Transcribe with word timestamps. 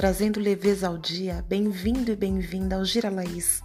trazendo 0.00 0.40
leveza 0.40 0.88
ao 0.88 0.96
dia. 0.96 1.44
Bem-vindo 1.46 2.10
e 2.10 2.16
bem-vinda 2.16 2.76
ao 2.76 2.86
Gira 2.86 3.10
Laís. 3.10 3.62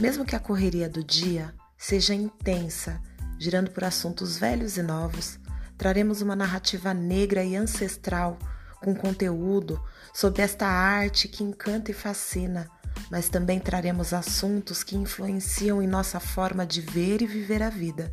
Mesmo 0.00 0.24
que 0.24 0.34
a 0.34 0.40
correria 0.40 0.88
do 0.88 1.04
dia 1.04 1.52
seja 1.76 2.14
intensa, 2.14 3.02
girando 3.38 3.70
por 3.70 3.84
assuntos 3.84 4.38
velhos 4.38 4.78
e 4.78 4.82
novos, 4.82 5.38
traremos 5.76 6.22
uma 6.22 6.34
narrativa 6.34 6.94
negra 6.94 7.44
e 7.44 7.54
ancestral 7.54 8.38
com 8.80 8.94
conteúdo 8.94 9.78
sobre 10.14 10.40
esta 10.40 10.66
arte 10.66 11.28
que 11.28 11.44
encanta 11.44 11.90
e 11.90 11.94
fascina, 11.94 12.66
mas 13.10 13.28
também 13.28 13.60
traremos 13.60 14.14
assuntos 14.14 14.82
que 14.82 14.96
influenciam 14.96 15.82
em 15.82 15.86
nossa 15.86 16.18
forma 16.18 16.64
de 16.64 16.80
ver 16.80 17.20
e 17.20 17.26
viver 17.26 17.62
a 17.62 17.68
vida. 17.68 18.10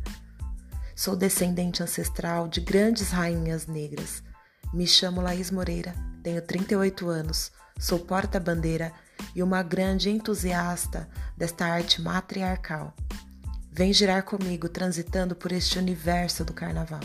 Sou 0.94 1.16
descendente 1.16 1.82
ancestral 1.82 2.48
de 2.48 2.60
grandes 2.60 3.08
rainhas 3.08 3.66
negras. 3.66 4.22
Me 4.72 4.86
chamo 4.86 5.20
Laís 5.20 5.50
Moreira, 5.50 5.94
tenho 6.22 6.40
38 6.40 7.08
anos, 7.08 7.52
sou 7.78 7.98
porta-bandeira 7.98 8.92
e 9.34 9.42
uma 9.42 9.62
grande 9.62 10.10
entusiasta 10.10 11.08
desta 11.36 11.66
arte 11.66 12.00
matriarcal. 12.00 12.92
Vem 13.70 13.92
girar 13.92 14.24
comigo 14.24 14.68
transitando 14.68 15.34
por 15.34 15.52
este 15.52 15.78
universo 15.78 16.44
do 16.44 16.52
carnaval. 16.52 17.00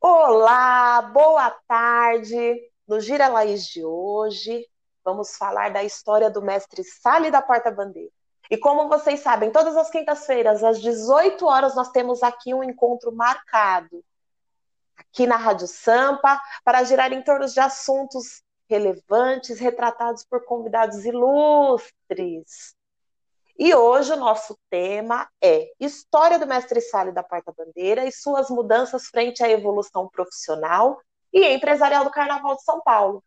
Olá, 0.00 1.02
boa 1.02 1.50
tarde. 1.68 2.60
No 2.88 3.00
Gira 3.00 3.28
Laís 3.28 3.66
de 3.66 3.84
hoje, 3.84 4.66
vamos 5.04 5.36
falar 5.36 5.72
da 5.72 5.84
história 5.84 6.30
do 6.30 6.42
mestre 6.42 6.82
Sale 6.82 7.30
da 7.30 7.40
Porta 7.40 7.70
Bandeira. 7.70 8.10
E 8.50 8.58
como 8.58 8.88
vocês 8.88 9.20
sabem, 9.20 9.52
todas 9.52 9.76
as 9.76 9.88
quintas-feiras, 9.90 10.64
às 10.64 10.82
18 10.82 11.46
horas, 11.46 11.76
nós 11.76 11.90
temos 11.92 12.20
aqui 12.20 12.52
um 12.52 12.64
encontro 12.64 13.12
marcado 13.12 14.04
aqui 14.96 15.24
na 15.26 15.36
Rádio 15.36 15.68
Sampa 15.68 16.40
para 16.64 16.82
girar 16.82 17.12
em 17.12 17.22
torno 17.22 17.46
de 17.46 17.60
assuntos 17.60 18.42
relevantes, 18.68 19.58
retratados 19.58 20.24
por 20.24 20.44
convidados 20.44 21.04
ilustres. 21.04 22.74
E 23.58 23.74
hoje 23.74 24.12
o 24.12 24.16
nosso 24.16 24.58
tema 24.68 25.28
é 25.40 25.70
História 25.78 26.38
do 26.38 26.46
Mestre 26.46 26.80
Sale 26.80 27.12
da 27.12 27.22
Porta 27.22 27.52
Bandeira 27.56 28.04
e 28.04 28.12
suas 28.12 28.48
mudanças 28.48 29.06
frente 29.06 29.44
à 29.44 29.50
evolução 29.50 30.08
profissional 30.08 31.00
e 31.32 31.44
empresarial 31.46 32.04
do 32.04 32.10
Carnaval 32.10 32.56
de 32.56 32.64
São 32.64 32.80
Paulo. 32.80 33.22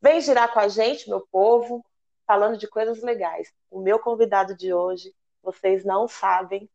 Vem 0.00 0.20
girar 0.20 0.52
com 0.52 0.60
a 0.60 0.68
gente, 0.68 1.08
meu 1.08 1.26
povo, 1.32 1.84
falando 2.26 2.58
de 2.58 2.68
coisas 2.68 3.02
legais. 3.02 3.52
O 3.70 3.80
meu 3.80 3.98
convidado 3.98 4.54
de 4.56 4.72
hoje, 4.72 5.14
vocês 5.42 5.84
não 5.84 6.08
sabem 6.08 6.68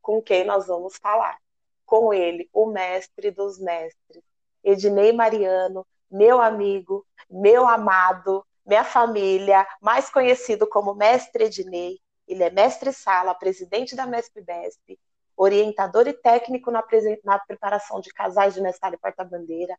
com 0.00 0.22
quem 0.22 0.44
nós 0.44 0.66
vamos 0.66 0.96
falar. 0.96 1.38
Com 1.86 2.12
ele, 2.14 2.48
o 2.52 2.66
mestre 2.66 3.30
dos 3.30 3.58
mestres, 3.58 4.22
Ednei 4.62 5.12
Mariano, 5.12 5.86
meu 6.10 6.40
amigo, 6.40 7.06
meu 7.28 7.66
amado, 7.66 8.44
minha 8.64 8.84
família, 8.84 9.66
mais 9.80 10.10
conhecido 10.10 10.66
como 10.68 10.94
Mestre 10.94 11.44
Ednei, 11.44 11.98
ele 12.26 12.44
é 12.44 12.50
mestre-sala, 12.50 13.34
presidente 13.34 13.96
da 13.96 14.06
MESP-BESP, 14.06 14.98
orientador 15.36 16.06
e 16.06 16.12
técnico 16.12 16.70
na, 16.70 16.84
na, 17.24 17.38
preparação 17.40 18.00
de 18.00 18.10
casais 18.10 18.54
de 18.54 18.60
mestrado 18.60 18.94
e 18.94 18.98
porta-bandeira, 18.98 19.76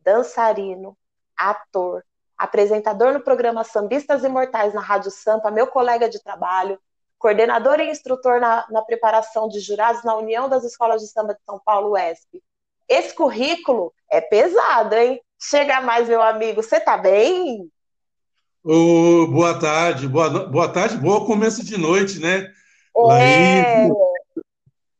dançarino, 0.00 0.96
ator, 1.36 2.04
apresentador 2.40 3.12
no 3.12 3.20
programa 3.20 3.62
Sambistas 3.64 4.24
Imortais 4.24 4.72
na 4.72 4.80
Rádio 4.80 5.10
Sampa, 5.10 5.50
meu 5.50 5.66
colega 5.66 6.08
de 6.08 6.22
trabalho, 6.22 6.78
coordenador 7.18 7.80
e 7.80 7.90
instrutor 7.90 8.40
na, 8.40 8.66
na 8.70 8.80
preparação 8.80 9.46
de 9.46 9.60
jurados 9.60 10.02
na 10.04 10.16
União 10.16 10.48
das 10.48 10.64
Escolas 10.64 11.02
de 11.02 11.08
Samba 11.08 11.34
de 11.34 11.40
São 11.44 11.60
Paulo, 11.62 11.90
UESP. 11.90 12.42
Esse 12.88 13.14
currículo 13.14 13.92
é 14.10 14.22
pesado, 14.22 14.94
hein? 14.94 15.20
Chega 15.38 15.82
mais, 15.82 16.08
meu 16.08 16.22
amigo. 16.22 16.62
Você 16.62 16.80
tá 16.80 16.96
bem? 16.96 17.70
Oh, 18.64 19.26
boa 19.26 19.60
tarde, 19.60 20.08
boa, 20.08 20.46
boa 20.46 20.68
tarde, 20.72 20.96
boa 20.96 21.26
começo 21.26 21.62
de 21.62 21.76
noite, 21.76 22.18
né? 22.20 22.50
É. 22.96 23.02
Laís, 23.02 23.92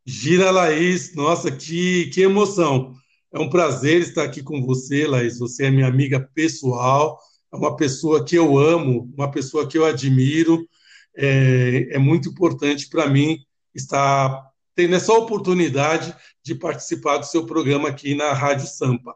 gira 0.04 0.50
Laís, 0.50 1.14
nossa, 1.14 1.50
que, 1.50 2.10
que 2.10 2.20
emoção. 2.20 2.92
É 3.32 3.38
um 3.38 3.48
prazer 3.48 4.02
estar 4.02 4.24
aqui 4.24 4.42
com 4.42 4.62
você, 4.62 5.06
Laís. 5.06 5.38
Você 5.38 5.66
é 5.66 5.70
minha 5.70 5.86
amiga 5.86 6.20
pessoal, 6.34 7.18
uma 7.52 7.76
pessoa 7.76 8.24
que 8.24 8.36
eu 8.36 8.56
amo, 8.58 9.10
uma 9.16 9.30
pessoa 9.30 9.68
que 9.68 9.76
eu 9.76 9.84
admiro. 9.84 10.68
É, 11.16 11.94
é 11.94 11.98
muito 11.98 12.28
importante 12.28 12.88
para 12.88 13.06
mim 13.08 13.38
estar 13.74 14.50
tendo 14.74 14.94
essa 14.94 15.12
oportunidade 15.12 16.14
de 16.42 16.54
participar 16.54 17.18
do 17.18 17.26
seu 17.26 17.44
programa 17.44 17.88
aqui 17.88 18.14
na 18.14 18.32
Rádio 18.32 18.66
Sampa. 18.66 19.14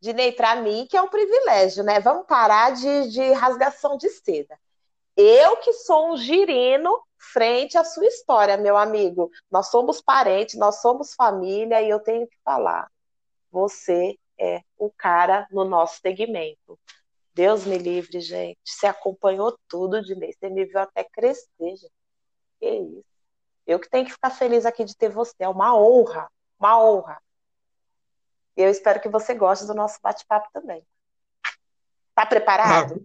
Dinei, 0.00 0.32
para 0.32 0.56
mim, 0.56 0.86
que 0.88 0.96
é 0.96 1.02
um 1.02 1.08
privilégio, 1.08 1.82
né? 1.82 1.98
Vamos 1.98 2.26
parar 2.26 2.70
de, 2.70 3.10
de 3.10 3.32
rasgação 3.32 3.96
de 3.96 4.08
seda. 4.10 4.58
Eu 5.16 5.56
que 5.58 5.72
sou 5.72 6.12
um 6.12 6.16
girino 6.16 7.00
frente 7.16 7.78
à 7.78 7.84
sua 7.84 8.06
história, 8.06 8.56
meu 8.56 8.76
amigo. 8.76 9.30
Nós 9.50 9.68
somos 9.68 10.00
parentes, 10.00 10.56
nós 10.56 10.80
somos 10.80 11.14
família 11.14 11.80
e 11.82 11.88
eu 11.88 12.00
tenho 12.00 12.26
que 12.26 12.36
falar. 12.44 12.90
Você 13.50 14.18
é 14.38 14.62
o 14.78 14.90
cara 14.90 15.46
no 15.50 15.64
nosso 15.64 16.00
segmento. 16.00 16.78
Deus 17.34 17.64
me 17.64 17.76
livre, 17.76 18.20
gente. 18.20 18.58
Você 18.64 18.86
acompanhou 18.86 19.58
tudo, 19.68 20.02
Dinei. 20.02 20.32
Você 20.32 20.48
me 20.48 20.64
viu 20.64 20.78
até 20.78 21.04
crescer, 21.04 21.48
gente. 21.58 21.90
Que 22.60 22.70
isso. 22.70 23.04
Eu 23.66 23.80
que 23.80 23.88
tenho 23.88 24.04
que 24.04 24.12
ficar 24.12 24.30
feliz 24.30 24.64
aqui 24.64 24.84
de 24.84 24.96
ter 24.96 25.08
você. 25.08 25.34
É 25.40 25.48
uma 25.48 25.76
honra, 25.76 26.30
uma 26.58 26.82
honra. 26.82 27.18
E 28.56 28.62
eu 28.62 28.70
espero 28.70 29.00
que 29.00 29.08
você 29.08 29.34
goste 29.34 29.66
do 29.66 29.74
nosso 29.74 29.98
bate-papo 30.02 30.48
também. 30.52 30.82
Está 32.10 32.24
preparado? 32.24 33.04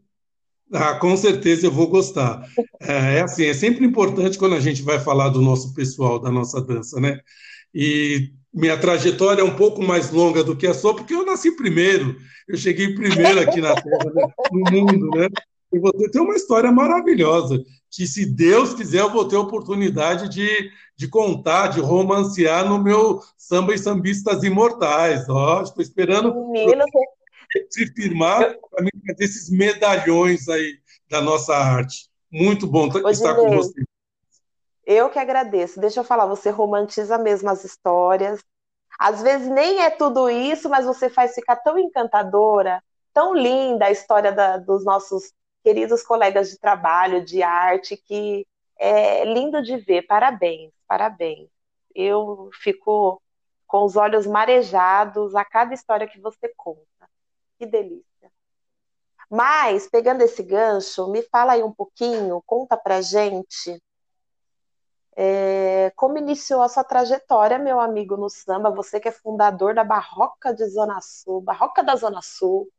Ah, 0.71 0.91
ah, 0.91 0.99
com 0.99 1.17
certeza 1.17 1.65
eu 1.65 1.71
vou 1.71 1.87
gostar. 1.87 2.45
É, 2.81 3.17
é, 3.17 3.21
assim, 3.21 3.45
é 3.45 3.53
sempre 3.53 3.85
importante 3.85 4.37
quando 4.37 4.55
a 4.55 4.59
gente 4.59 4.81
vai 4.81 4.99
falar 4.99 5.27
do 5.27 5.41
nosso 5.41 5.73
pessoal, 5.73 6.17
da 6.17 6.31
nossa 6.31 6.61
dança, 6.61 6.97
né? 6.97 7.19
E 7.73 8.33
minha 8.53 8.77
trajetória 8.77 9.41
é 9.41 9.45
um 9.45 9.55
pouco 9.55 9.81
mais 9.81 10.11
longa 10.11 10.43
do 10.43 10.55
que 10.55 10.67
a 10.67 10.73
sua, 10.73 10.95
porque 10.95 11.13
eu 11.13 11.25
nasci 11.25 11.55
primeiro, 11.55 12.15
eu 12.47 12.57
cheguei 12.57 12.93
primeiro 12.95 13.39
aqui 13.39 13.61
na 13.61 13.75
Terra, 13.75 14.11
né? 14.13 14.27
no 14.51 14.71
mundo, 14.71 15.09
né? 15.17 15.27
E 15.71 15.79
você 15.79 16.09
tem 16.09 16.21
uma 16.21 16.35
história 16.35 16.71
maravilhosa, 16.71 17.63
que 17.91 18.07
se 18.07 18.25
Deus 18.25 18.73
quiser 18.73 19.01
eu 19.01 19.11
vou 19.11 19.27
ter 19.27 19.35
a 19.35 19.41
oportunidade 19.41 20.27
de, 20.29 20.71
de 20.95 21.07
contar, 21.07 21.67
de 21.67 21.79
romancear 21.79 22.67
no 22.67 22.81
meu 22.81 23.21
samba 23.37 23.73
e 23.73 23.77
sambistas 23.77 24.43
imortais. 24.43 25.29
Ó, 25.29 25.61
estou 25.61 25.81
esperando 25.81 26.33
Menino, 26.51 26.85
se 27.69 27.85
firmar 27.93 28.55
para 28.71 28.83
mim 28.83 28.89
ter 29.15 29.23
esses 29.23 29.49
medalhões 29.49 30.47
aí 30.49 30.77
da 31.09 31.21
nossa 31.21 31.55
arte. 31.55 32.09
Muito 32.31 32.67
bom 32.67 32.87
estar 33.09 33.35
com 33.35 33.49
você. 33.55 33.83
Eu 34.89 35.07
que 35.07 35.19
agradeço. 35.19 35.79
Deixa 35.79 35.99
eu 35.99 36.03
falar, 36.03 36.25
você 36.25 36.49
romantiza 36.49 37.15
mesmo 37.19 37.47
as 37.47 37.63
histórias. 37.63 38.43
Às 38.99 39.21
vezes 39.21 39.47
nem 39.47 39.81
é 39.83 39.91
tudo 39.91 40.27
isso, 40.31 40.67
mas 40.67 40.83
você 40.83 41.11
faz 41.11 41.35
ficar 41.35 41.57
tão 41.57 41.77
encantadora, 41.77 42.83
tão 43.13 43.35
linda 43.35 43.85
a 43.85 43.91
história 43.91 44.31
da, 44.31 44.57
dos 44.57 44.83
nossos 44.83 45.31
queridos 45.63 46.01
colegas 46.01 46.49
de 46.49 46.57
trabalho, 46.57 47.23
de 47.23 47.43
arte, 47.43 47.95
que 47.97 48.47
é 48.79 49.23
lindo 49.25 49.61
de 49.61 49.77
ver. 49.77 50.07
Parabéns, 50.07 50.73
parabéns. 50.87 51.47
Eu 51.93 52.49
fico 52.59 53.21
com 53.67 53.85
os 53.85 53.95
olhos 53.95 54.25
marejados 54.25 55.35
a 55.35 55.45
cada 55.45 55.71
história 55.75 56.07
que 56.07 56.19
você 56.19 56.51
conta. 56.57 57.07
Que 57.59 57.67
delícia. 57.67 58.31
Mas, 59.29 59.87
pegando 59.87 60.23
esse 60.23 60.41
gancho, 60.41 61.07
me 61.11 61.21
fala 61.21 61.53
aí 61.53 61.61
um 61.61 61.71
pouquinho, 61.71 62.41
conta 62.47 62.75
pra 62.75 63.01
gente 63.01 63.79
é, 65.21 65.91
como 65.97 66.17
iniciou 66.17 66.61
a 66.61 66.69
sua 66.69 66.81
trajetória, 66.81 67.59
meu 67.59 67.77
amigo, 67.77 68.15
no 68.15 68.29
samba? 68.29 68.71
Você 68.71 69.01
que 69.01 69.09
é 69.09 69.11
fundador 69.11 69.75
da 69.75 69.83
Barroca 69.83 70.53
de 70.53 70.65
Zona 70.69 71.01
Sul, 71.01 71.41
Barroca 71.41 71.83
da 71.83 71.93
Zona 71.97 72.21
Sul. 72.21 72.69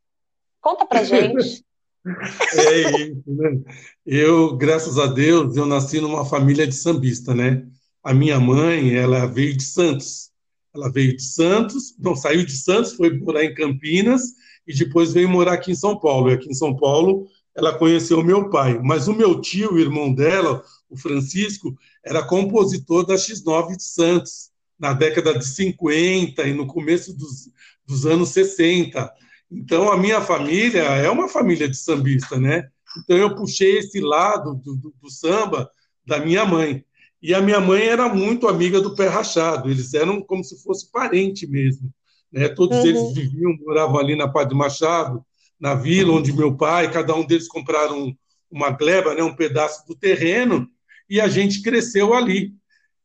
Conta 0.59 0.83
pra 0.83 1.03
gente. 1.03 1.63
É 2.03 3.03
isso, 3.03 3.23
né? 3.27 3.61
Eu, 4.03 4.57
graças 4.57 4.97
a 4.97 5.05
Deus, 5.05 5.55
eu 5.55 5.67
nasci 5.67 6.01
numa 6.01 6.25
família 6.25 6.65
de 6.65 6.73
sambista, 6.73 7.35
né? 7.35 7.63
A 8.03 8.11
minha 8.11 8.39
mãe, 8.39 8.95
ela 8.95 9.27
veio 9.27 9.55
de 9.55 9.61
Santos. 9.61 10.31
Ela 10.73 10.91
veio 10.91 11.15
de 11.15 11.21
Santos, 11.21 11.95
não 11.99 12.15
saiu 12.15 12.43
de 12.43 12.57
Santos, 12.57 12.93
foi 12.93 13.15
morar 13.19 13.45
em 13.45 13.53
Campinas 13.53 14.33
e 14.65 14.73
depois 14.73 15.13
veio 15.13 15.29
morar 15.29 15.53
aqui 15.53 15.73
em 15.73 15.75
São 15.75 15.95
Paulo. 15.95 16.31
E 16.31 16.33
aqui 16.33 16.49
em 16.49 16.55
São 16.55 16.75
Paulo, 16.75 17.27
ela 17.55 17.77
conheceu 17.77 18.23
meu 18.23 18.49
pai. 18.49 18.79
Mas 18.81 19.07
o 19.07 19.13
meu 19.13 19.39
tio, 19.39 19.73
o 19.73 19.79
irmão 19.79 20.11
dela, 20.11 20.63
o 20.89 20.97
Francisco, 20.97 21.77
era 22.03 22.23
compositor 22.23 23.05
da 23.05 23.15
X9 23.15 23.77
de 23.77 23.83
Santos, 23.83 24.49
na 24.79 24.93
década 24.93 25.37
de 25.37 25.45
50 25.45 26.43
e 26.43 26.53
no 26.53 26.65
começo 26.65 27.15
dos, 27.15 27.49
dos 27.85 28.05
anos 28.05 28.29
60. 28.29 29.11
Então, 29.51 29.91
a 29.91 29.97
minha 29.97 30.21
família 30.21 30.81
é 30.81 31.09
uma 31.09 31.27
família 31.27 31.67
de 31.69 31.77
sambista, 31.77 32.39
né? 32.39 32.67
Então, 33.03 33.17
eu 33.17 33.35
puxei 33.35 33.77
esse 33.77 33.99
lado 33.99 34.55
do, 34.55 34.75
do, 34.75 34.93
do 34.99 35.09
samba 35.09 35.69
da 36.05 36.19
minha 36.19 36.45
mãe. 36.45 36.83
E 37.21 37.35
a 37.35 37.41
minha 37.41 37.59
mãe 37.59 37.83
era 37.83 38.09
muito 38.09 38.47
amiga 38.47 38.81
do 38.81 38.95
Pé 38.95 39.07
Rachado, 39.07 39.69
eles 39.69 39.93
eram 39.93 40.21
como 40.21 40.43
se 40.43 40.61
fosse 40.63 40.91
parente 40.91 41.45
mesmo. 41.45 41.93
Né? 42.31 42.49
Todos 42.49 42.79
uhum. 42.79 42.85
eles 42.85 43.13
viviam, 43.13 43.55
moravam 43.61 43.99
ali 43.99 44.15
na 44.15 44.27
Padre 44.27 44.55
Machado, 44.55 45.23
na 45.59 45.75
vila 45.75 46.13
onde 46.13 46.33
meu 46.33 46.57
pai, 46.57 46.91
cada 46.91 47.13
um 47.13 47.23
deles 47.23 47.47
compraram 47.47 48.17
uma 48.49 48.71
gleba, 48.71 49.13
né, 49.13 49.21
um 49.21 49.35
pedaço 49.35 49.85
do 49.87 49.95
terreno, 49.95 50.67
e 51.11 51.19
a 51.19 51.27
gente 51.27 51.61
cresceu 51.61 52.13
ali. 52.13 52.53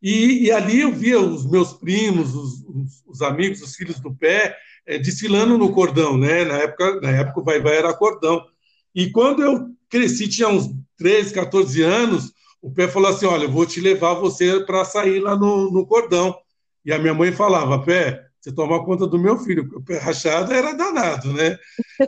E, 0.01 0.45
e 0.45 0.53
ali 0.53 0.81
eu 0.81 0.93
via 0.93 1.21
os 1.21 1.45
meus 1.45 1.73
primos, 1.73 2.37
os, 2.37 2.63
os, 2.63 3.03
os 3.05 3.23
amigos, 3.23 3.61
os 3.61 3.75
filhos 3.75 3.99
do 3.99 4.15
pé, 4.15 4.57
é, 4.87 4.97
desfilando 4.97 5.59
no 5.59 5.73
cordão, 5.73 6.17
né? 6.17 6.45
Na 6.45 6.59
época, 6.59 7.01
na 7.01 7.11
época 7.11 7.41
o 7.41 7.45
Vai 7.45 7.61
Vai 7.61 7.77
era 7.77 7.93
cordão. 7.93 8.47
E 8.95 9.11
quando 9.11 9.43
eu 9.43 9.71
cresci, 9.91 10.29
tinha 10.29 10.49
uns 10.49 10.71
13, 10.97 11.35
14 11.35 11.83
anos, 11.83 12.33
o 12.63 12.71
pé 12.71 12.87
falou 12.87 13.11
assim: 13.11 13.27
Olha, 13.27 13.45
eu 13.45 13.51
vou 13.51 13.67
te 13.67 13.81
levar 13.81 14.15
você 14.15 14.61
para 14.61 14.85
sair 14.85 15.19
lá 15.19 15.35
no, 15.35 15.73
no 15.73 15.85
cordão. 15.85 16.37
E 16.85 16.93
a 16.93 17.01
minha 17.01 17.13
mãe 17.13 17.33
falava: 17.33 17.83
Pé, 17.83 18.25
você 18.41 18.53
toma 18.53 18.85
conta 18.85 19.09
do 19.09 19.19
meu 19.19 19.37
filho, 19.37 19.65
porque 19.65 19.79
o 19.79 19.85
pé 19.85 19.99
rachado 19.99 20.53
era 20.53 20.73
danado, 20.73 21.33
né? 21.33 21.59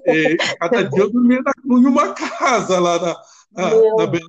E, 0.06 0.36
cada 0.60 0.82
dia 0.84 1.02
eu 1.02 1.10
dormia 1.10 1.42
na, 1.42 1.52
em 1.76 1.86
uma 1.86 2.12
casa 2.14 2.78
lá 2.78 3.00
na, 3.00 3.16
na, 3.50 3.70
meu 3.70 3.96
na 3.96 4.06
Deus. 4.06 4.24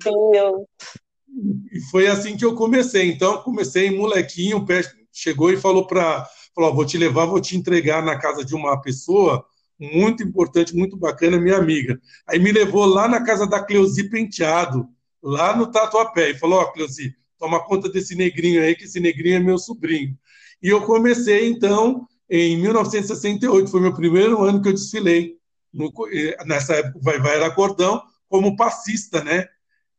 E 1.72 1.80
foi 1.90 2.06
assim 2.08 2.36
que 2.36 2.44
eu 2.44 2.54
comecei. 2.54 3.10
Então, 3.10 3.42
comecei 3.42 3.96
molequinho, 3.96 4.58
o 4.58 4.66
pé 4.66 4.82
chegou 5.12 5.52
e 5.52 5.56
falou 5.56 5.86
para. 5.86 6.26
Falou: 6.54 6.74
vou 6.74 6.84
te 6.84 6.98
levar, 6.98 7.26
vou 7.26 7.40
te 7.40 7.56
entregar 7.56 8.02
na 8.02 8.18
casa 8.18 8.44
de 8.44 8.54
uma 8.54 8.80
pessoa 8.80 9.44
muito 9.78 10.22
importante, 10.22 10.76
muito 10.76 10.96
bacana, 10.96 11.40
minha 11.40 11.56
amiga. 11.56 11.98
Aí 12.26 12.38
me 12.38 12.52
levou 12.52 12.84
lá 12.84 13.08
na 13.08 13.22
casa 13.24 13.46
da 13.46 13.62
Cleusi 13.62 14.10
Penteado, 14.10 14.86
lá 15.22 15.56
no 15.56 15.70
Tatuapé, 15.70 16.30
e 16.30 16.38
falou: 16.38 16.60
Ó, 16.60 16.62
oh, 16.62 16.72
Cleusi, 16.72 17.14
toma 17.38 17.64
conta 17.64 17.88
desse 17.88 18.14
negrinho 18.14 18.62
aí, 18.62 18.74
que 18.74 18.84
esse 18.84 19.00
negrinho 19.00 19.36
é 19.36 19.40
meu 19.40 19.58
sobrinho. 19.58 20.16
E 20.62 20.68
eu 20.68 20.82
comecei, 20.82 21.48
então, 21.48 22.06
em 22.28 22.60
1968, 22.60 23.70
foi 23.70 23.80
meu 23.80 23.94
primeiro 23.94 24.42
ano 24.42 24.60
que 24.60 24.68
eu 24.68 24.74
desfilei. 24.74 25.36
No, 25.72 25.90
eh, 26.12 26.36
nessa 26.44 26.74
época, 26.74 26.98
o 26.98 27.02
Vai 27.02 27.18
Vai 27.18 27.36
era 27.36 27.50
cordão, 27.50 28.02
como 28.28 28.56
passista, 28.56 29.24
né? 29.24 29.46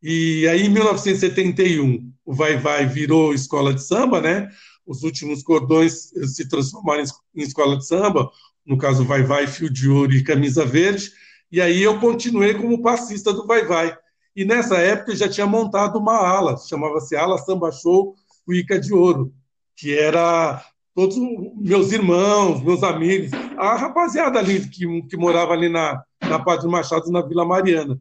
E 0.01 0.47
aí, 0.47 0.65
em 0.65 0.69
1971, 0.69 2.11
o 2.25 2.33
Vai 2.33 2.57
Vai 2.57 2.85
virou 2.85 3.33
escola 3.33 3.73
de 3.73 3.83
samba, 3.83 4.19
né? 4.19 4.49
Os 4.85 5.03
últimos 5.03 5.43
cordões 5.43 6.11
eh, 6.15 6.27
se 6.27 6.47
transformaram 6.47 7.03
em 7.35 7.41
escola 7.43 7.77
de 7.77 7.85
samba, 7.85 8.29
no 8.65 8.77
caso, 8.77 9.05
Vai 9.05 9.23
Vai, 9.23 9.47
Fio 9.47 9.69
de 9.69 9.89
Ouro 9.89 10.13
e 10.13 10.23
Camisa 10.23 10.65
Verde. 10.65 11.11
E 11.51 11.59
aí 11.59 11.81
eu 11.81 11.99
continuei 11.99 12.53
como 12.53 12.81
passista 12.81 13.33
do 13.33 13.45
Vai 13.45 13.65
Vai. 13.65 13.95
E 14.35 14.45
nessa 14.45 14.77
época 14.77 15.11
eu 15.11 15.15
já 15.15 15.27
tinha 15.27 15.45
montado 15.45 15.99
uma 15.99 16.15
ala, 16.15 16.57
chamava-se 16.57 17.15
Ala 17.15 17.37
Samba 17.37 17.71
Show 17.71 18.15
Cuica 18.45 18.79
de 18.79 18.93
Ouro, 18.93 19.33
que 19.75 19.97
era 19.97 20.63
todos 20.95 21.17
meus 21.57 21.91
irmãos, 21.91 22.61
meus 22.63 22.83
amigos, 22.83 23.31
a 23.57 23.75
rapaziada 23.75 24.39
ali 24.39 24.67
que, 24.67 25.01
que 25.03 25.17
morava 25.17 25.53
ali 25.53 25.69
na, 25.69 26.03
na 26.21 26.39
Padre 26.39 26.67
Machado, 26.67 27.11
na 27.11 27.21
Vila 27.21 27.45
Mariana. 27.45 27.99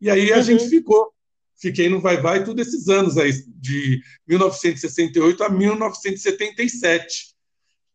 E 0.00 0.10
aí 0.10 0.32
a 0.32 0.36
uhum. 0.36 0.42
gente 0.42 0.68
ficou. 0.68 1.12
Fiquei 1.58 1.88
no 1.88 2.00
Vai 2.00 2.20
Vai 2.20 2.44
todos 2.44 2.66
esses 2.66 2.88
anos 2.88 3.18
aí, 3.18 3.32
de 3.48 4.00
1968 4.26 5.42
a 5.42 5.48
1977. 5.48 7.34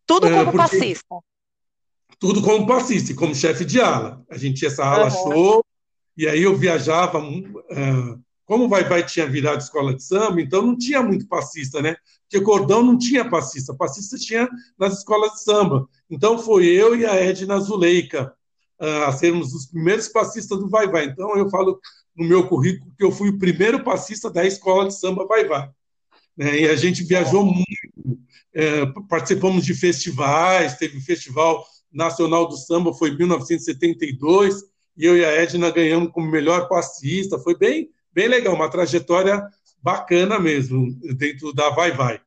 Tudo 0.06 0.30
como 0.30 0.50
uh, 0.50 0.54
passista. 0.54 1.15
Tudo 2.19 2.42
como 2.42 2.68
passista, 2.68 3.13
como 3.15 3.33
chefe 3.33 3.63
de 3.63 3.80
ala. 3.80 4.21
A 4.30 4.38
gente 4.38 4.60
tinha 4.60 4.69
essa 4.69 4.83
ala 4.83 5.06
uhum. 5.06 5.12
show, 5.12 5.65
e 6.18 6.27
aí 6.27 6.44
eu 6.44 6.57
viajava 6.57 7.19
uh, 7.19 8.24
como 8.45 8.65
o 8.65 8.69
Vai 8.69 8.83
Vai 8.83 9.06
tinha 9.06 9.25
virado 9.25 9.62
escola 9.62 9.95
de 9.95 10.04
samba, 10.04 10.42
então 10.42 10.62
não 10.62 10.77
tinha 10.77 11.01
muito 11.01 11.25
passista, 11.27 11.81
né? 11.81 11.95
Porque 12.30 12.44
cordão 12.44 12.83
não 12.83 12.98
tinha 12.98 13.30
passista, 13.30 13.74
passista 13.74 14.18
tinha 14.18 14.50
nas 14.77 14.98
escolas 14.98 15.31
de 15.33 15.44
samba. 15.44 15.88
Então 16.10 16.38
foi 16.38 16.65
eu 16.65 16.95
e 16.95 17.06
a 17.06 17.15
Edna 17.15 17.60
Zuleika 17.60 18.33
a 19.07 19.12
sermos 19.13 19.54
os 19.54 19.68
primeiros 19.68 20.10
passistas 20.10 20.60
do 20.60 20.69
Vai 20.69 20.88
Vai. 20.88 21.06
Então 21.06 21.38
eu 21.38 21.50
falo 21.50 21.80
no 22.15 22.25
meu 22.25 22.48
currículo 22.48 22.94
que 22.98 23.04
eu 23.04 23.12
fui 23.12 23.30
o 23.30 23.38
primeiro 23.38 23.83
passista 23.83 24.30
da 24.30 24.45
escola 24.45 24.88
de 24.88 24.98
samba 24.98 25.25
Vai 25.25 25.45
Vai. 25.45 25.69
Né? 26.38 26.62
E 26.62 26.68
a 26.68 26.75
gente 26.75 27.04
viajou 27.04 27.45
muito, 27.45 28.19
é, 28.54 28.86
participamos 29.10 29.65
de 29.65 29.74
festivais, 29.74 30.77
teve 30.77 30.98
o 30.98 31.01
Festival 31.01 31.65
Nacional 31.92 32.48
do 32.48 32.57
Samba, 32.57 32.94
foi 32.94 33.10
em 33.10 33.18
1972, 33.18 34.63
e 34.98 35.06
eu 35.06 35.18
e 35.18 35.24
a 35.24 35.31
Edna 35.31 35.71
ganhamos 35.71 36.12
como 36.12 36.30
melhor 36.30 36.68
passista, 36.68 37.39
foi 37.39 37.57
bem 37.57 37.89
bem 38.13 38.27
legal, 38.27 38.54
uma 38.54 38.69
trajetória 38.69 39.44
bacana 39.81 40.38
mesmo, 40.39 40.94
dentro 41.15 41.51
da 41.51 41.71
Vai 41.71 41.92
Vai. 41.92 42.21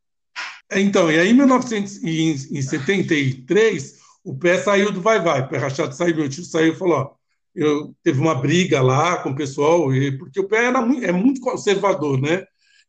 Então, 0.73 1.09
e 1.11 1.19
aí 1.19 1.31
em 1.31 1.35
1973, 1.35 3.99
o 4.25 4.37
pé 4.37 4.59
saiu 4.59 4.91
do 4.91 5.01
Vai 5.01 5.23
Vai, 5.23 5.43
o 5.43 5.49
pé 5.49 5.59
rachado 5.59 5.95
saiu, 5.95 6.17
meu 6.17 6.29
tio 6.29 6.45
saiu 6.45 6.73
e 6.73 6.77
falou, 6.77 6.99
ó, 6.99 7.15
eu 7.57 7.95
teve 8.03 8.21
uma 8.21 8.35
briga 8.35 8.83
lá 8.83 9.17
com 9.23 9.31
o 9.31 9.35
pessoal, 9.35 9.89
porque 10.19 10.39
o 10.39 10.47
pé 10.47 10.67
era 10.67 10.83
muito, 10.83 11.05
é 11.05 11.11
muito 11.11 11.41
conservador, 11.41 12.21
né? 12.21 12.45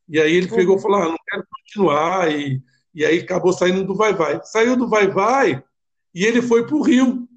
E 0.09 0.19
aí 0.19 0.35
ele 0.35 0.47
pegou 0.47 0.77
e 0.77 0.81
falou, 0.81 0.97
ah, 0.97 1.09
não 1.09 1.17
quero 1.27 1.43
continuar, 1.49 2.31
e, 2.31 2.61
e 2.93 3.05
aí 3.05 3.19
acabou 3.19 3.53
saindo 3.53 3.85
do 3.85 3.95
Vai 3.95 4.13
Vai. 4.13 4.41
Saiu 4.43 4.75
do 4.75 4.89
Vai 4.89 5.07
Vai 5.07 5.63
e 6.13 6.25
ele 6.25 6.41
foi 6.41 6.65
para 6.65 6.75
o 6.75 6.81
Rio, 6.81 7.27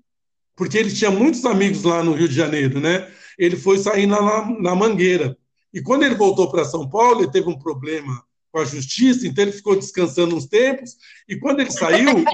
porque 0.56 0.77
ele 0.77 0.93
tinha 0.93 1.11
muitos 1.11 1.44
amigos 1.44 1.85
lá 1.85 2.03
no 2.03 2.15
Rio 2.15 2.29
de 2.29 2.35
Janeiro, 2.35 2.81
né? 2.81 3.09
Ele 3.38 3.56
foi 3.56 3.79
sair 3.79 4.06
na, 4.06 4.21
na 4.61 4.75
Mangueira. 4.75 5.37
E 5.73 5.81
quando 5.81 6.03
ele 6.03 6.17
voltou 6.17 6.50
para 6.50 6.65
São 6.65 6.88
Paulo, 6.88 7.23
ele 7.23 7.31
teve 7.31 7.49
um 7.49 7.59
problema 7.59 8.23
com 8.50 8.59
a 8.59 8.65
justiça, 8.65 9.27
então 9.27 9.44
ele 9.44 9.53
ficou 9.53 9.77
descansando 9.77 10.35
uns 10.35 10.47
tempos, 10.47 10.97
e 11.29 11.37
quando 11.37 11.61
ele 11.61 11.71
saiu, 11.71 12.09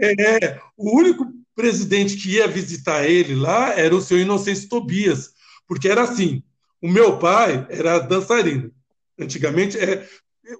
é, 0.00 0.60
o 0.76 0.96
único 0.96 1.26
presidente 1.54 2.16
que 2.16 2.36
ia 2.36 2.46
visitar 2.46 3.04
ele 3.04 3.34
lá 3.34 3.72
era 3.74 3.94
o 3.94 4.00
senhor 4.00 4.20
Inocêncio 4.20 4.68
Tobias, 4.68 5.32
porque 5.66 5.88
era 5.88 6.02
assim, 6.02 6.42
o 6.80 6.88
meu 6.88 7.18
pai 7.18 7.66
era 7.68 7.98
dançarino. 7.98 8.70
Antigamente, 9.18 9.76
é, 9.76 10.06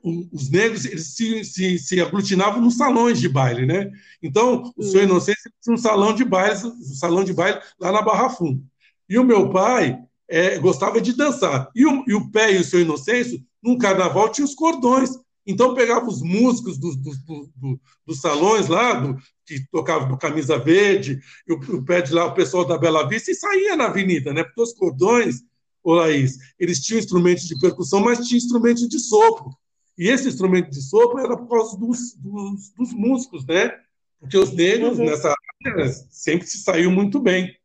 os 0.03 0.51
negros 0.51 0.85
eles 0.85 1.15
se, 1.15 1.45
se, 1.45 1.79
se, 1.79 2.01
aglutinavam 2.01 2.61
nos 2.61 2.77
salões 2.77 3.21
de 3.21 3.29
baile, 3.29 3.65
né? 3.65 3.91
Então, 4.23 4.73
o 4.77 4.83
senhor 4.83 5.05
Inocêncio 5.05 5.51
tinha 5.63 5.75
um 5.75 5.79
salão 5.79 6.15
de 6.15 6.25
baile, 6.25 6.59
um 6.67 6.95
salão 6.95 7.25
de 7.25 7.33
baile 7.33 7.61
lá 7.81 7.93
na 7.93 8.03
Barra 8.03 8.29
Funda. 8.29 8.61
E 9.09 9.19
o 9.19 9.25
meu 9.25 9.51
pai 9.51 9.99
é, 10.29 10.59
gostava 10.59 11.01
de 11.01 11.15
dançar. 11.15 11.71
E 11.75 11.87
o, 11.87 12.05
e 12.07 12.15
o 12.15 12.31
pé 12.31 12.53
e 12.53 12.59
o 12.59 12.65
seu 12.65 12.81
Inocêncio, 12.81 13.41
num 13.63 13.79
carnaval, 13.79 14.29
tinha 14.31 14.45
os 14.45 14.55
cordões. 14.55 15.11
Então 15.49 15.75
pegava 15.75 16.07
os 16.07 16.21
músicos 16.21 16.79
dos 16.79 16.95
do, 16.95 17.11
do, 17.25 17.51
do, 17.57 17.81
dos 18.07 18.21
salões 18.21 18.69
lá, 18.69 18.93
do, 18.95 19.17
que 19.47 19.67
tocavam 19.73 20.09
do 20.09 20.19
Camisa 20.19 20.59
Verde, 20.59 21.21
e 21.49 21.53
o, 21.53 21.57
o 21.77 21.85
pé 21.85 22.03
de 22.03 22.13
lá, 22.13 22.27
o 22.27 22.35
pessoal 22.35 22.67
da 22.67 22.77
Bela 22.77 23.09
Vista, 23.09 23.31
e 23.31 23.35
saía 23.35 23.75
na 23.75 23.87
avenida, 23.87 24.33
né? 24.33 24.45
Porque 24.45 24.61
os 24.61 24.75
cordões, 24.75 25.43
ô 25.83 25.95
Laís, 25.95 26.37
eles 26.59 26.81
tinham 26.81 26.99
instrumentos 26.99 27.45
de 27.45 27.59
percussão, 27.59 28.01
mas 28.01 28.27
tinham 28.27 28.39
instrumentos 28.39 28.87
de 28.87 29.01
sopro. 29.01 29.51
E 29.97 30.09
esse 30.09 30.29
instrumento 30.29 30.71
de 30.71 30.83
sopro 30.83 31.19
era 31.19 31.37
por 31.37 31.49
causa 31.49 31.77
dos, 31.79 32.15
dos, 32.15 32.71
dos 32.71 32.93
músicos, 32.93 33.45
né? 33.47 33.73
Porque 34.21 34.37
os 34.37 34.53
negros, 34.53 34.99
uhum. 34.99 35.07
nessa 35.07 35.35
área, 35.65 35.89
sempre 36.11 36.47
se 36.47 36.59
saiu 36.59 36.91
muito 36.91 37.19
bem. 37.19 37.57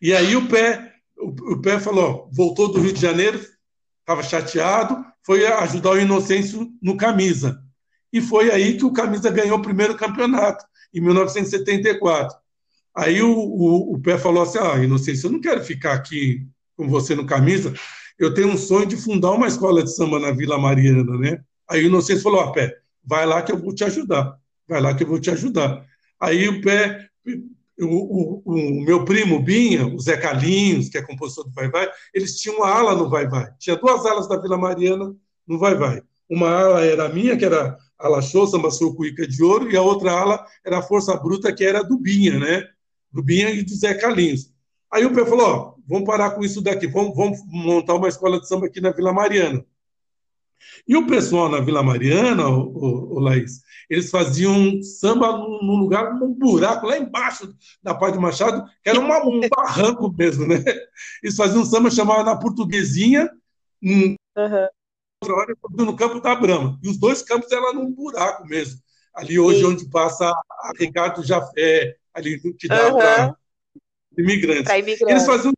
E 0.00 0.14
aí 0.14 0.36
o 0.36 0.48
pé 0.48 0.94
o, 1.18 1.60
Pé 1.60 1.80
falou, 1.80 2.28
voltou 2.32 2.70
do 2.70 2.80
Rio 2.80 2.92
de 2.92 3.00
Janeiro, 3.00 3.40
estava 4.08 4.22
chateado, 4.22 5.04
foi 5.22 5.46
ajudar 5.46 5.90
o 5.90 6.00
Inocêncio 6.00 6.72
no 6.80 6.96
Camisa. 6.96 7.62
E 8.10 8.22
foi 8.22 8.50
aí 8.50 8.78
que 8.78 8.84
o 8.86 8.92
Camisa 8.92 9.30
ganhou 9.30 9.58
o 9.58 9.62
primeiro 9.62 9.94
campeonato, 9.94 10.64
em 10.94 11.00
1974. 11.02 12.34
Aí 12.96 13.20
o, 13.20 13.30
o, 13.30 13.94
o 13.94 14.00
Pé 14.00 14.16
falou 14.16 14.42
assim: 14.42 14.58
Ah, 14.58 14.82
Inocêncio, 14.82 15.26
eu 15.26 15.32
não 15.32 15.40
quero 15.42 15.62
ficar 15.62 15.92
aqui 15.92 16.46
com 16.74 16.88
você 16.88 17.14
no 17.14 17.26
Camisa, 17.26 17.74
eu 18.18 18.32
tenho 18.32 18.48
um 18.48 18.56
sonho 18.56 18.86
de 18.86 18.96
fundar 18.96 19.32
uma 19.32 19.46
escola 19.46 19.84
de 19.84 19.94
samba 19.94 20.18
na 20.18 20.32
Vila 20.32 20.58
Mariana, 20.58 21.18
né? 21.18 21.40
Aí 21.68 21.84
o 21.84 21.88
Inocêncio 21.88 22.22
falou: 22.22 22.40
Ah, 22.40 22.52
Pé, 22.52 22.78
vai 23.04 23.26
lá 23.26 23.42
que 23.42 23.52
eu 23.52 23.58
vou 23.58 23.74
te 23.74 23.84
ajudar, 23.84 24.38
vai 24.66 24.80
lá 24.80 24.94
que 24.94 25.02
eu 25.02 25.06
vou 25.06 25.20
te 25.20 25.30
ajudar. 25.30 25.84
Aí 26.18 26.48
o 26.48 26.62
Pé 26.62 27.06
o, 27.80 27.86
o, 27.86 28.42
o, 28.44 28.84
meu 28.84 29.04
primo 29.04 29.40
Binha, 29.40 29.86
o 29.86 29.98
Zé 30.00 30.16
Calinhos, 30.16 30.88
que 30.88 30.98
é 30.98 31.02
compositor 31.02 31.44
do 31.44 31.52
Vai 31.52 31.70
Vai, 31.70 31.88
eles 32.12 32.40
tinham 32.40 32.56
uma 32.56 32.68
ala 32.68 32.94
no 32.94 33.08
Vai 33.08 33.28
Vai. 33.28 33.50
Tinha 33.58 33.76
duas 33.76 34.04
alas 34.04 34.28
da 34.28 34.36
Vila 34.36 34.58
Mariana 34.58 35.14
no 35.46 35.58
Vai 35.58 35.74
Vai. 35.74 36.02
Uma 36.28 36.50
ala 36.50 36.84
era 36.84 37.06
a 37.06 37.08
minha, 37.08 37.36
que 37.36 37.44
era 37.44 37.76
ala 37.98 38.20
show, 38.20 38.46
samba 38.46 38.70
show, 38.70 38.94
cuíca 38.94 39.26
de 39.26 39.42
ouro, 39.42 39.70
e 39.70 39.76
a 39.76 39.82
outra 39.82 40.12
ala 40.12 40.44
era 40.64 40.78
a 40.78 40.82
Força 40.82 41.16
Bruta, 41.16 41.52
que 41.52 41.64
era 41.64 41.82
do 41.82 41.98
Binha, 41.98 42.38
né? 42.38 42.64
Do 43.12 43.22
Binha 43.22 43.50
e 43.50 43.62
do 43.62 43.74
Zé 43.74 43.94
Calinhos. 43.94 44.52
Aí 44.90 45.04
o 45.04 45.12
Pé 45.12 45.24
falou, 45.24 45.46
ó, 45.46 45.74
vamos 45.86 46.06
parar 46.06 46.30
com 46.32 46.44
isso 46.44 46.60
daqui, 46.60 46.86
vamos, 46.86 47.16
vamos 47.16 47.40
montar 47.46 47.94
uma 47.94 48.08
escola 48.08 48.40
de 48.40 48.48
samba 48.48 48.66
aqui 48.66 48.80
na 48.80 48.90
Vila 48.90 49.12
Mariana. 49.12 49.64
E 50.86 50.96
o 50.96 51.06
pessoal 51.06 51.48
na 51.48 51.60
Vila 51.60 51.82
Mariana, 51.82 52.48
o, 52.48 52.60
o, 52.60 53.16
o 53.16 53.18
Laís, 53.20 53.62
eles 53.88 54.10
faziam 54.10 54.82
samba 54.82 55.32
num, 55.32 55.76
lugar, 55.76 56.14
num 56.14 56.32
buraco 56.32 56.86
lá 56.86 56.98
embaixo 56.98 57.54
da 57.82 57.94
Padre 57.94 58.20
Machado, 58.20 58.64
que 58.82 58.88
era 58.90 59.00
uma, 59.00 59.24
um 59.24 59.40
barranco 59.48 60.12
mesmo, 60.12 60.46
né? 60.46 60.62
Eles 61.22 61.36
faziam 61.36 61.62
um 61.62 61.64
samba 61.64 61.90
chamado 61.90 62.24
Na 62.24 62.36
Portuguesinha, 62.36 63.30
um, 63.82 64.14
uhum. 64.36 64.68
outra 65.22 65.36
hora 65.36 65.54
no 65.70 65.96
campo 65.96 66.20
da 66.20 66.34
Brama. 66.34 66.78
E 66.82 66.88
os 66.88 66.98
dois 66.98 67.22
campos 67.22 67.50
eram 67.50 67.74
num 67.74 67.92
buraco 67.92 68.46
mesmo. 68.46 68.80
Ali 69.14 69.38
hoje, 69.38 69.60
Sim. 69.60 69.66
onde 69.66 69.88
passa 69.88 70.30
a 70.30 70.72
Ricardo 70.78 71.24
Jafé, 71.24 71.96
ali 72.12 72.38
que 72.54 72.68
dá 72.68 72.92
uhum. 72.92 72.98
para 72.98 73.36
imigrantes. 74.18 74.72
imigrantes. 74.72 75.08
Eles 75.08 75.26
faziam, 75.26 75.52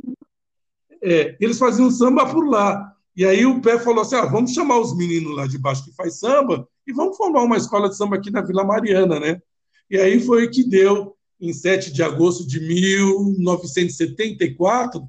é, 1.03 1.37
eles 1.41 1.59
faziam 1.59 1.91
samba 1.91 2.27
por 2.27 2.49
lá. 2.49 2.97
E 3.17 3.25
aí 3.25 3.45
o 3.45 3.61
pé 3.61 3.79
falou 3.79 4.03
assim: 4.03 4.17
ah, 4.17 4.27
vamos 4.27 4.53
chamar 4.53 4.79
os 4.79 4.97
meninos 4.97 5.35
lá 5.35 5.47
de 5.47 5.59
baixo 5.59 5.85
que 5.85 5.95
faz 5.95 6.19
samba 6.19 6.67
e 6.87 6.93
vamos 6.93 7.17
formar 7.17 7.43
uma 7.43 7.57
escola 7.57 7.89
de 7.89 7.97
samba 7.97 8.17
aqui 8.17 8.31
na 8.31 8.43
Vila 8.43 8.65
Mariana, 8.65 9.21
né? 9.21 9.41
E 9.91 9.99
aí 9.99 10.21
foi 10.21 10.49
que 10.49 10.63
deu, 10.63 11.17
em 11.41 11.53
7 11.53 11.93
de 11.93 12.03
agosto 12.03 12.47
de 12.47 12.61
1974, 12.61 15.09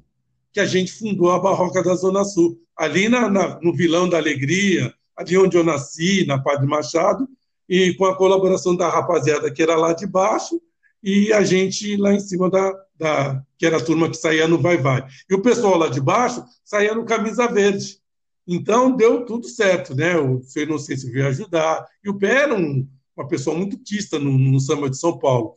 que 0.52 0.60
a 0.60 0.66
gente 0.66 0.92
fundou 0.92 1.30
a 1.30 1.38
Barroca 1.38 1.82
da 1.82 1.94
Zona 1.94 2.24
Sul, 2.24 2.58
ali 2.76 3.08
na, 3.08 3.30
na, 3.30 3.60
no 3.60 3.74
Vilão 3.74 4.08
da 4.08 4.16
Alegria, 4.16 4.92
ali 5.16 5.38
onde 5.38 5.56
eu 5.56 5.64
nasci, 5.64 6.26
na 6.26 6.38
Padre 6.38 6.66
Machado, 6.66 7.28
e 7.68 7.94
com 7.94 8.04
a 8.04 8.16
colaboração 8.16 8.74
da 8.74 8.88
rapaziada 8.88 9.50
que 9.50 9.62
era 9.62 9.76
lá 9.76 9.92
de 9.92 10.06
baixo, 10.06 10.60
e 11.02 11.32
a 11.32 11.42
gente 11.42 11.96
lá 11.96 12.14
em 12.14 12.20
cima 12.20 12.48
da, 12.48 12.72
da 12.96 13.42
que 13.58 13.66
era 13.66 13.78
a 13.78 13.84
turma 13.84 14.08
que 14.08 14.16
saía 14.16 14.46
no 14.46 14.60
Vai 14.60 14.76
Vai. 14.76 15.04
E 15.28 15.34
o 15.34 15.42
pessoal 15.42 15.76
lá 15.76 15.88
de 15.88 16.00
baixo 16.00 16.44
saía 16.64 16.94
no 16.94 17.04
Camisa 17.04 17.48
Verde. 17.48 17.98
Então 18.46 18.94
deu 18.94 19.24
tudo 19.24 19.48
certo, 19.48 19.94
né? 19.94 20.16
O 20.16 20.42
seu 20.42 20.64
Inocêncio 20.64 21.10
veio 21.10 21.26
ajudar. 21.28 21.86
E 22.04 22.08
o 22.08 22.14
Pé 22.14 22.42
era 22.42 22.54
um, 22.54 22.88
uma 23.16 23.26
pessoa 23.26 23.56
muito 23.56 23.78
quista 23.78 24.18
no, 24.18 24.36
no 24.38 24.60
samba 24.60 24.88
de 24.88 24.98
São 24.98 25.18
Paulo. 25.18 25.54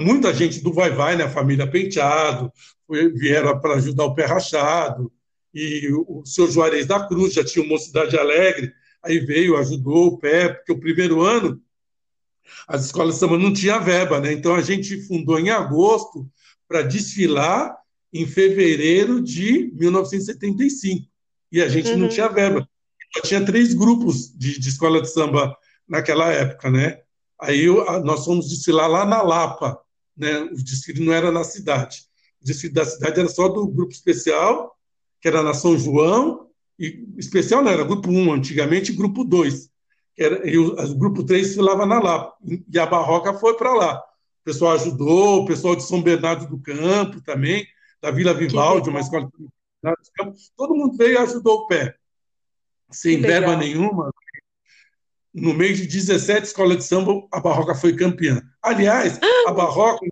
Muita 0.00 0.32
gente 0.32 0.60
do 0.60 0.72
Vai 0.72 0.90
Vai, 0.90 1.16
né? 1.16 1.24
A 1.24 1.30
família 1.30 1.66
Penteado, 1.66 2.52
vieram 3.14 3.58
para 3.60 3.74
ajudar 3.74 4.04
o 4.04 4.14
Pé 4.14 4.24
Rachado. 4.24 5.12
E 5.54 5.90
o, 5.92 6.20
o 6.20 6.26
senhor 6.26 6.50
Juarez 6.50 6.86
da 6.86 7.06
Cruz 7.06 7.34
já 7.34 7.44
tinha 7.44 7.64
uma 7.64 7.72
Mocidade 7.72 8.18
Alegre, 8.18 8.72
aí 9.02 9.18
veio, 9.18 9.56
ajudou 9.56 10.08
o 10.08 10.18
Pé, 10.18 10.48
porque 10.48 10.72
o 10.72 10.78
primeiro 10.78 11.22
ano 11.22 11.60
as 12.66 12.86
escolas 12.86 13.14
de 13.14 13.20
samba 13.20 13.38
não 13.38 13.52
tinham 13.52 13.82
verba, 13.82 14.20
né? 14.20 14.32
Então 14.32 14.54
a 14.54 14.60
gente 14.60 15.00
fundou 15.02 15.38
em 15.38 15.50
agosto 15.50 16.28
para 16.66 16.82
desfilar 16.82 17.76
em 18.12 18.26
fevereiro 18.26 19.22
de 19.22 19.72
1975. 19.74 21.06
E 21.50 21.62
a 21.62 21.68
gente 21.68 21.90
uhum. 21.90 21.98
não 21.98 22.08
tinha 22.08 22.28
verba. 22.28 22.68
Só 23.14 23.22
tinha 23.22 23.44
três 23.44 23.72
grupos 23.72 24.30
de, 24.36 24.58
de, 24.58 24.68
escola 24.68 25.00
de 25.00 25.10
samba 25.10 25.56
naquela 25.88 26.30
época, 26.30 26.70
né? 26.70 27.00
Aí 27.40 27.64
eu, 27.64 27.84
nós 28.02 28.24
fomos 28.24 28.48
desfilar 28.48 28.88
lá 28.88 29.06
na 29.06 29.22
Lapa, 29.22 29.80
né? 30.16 30.40
O 30.40 30.56
desfile 30.56 31.04
não 31.04 31.12
era 31.12 31.30
na 31.30 31.44
cidade. 31.44 32.02
O 32.42 32.44
desfile 32.44 32.74
da 32.74 32.84
cidade 32.84 33.20
era 33.20 33.28
só 33.28 33.48
do 33.48 33.66
grupo 33.66 33.92
especial, 33.92 34.76
que 35.20 35.28
era 35.28 35.42
na 35.42 35.54
São 35.54 35.78
João, 35.78 36.48
e 36.78 37.06
especial 37.16 37.62
não, 37.62 37.72
era 37.72 37.82
grupo 37.82 38.10
1, 38.10 38.32
antigamente 38.32 38.92
grupo 38.92 39.24
2 39.24 39.70
era, 40.18 40.48
e 40.48 40.58
o, 40.58 40.74
o 40.74 40.94
grupo 40.94 41.24
3 41.24 41.46
desfilava 41.46 41.86
na 41.86 42.00
Lapa, 42.00 42.34
e 42.44 42.78
a 42.78 42.86
Barroca 42.86 43.34
foi 43.34 43.56
para 43.56 43.72
lá. 43.72 43.98
O 44.42 44.44
pessoal 44.44 44.72
ajudou, 44.72 45.42
o 45.42 45.46
pessoal 45.46 45.76
de 45.76 45.84
São 45.84 46.02
Bernardo 46.02 46.48
do 46.48 46.58
Campo 46.58 47.20
também, 47.20 47.66
da 48.00 48.10
Vila 48.10 48.34
Vivaldi, 48.34 48.90
uma 48.90 49.00
escola 49.00 49.26
de 49.26 50.10
Campo, 50.16 50.36
todo 50.56 50.74
mundo 50.74 50.96
veio 50.96 51.14
e 51.14 51.18
ajudou 51.18 51.58
o 51.58 51.66
pé. 51.66 51.94
Sem 52.90 53.20
verba 53.20 53.56
nenhuma, 53.56 54.10
no 55.32 55.54
meio 55.54 55.76
de 55.76 55.86
17 55.86 56.46
escolas 56.46 56.78
de 56.78 56.84
samba, 56.84 57.12
a 57.30 57.38
Barroca 57.38 57.74
foi 57.74 57.94
campeã. 57.94 58.42
Aliás, 58.62 59.20
a 59.46 59.52
Barroca, 59.52 60.04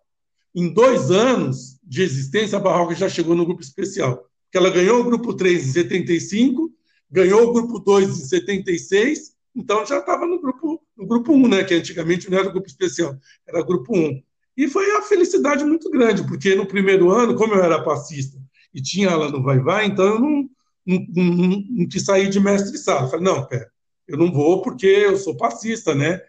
em 0.55 0.73
dois 0.73 1.11
anos 1.11 1.79
de 1.83 2.03
existência, 2.03 2.59
a 2.59 2.61
Barroca 2.61 2.95
já 2.95 3.09
chegou 3.09 3.35
no 3.35 3.45
grupo 3.45 3.63
especial. 3.63 4.29
Porque 4.45 4.59
ela 4.59 4.71
ganhou 4.71 5.01
o 5.01 5.05
grupo 5.05 5.35
3 5.35 5.69
em 5.69 5.73
75, 5.73 6.71
ganhou 7.11 7.49
o 7.49 7.53
grupo 7.53 7.79
2 7.79 8.09
em 8.09 8.25
76 8.25 9.36
então 9.57 9.87
já 9.87 9.99
estava 9.99 10.27
no 10.27 10.39
grupo, 10.39 10.83
no 10.97 11.07
grupo 11.07 11.33
1, 11.33 11.49
né? 11.49 11.65
Que 11.65 11.75
antigamente 11.75 12.31
não 12.31 12.39
era 12.39 12.51
grupo 12.51 12.67
especial, 12.67 13.17
era 13.47 13.65
grupo 13.65 13.97
1. 13.97 14.23
E 14.57 14.69
foi 14.69 14.91
a 14.97 15.03
felicidade 15.03 15.65
muito 15.65 15.91
grande, 15.91 16.27
porque 16.27 16.55
no 16.55 16.67
primeiro 16.67 17.11
ano, 17.11 17.35
como 17.35 17.55
eu 17.55 17.63
era 17.63 17.83
passista 17.83 18.39
e 18.73 18.83
tinha 18.83 19.09
ela 19.09 19.31
no 19.31 19.43
Vai 19.43 19.59
Vai, 19.59 19.87
então 19.87 20.05
eu 20.05 20.21
não, 20.21 20.51
não, 20.87 21.07
não, 21.15 21.65
não 21.71 21.89
quis 21.89 22.05
sair 22.05 22.29
de 22.29 22.39
mestre 22.39 22.77
sala. 22.77 23.07
Eu 23.07 23.11
falei, 23.11 23.25
não, 23.25 23.47
pera, 23.47 23.71
eu 24.07 24.19
não 24.19 24.31
vou 24.31 24.61
porque 24.61 24.87
eu 24.87 25.17
sou 25.17 25.37
passista, 25.37 25.95
né? 25.95 26.21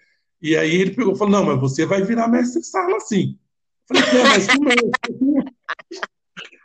E 0.42 0.56
aí 0.56 0.76
ele 0.76 0.92
pegou 0.92 1.14
e 1.14 1.18
falou, 1.18 1.34
não, 1.34 1.46
mas 1.46 1.60
você 1.60 1.86
vai 1.86 2.02
virar 2.04 2.28
mestre 2.28 2.64
sala 2.64 3.00
sim. 3.02 3.38
Eu 3.90 4.02
falei, 4.02 4.24
mas 4.24 4.48
como 4.48 4.70
é? 4.70 4.76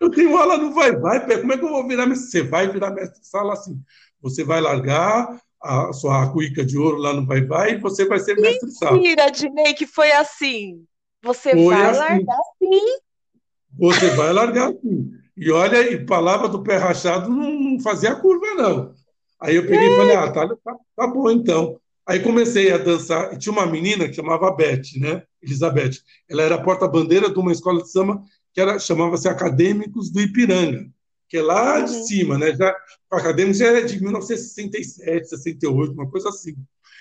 Eu 0.00 0.11
tenho 0.11 0.37
aula 0.37 0.59
no 0.59 0.73
Vai 0.73 0.95
Vai, 0.97 1.40
como 1.40 1.52
é 1.52 1.59
que 1.59 1.64
eu 1.64 1.69
vou 1.69 1.87
virar 1.87 2.07
mestre? 2.07 2.28
Você 2.28 2.42
vai 2.42 2.69
virar 2.69 2.90
mestre 2.90 3.25
sala 3.25 3.52
assim. 3.52 3.81
Você 4.21 4.45
vai 4.45 4.61
largar 4.61 5.40
a 5.62 5.92
sua 5.92 6.31
cuíca 6.33 6.64
de 6.64 6.76
ouro 6.76 6.97
lá 6.97 7.12
no 7.12 7.25
Vai 7.25 7.45
Vai 7.45 7.73
e 7.73 7.78
você 7.78 8.04
vai 8.04 8.19
ser 8.19 8.35
mestre 8.37 8.71
sala. 8.73 8.97
Mentira, 8.97 9.31
Dinei, 9.31 9.75
que 9.75 9.87
foi 9.87 10.11
assim. 10.12 10.85
Você 11.23 11.52
foi 11.52 11.75
vai 11.75 11.83
assim. 11.83 11.99
largar 11.99 12.40
sim. 12.59 12.87
Você 13.78 14.11
vai 14.11 14.33
largar 14.33 14.73
sim. 14.73 15.12
E 15.37 15.50
olha, 15.50 15.90
e 15.90 16.04
palavra 16.04 16.49
do 16.49 16.62
pé 16.62 16.76
rachado 16.76 17.31
não 17.31 17.81
fazia 17.81 18.14
curva, 18.14 18.54
não. 18.54 18.92
Aí 19.40 19.57
eu 19.57 19.62
peguei 19.62 19.88
é. 19.88 19.92
e 19.92 19.97
falei, 19.97 20.16
ah, 20.16 20.31
tá, 20.31 20.49
tá, 20.49 20.76
tá, 20.97 21.07
bom 21.07 21.31
então. 21.31 21.78
Aí 22.07 22.21
comecei 22.21 22.73
a 22.73 22.78
dançar, 22.78 23.33
e 23.33 23.38
tinha 23.38 23.52
uma 23.52 23.66
menina 23.66 24.09
que 24.09 24.14
chamava 24.14 24.50
Beth, 24.54 24.83
né? 24.97 25.23
Elizabeth. 25.42 26.00
Ela 26.28 26.42
era 26.42 26.62
porta-bandeira 26.62 27.31
de 27.31 27.38
uma 27.38 27.52
escola 27.52 27.81
de 27.81 27.90
samba 27.90 28.21
que 28.52 28.78
chamava-se 28.81 29.28
Acadêmicos 29.28 30.11
do 30.11 30.21
Ipiranga 30.21 30.90
que 31.33 31.39
é 31.39 31.43
lá 31.43 31.79
uhum. 31.79 31.85
de 31.87 32.07
cima, 32.07 32.37
né? 32.37 32.55
Já, 32.55 32.77
o 33.11 33.17
acadêmico 33.17 33.57
já 33.57 33.69
é 33.69 33.81
de 33.81 33.99
1967, 34.03 35.31
68, 35.31 35.95
uma 35.95 36.11
coisa 36.11 36.29
assim. 36.29 36.55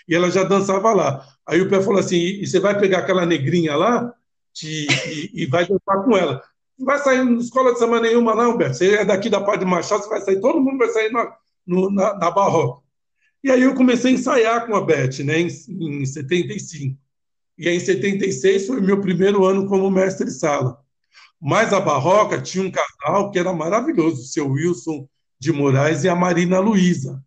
E 0.07 0.15
ela 0.15 0.31
já 0.31 0.45
dançava 0.45 0.93
lá. 0.93 1.27
Aí 1.45 1.59
o 1.59 1.69
pé 1.69 1.81
falou 1.81 1.99
assim: 1.99 2.15
e, 2.15 2.47
você 2.47 2.57
vai 2.57 2.79
pegar 2.79 2.99
aquela 2.99 3.25
negrinha 3.25 3.75
lá 3.75 4.09
te, 4.53 4.87
e, 5.09 5.43
e, 5.43 5.45
vai 5.47 5.67
dançar 5.67 6.05
com 6.05 6.15
ela. 6.15 6.41
Não 6.79 6.85
vai 6.85 6.97
sair 6.99 7.25
na 7.25 7.41
escola 7.41 7.73
de 7.73 7.79
samba 7.79 7.99
nenhuma, 7.99 8.33
não, 8.33 8.55
Beto. 8.55 8.77
Você 8.77 8.95
é 8.95 9.03
daqui 9.03 9.29
da 9.29 9.41
Padre 9.41 9.65
Machado, 9.65 10.03
você 10.03 10.09
vai 10.09 10.21
sair, 10.21 10.39
todo 10.39 10.61
mundo 10.61 10.77
vai 10.77 10.87
sair 10.87 11.11
na, 11.11 11.35
no, 11.67 11.91
na, 11.91 12.17
na 12.17 12.31
barroca. 12.31 12.81
E 13.43 13.51
aí 13.51 13.63
eu 13.63 13.75
comecei 13.75 14.11
a 14.11 14.13
ensaiar 14.13 14.65
com 14.65 14.77
a 14.77 14.81
Beth, 14.81 15.25
né, 15.25 15.41
em, 15.41 15.47
em 15.67 16.05
75. 16.05 16.97
E 17.57 17.67
aí, 17.67 17.75
em 17.75 17.79
76 17.81 18.65
foi 18.65 18.79
meu 18.79 19.01
primeiro 19.01 19.43
ano 19.43 19.67
como 19.67 19.91
mestre-sala. 19.91 20.79
Mas 21.41 21.73
a 21.73 21.79
Barroca 21.79 22.39
tinha 22.39 22.63
um 22.63 22.71
casal 22.71 23.31
que 23.31 23.39
era 23.39 23.51
maravilhoso, 23.51 24.21
o 24.21 24.25
seu 24.25 24.47
Wilson 24.47 25.07
de 25.39 25.51
Moraes 25.51 26.03
e 26.03 26.09
a 26.09 26.15
Marina 26.15 26.59
Luiza. 26.59 27.19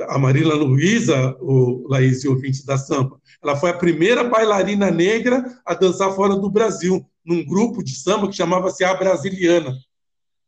A 0.00 0.18
Marina 0.18 0.54
Luiza, 0.54 1.36
o 1.40 1.86
Laís 1.88 2.24
e 2.24 2.28
ouvinte 2.28 2.66
da 2.66 2.76
Sampa, 2.76 3.20
ela 3.40 3.54
foi 3.54 3.70
a 3.70 3.78
primeira 3.78 4.24
bailarina 4.24 4.90
negra 4.90 5.44
a 5.64 5.74
dançar 5.74 6.12
fora 6.12 6.34
do 6.34 6.50
Brasil, 6.50 7.06
num 7.24 7.44
grupo 7.46 7.84
de 7.84 7.94
samba 7.94 8.26
que 8.26 8.34
chamava-se 8.34 8.82
A 8.82 8.94
Brasiliana. 8.94 9.72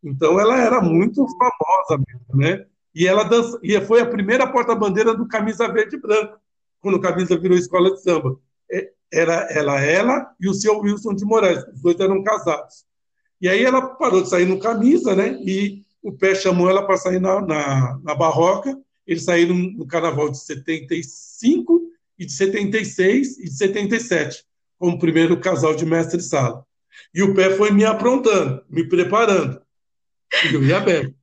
Então 0.03 0.41
ela 0.41 0.61
era 0.61 0.81
muito 0.81 1.25
famosa 1.25 2.03
mesmo, 2.05 2.27
né? 2.35 2.67
E 2.93 3.07
ela 3.07 3.23
dança, 3.23 3.59
e 3.63 3.81
foi 3.83 4.01
a 4.01 4.07
primeira 4.07 4.47
porta-bandeira 4.47 5.15
do 5.15 5.29
Camisa 5.29 5.69
Verde 5.69 5.97
e 5.97 6.01
Branco, 6.01 6.37
quando 6.81 6.97
o 6.97 7.01
Camisa 7.01 7.39
virou 7.39 7.57
escola 7.57 7.93
de 7.93 8.03
samba. 8.03 8.37
É, 8.71 8.91
era 9.13 9.47
ela, 9.51 9.81
ela 9.81 10.35
e 10.41 10.49
o 10.49 10.55
seu 10.55 10.81
Wilson 10.81 11.15
de 11.15 11.25
Moraes, 11.25 11.65
os 11.73 11.81
dois 11.81 11.99
eram 12.01 12.23
casados. 12.25 12.85
E 13.45 13.49
aí 13.51 13.63
ela 13.63 13.83
parou 13.83 14.23
de 14.23 14.31
sair 14.31 14.47
no 14.47 14.59
camisa, 14.59 15.15
né? 15.15 15.39
E 15.43 15.83
o 16.03 16.11
pé 16.11 16.35
chamou 16.35 16.71
ela 16.71 16.87
para 16.87 16.97
sair 16.97 17.21
na, 17.21 17.43
na, 17.43 18.01
na, 18.03 18.15
barroca. 18.15 18.75
Eles 19.07 19.25
saíram 19.25 19.55
no 19.55 19.87
carnaval 19.87 20.31
de 20.31 20.43
75 20.43 21.83
e 22.19 22.25
de 22.25 22.33
76 22.33 23.39
e 23.41 23.45
de 23.45 23.51
77, 23.51 24.47
como 24.79 24.99
primeiro 24.99 25.39
casal 25.39 25.75
de 25.75 25.85
mestre-sala. 25.85 26.65
E 27.15 27.23
o 27.23 27.35
pé 27.35 27.51
foi 27.51 27.71
me 27.71 27.85
aprontando, 27.85 28.65
me 28.71 28.89
preparando. 28.89 29.61
E 30.51 30.55
eu 30.55 30.65
ia 30.65 30.81
bem. 30.81 31.15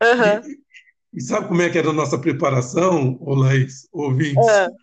Uhum. 0.00 0.48
E, 0.48 1.18
e, 1.18 1.20
sabe 1.20 1.48
como 1.48 1.60
é 1.60 1.68
que 1.68 1.76
era 1.76 1.90
a 1.90 1.92
nossa 1.92 2.18
preparação, 2.18 3.18
ô 3.20 3.34
Laís, 3.34 3.88
ouvintes? 3.90 4.36
Uhum. 4.36 4.76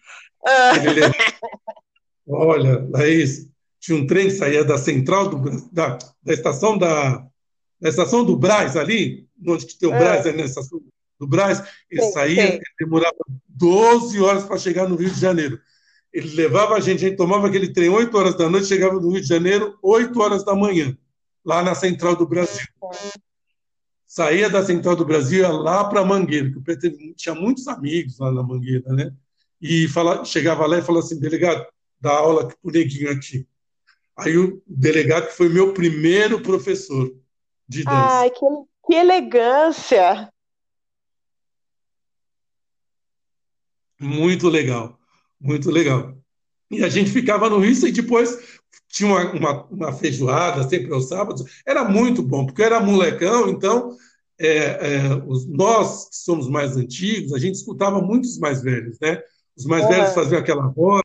Uhum. 1.07 2.37
Olha, 2.37 2.85
Laís, 2.91 3.47
tinha 3.89 3.99
um 3.99 4.05
trem 4.05 4.27
que 4.27 4.35
saía 4.35 4.63
da 4.63 4.77
central 4.77 5.29
do, 5.29 5.69
da, 5.71 5.97
da 6.21 6.33
estação 6.33 6.77
da, 6.77 7.25
da 7.81 7.89
estação 7.89 8.23
do 8.23 8.37
Braz 8.37 8.77
ali, 8.77 9.27
onde 9.47 9.65
que 9.65 9.77
tem 9.77 9.89
o 9.89 9.93
é. 9.93 9.97
Braz, 9.97 10.25
é. 10.27 10.31
na 10.31 10.43
estação 10.43 10.79
do 11.19 11.27
Braz, 11.27 11.63
ele 11.89 12.03
sim, 12.03 12.11
saía, 12.11 12.47
sim. 12.47 12.53
Ele 12.53 12.61
demorava 12.79 13.17
12 13.47 14.21
horas 14.21 14.43
para 14.43 14.59
chegar 14.59 14.87
no 14.87 14.95
Rio 14.95 15.09
de 15.09 15.19
Janeiro. 15.19 15.59
Ele 16.13 16.35
levava 16.35 16.75
a 16.75 16.79
gente, 16.79 17.03
a 17.03 17.07
gente 17.07 17.17
tomava 17.17 17.47
aquele 17.47 17.73
trem 17.73 17.89
8 17.89 18.15
horas 18.15 18.35
da 18.35 18.47
noite, 18.47 18.67
chegava 18.67 18.99
no 18.99 19.09
Rio 19.09 19.21
de 19.21 19.27
Janeiro 19.27 19.77
8 19.81 20.19
horas 20.21 20.45
da 20.45 20.55
manhã, 20.55 20.95
lá 21.43 21.63
na 21.63 21.73
central 21.73 22.15
do 22.15 22.27
Brasil. 22.27 22.67
Saía 24.05 24.49
da 24.49 24.63
central 24.63 24.95
do 24.95 25.05
Brasil, 25.05 25.39
ia 25.39 25.49
lá 25.49 25.83
para 25.83 26.05
Mangueira, 26.05 26.51
que 26.51 26.57
o 26.57 26.61
PT 26.61 27.13
tinha 27.15 27.33
muitos 27.33 27.67
amigos 27.67 28.19
lá 28.19 28.31
na 28.31 28.43
Mangueira, 28.43 28.91
né? 28.93 29.11
E 29.59 29.87
fala, 29.87 30.23
chegava 30.25 30.65
lá 30.67 30.77
e 30.77 30.81
falava 30.81 31.05
assim, 31.05 31.19
delegado, 31.19 31.65
dá 31.99 32.11
aula 32.11 32.47
para 32.47 32.57
o 32.63 32.71
neguinho 32.71 33.11
aqui. 33.11 33.47
Aí 34.19 34.37
o 34.37 34.61
delegado 34.67 35.29
foi 35.31 35.49
meu 35.49 35.73
primeiro 35.73 36.41
professor 36.41 37.13
de 37.67 37.83
dança. 37.83 37.97
Ai, 37.97 38.29
que, 38.29 38.45
que 38.85 38.95
elegância! 38.95 40.31
Muito 43.99 44.47
legal, 44.47 44.97
muito 45.39 45.69
legal. 45.69 46.17
E 46.71 46.83
a 46.83 46.89
gente 46.89 47.11
ficava 47.11 47.49
no 47.49 47.59
Rio 47.59 47.87
e 47.87 47.91
depois 47.91 48.59
tinha 48.87 49.09
uma, 49.09 49.31
uma, 49.31 49.63
uma, 49.65 49.93
feijoada 49.93 50.67
sempre 50.67 50.93
aos 50.93 51.07
sábados. 51.07 51.43
Era 51.65 51.83
muito 51.83 52.21
bom, 52.21 52.45
porque 52.45 52.61
eu 52.61 52.65
era 52.65 52.79
molecão, 52.79 53.49
então 53.49 53.95
é, 54.39 54.47
é, 54.47 55.23
os, 55.27 55.45
nós 55.47 56.09
que 56.09 56.15
somos 56.15 56.49
mais 56.49 56.77
antigos, 56.77 57.33
a 57.33 57.39
gente 57.39 57.55
escutava 57.55 58.01
muitos 58.01 58.37
mais 58.37 58.61
velhos, 58.61 58.97
né? 58.99 59.21
Os 59.57 59.65
mais 59.65 59.83
uhum. 59.83 59.89
velhos 59.89 60.13
faziam 60.13 60.39
aquela 60.39 60.65
roda 60.65 61.03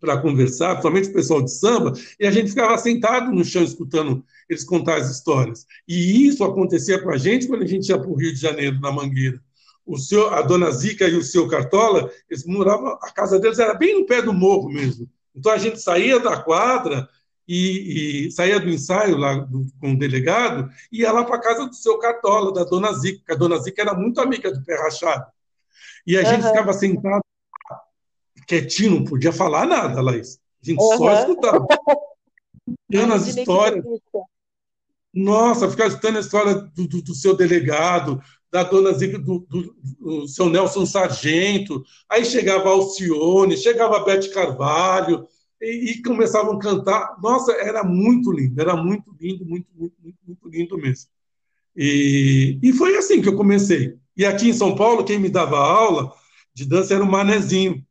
para 0.00 0.18
conversar, 0.18 0.70
principalmente 0.70 1.08
o 1.08 1.12
pessoal 1.12 1.42
de 1.42 1.52
samba, 1.52 1.92
e 2.18 2.26
a 2.26 2.30
gente 2.30 2.50
ficava 2.50 2.76
sentado 2.78 3.32
no 3.32 3.44
chão 3.44 3.62
escutando 3.62 4.24
eles 4.48 4.64
contar 4.64 4.96
as 4.96 5.10
histórias. 5.10 5.66
E 5.88 6.26
isso 6.26 6.44
acontecia 6.44 7.02
com 7.02 7.10
a 7.10 7.16
gente 7.16 7.46
quando 7.46 7.62
a 7.62 7.66
gente 7.66 7.88
ia 7.88 7.98
para 7.98 8.08
o 8.08 8.14
Rio 8.14 8.32
de 8.32 8.40
Janeiro, 8.40 8.80
na 8.80 8.92
Mangueira 8.92 9.40
o 9.86 9.96
seu, 9.96 10.34
a 10.34 10.42
dona 10.42 10.70
Zica 10.72 11.06
e 11.06 11.14
o 11.14 11.22
seu 11.22 11.46
Cartola, 11.46 12.10
eles 12.28 12.44
moravam, 12.44 12.98
a 13.00 13.10
casa 13.12 13.38
deles 13.38 13.60
era 13.60 13.72
bem 13.72 14.00
no 14.00 14.04
pé 14.04 14.20
do 14.20 14.32
morro 14.32 14.68
mesmo. 14.68 15.08
Então 15.34 15.52
a 15.52 15.58
gente 15.58 15.80
saía 15.80 16.18
da 16.18 16.36
quadra 16.36 17.08
e, 17.46 18.26
e 18.26 18.30
saía 18.32 18.58
do 18.58 18.68
ensaio 18.68 19.16
lá 19.16 19.36
do, 19.36 19.64
com 19.80 19.92
o 19.92 19.98
delegado 19.98 20.68
e 20.90 21.02
ia 21.02 21.12
lá 21.12 21.24
para 21.24 21.36
a 21.36 21.40
casa 21.40 21.66
do 21.66 21.74
seu 21.74 21.98
Cartola, 21.98 22.52
da 22.52 22.64
dona 22.64 22.92
Zica, 22.94 23.32
a 23.32 23.36
dona 23.36 23.58
Zica 23.58 23.80
era 23.80 23.94
muito 23.94 24.20
amiga 24.20 24.50
do 24.50 24.64
pé 24.64 24.76
rachado. 24.76 25.26
E 26.04 26.16
a 26.16 26.22
uhum. 26.22 26.26
gente 26.26 26.46
ficava 26.48 26.72
sentado 26.72 27.22
quietinho, 28.46 28.96
não 28.96 29.04
podia 29.04 29.32
falar 29.32 29.66
nada, 29.66 30.00
Laís. 30.00 30.38
A 30.62 30.66
gente 30.66 30.80
uhum. 30.80 30.96
só 30.96 31.20
escutava. 31.20 31.66
Escutando 32.90 33.14
as 33.14 33.26
histórias. 33.28 33.84
Nossa, 35.14 35.70
ficar 35.70 35.86
escutando 35.86 36.16
a 36.16 36.20
história 36.20 36.54
do, 36.54 36.88
do, 36.88 37.00
do 37.00 37.14
seu 37.14 37.36
delegado, 37.36 38.20
da 38.50 38.62
dona 38.62 38.92
Zica, 38.92 39.18
do, 39.18 39.46
do, 39.48 39.74
do, 40.00 40.28
seu 40.28 40.50
Nelson 40.50 40.84
Sargento, 40.84 41.82
aí 42.08 42.24
chegava 42.24 42.68
Alcione, 42.68 43.56
chegava 43.56 44.04
Bete 44.04 44.30
Carvalho, 44.30 45.26
e, 45.60 45.92
e, 45.92 46.02
começavam 46.02 46.56
a 46.56 46.58
cantar. 46.58 47.16
Nossa, 47.22 47.52
era 47.52 47.82
muito 47.82 48.30
lindo, 48.30 48.60
era 48.60 48.76
muito 48.76 49.14
lindo, 49.18 49.44
muito, 49.44 49.68
muito, 49.74 49.94
muito, 50.02 50.18
muito 50.26 50.48
lindo 50.48 50.76
mesmo. 50.76 51.08
E, 51.74 52.58
e 52.62 52.72
foi 52.72 52.96
assim 52.96 53.22
que 53.22 53.28
eu 53.28 53.36
comecei. 53.36 53.96
E 54.16 54.24
aqui 54.24 54.48
em 54.48 54.52
São 54.52 54.74
Paulo, 54.74 55.04
quem 55.04 55.18
me 55.18 55.28
dava 55.28 55.58
aula 55.58 56.12
de 56.52 56.64
dança 56.64 56.94
era 56.94 57.04
o 57.04 57.10
Manezinho, 57.10 57.85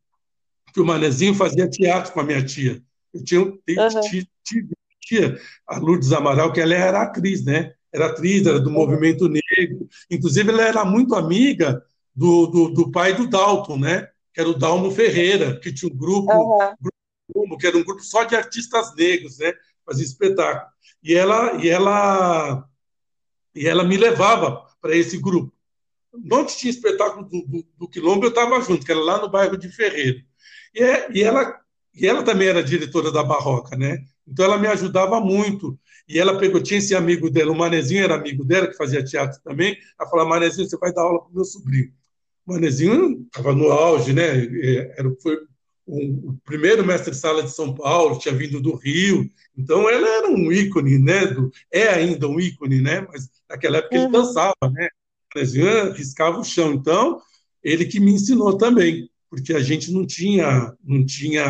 que 0.76 0.82
o 0.82 0.86
Manezinho 0.86 1.34
fazia 1.34 1.70
teatro 1.70 2.12
com 2.12 2.20
a 2.20 2.24
minha 2.24 2.44
tia. 2.44 2.84
Eu 3.14 3.24
tinha, 3.24 3.40
uhum. 3.40 3.60
tia, 5.00 5.40
a 5.66 5.78
Lourdes 5.80 6.12
Amaral, 6.12 6.52
que 6.52 6.60
ela 6.60 6.76
era 6.76 7.02
atriz, 7.02 7.46
né? 7.46 7.74
era 7.94 8.08
atriz, 8.08 8.46
era 8.46 8.60
do 8.60 8.70
movimento 8.70 9.30
negro. 9.30 9.88
Inclusive, 10.12 10.52
ela 10.52 10.64
era 10.64 10.84
muito 10.84 11.16
amiga 11.16 11.82
do, 12.14 12.48
do, 12.48 12.70
do 12.72 12.92
pai 12.92 13.16
do 13.16 13.26
Dalton, 13.26 13.78
né? 13.78 14.10
que 14.34 14.42
era 14.42 14.50
o 14.50 14.58
Dalmo 14.58 14.92
Ferreira, 14.92 15.58
que 15.62 15.72
tinha 15.72 15.90
um 15.90 15.96
grupo, 15.96 16.34
uhum. 16.34 16.76
grupo, 17.34 17.58
que 17.58 17.68
era 17.68 17.78
um 17.78 17.84
grupo 17.84 18.04
só 18.04 18.26
de 18.26 18.36
artistas 18.36 18.94
negros, 18.96 19.38
né? 19.38 19.54
fazia 19.86 20.04
espetáculo. 20.04 20.70
E 21.02 21.16
ela, 21.16 21.54
e 21.64 21.70
ela, 21.70 22.68
e 23.56 23.66
ela 23.66 23.86
me 23.86 23.96
levava 23.96 24.68
para 24.82 24.94
esse 24.94 25.18
grupo. 25.18 25.54
Onde 26.30 26.58
tinha 26.58 26.70
espetáculo 26.70 27.24
do, 27.30 27.46
do, 27.48 27.66
do 27.78 27.88
Quilombo, 27.88 28.26
eu 28.26 28.30
estava 28.30 28.60
junto, 28.60 28.86
que 28.86 28.92
era 28.92 29.00
lá 29.00 29.22
no 29.22 29.30
bairro 29.30 29.56
de 29.56 29.70
Ferreira. 29.70 30.22
E, 30.76 30.84
é, 30.84 31.08
e, 31.12 31.24
ela, 31.24 31.60
e 31.94 32.06
ela 32.06 32.22
também 32.22 32.50
era 32.50 32.64
diretora 32.64 33.12
da 33.12 33.24
Barroca, 33.24 33.78
né? 33.78 34.04
Então 34.28 34.46
ela 34.46 34.58
me 34.58 34.68
ajudava 34.68 35.20
muito. 35.22 35.80
E 36.08 36.20
ela 36.20 36.38
pegou, 36.38 36.62
tinha 36.62 36.78
esse 36.78 36.94
amigo 36.94 37.30
dela, 37.30 37.52
o 37.52 37.58
Manezinho 37.58 38.04
era 38.04 38.16
amigo 38.16 38.44
dela, 38.44 38.68
que 38.68 38.78
fazia 38.78 39.04
teatro 39.04 39.40
também. 39.44 39.78
Ela 40.00 40.10
falou: 40.10 40.28
Manezinho, 40.28 40.68
você 40.68 40.78
vai 40.78 40.94
dar 40.94 41.02
aula 41.04 41.22
para 41.22 41.32
o 41.32 41.36
meu 41.36 41.46
sobrinho. 41.46 41.92
O 42.46 42.54
Manezinho 42.54 43.26
estava 43.26 43.54
no 43.54 43.72
auge, 43.72 44.14
né? 44.14 44.46
Era, 44.98 45.10
foi 45.22 45.38
o, 45.86 46.32
o 46.32 46.38
primeiro 46.44 46.86
mestre-sala 46.86 47.42
de 47.42 47.52
São 47.52 47.74
Paulo, 47.74 48.20
tinha 48.20 48.36
vindo 48.36 48.62
do 48.62 48.76
Rio. 48.76 49.28
Então 49.58 49.90
ela 49.90 50.08
era 50.08 50.30
um 50.30 50.52
ícone, 50.52 51.00
né? 51.00 51.26
Do, 51.28 51.52
é 51.72 51.88
ainda 51.88 52.28
um 52.28 52.40
ícone, 52.40 52.82
né? 52.82 53.02
Mas 53.02 53.30
naquela 53.50 53.78
época 53.78 53.96
uhum. 53.96 54.04
ele 54.04 54.12
dançava, 54.12 54.56
né? 54.72 54.88
O 54.88 55.38
Manezinho 55.38 55.92
riscava 55.94 56.40
o 56.40 56.44
chão. 56.44 56.74
Então, 56.74 57.20
ele 57.64 57.86
que 57.86 58.00
me 58.00 58.12
ensinou 58.12 58.58
também, 58.58 59.10
porque 59.36 59.54
a 59.54 59.60
gente 59.60 59.92
não 59.92 60.08
tinha, 60.08 60.74
não 60.82 61.06
tinha 61.06 61.46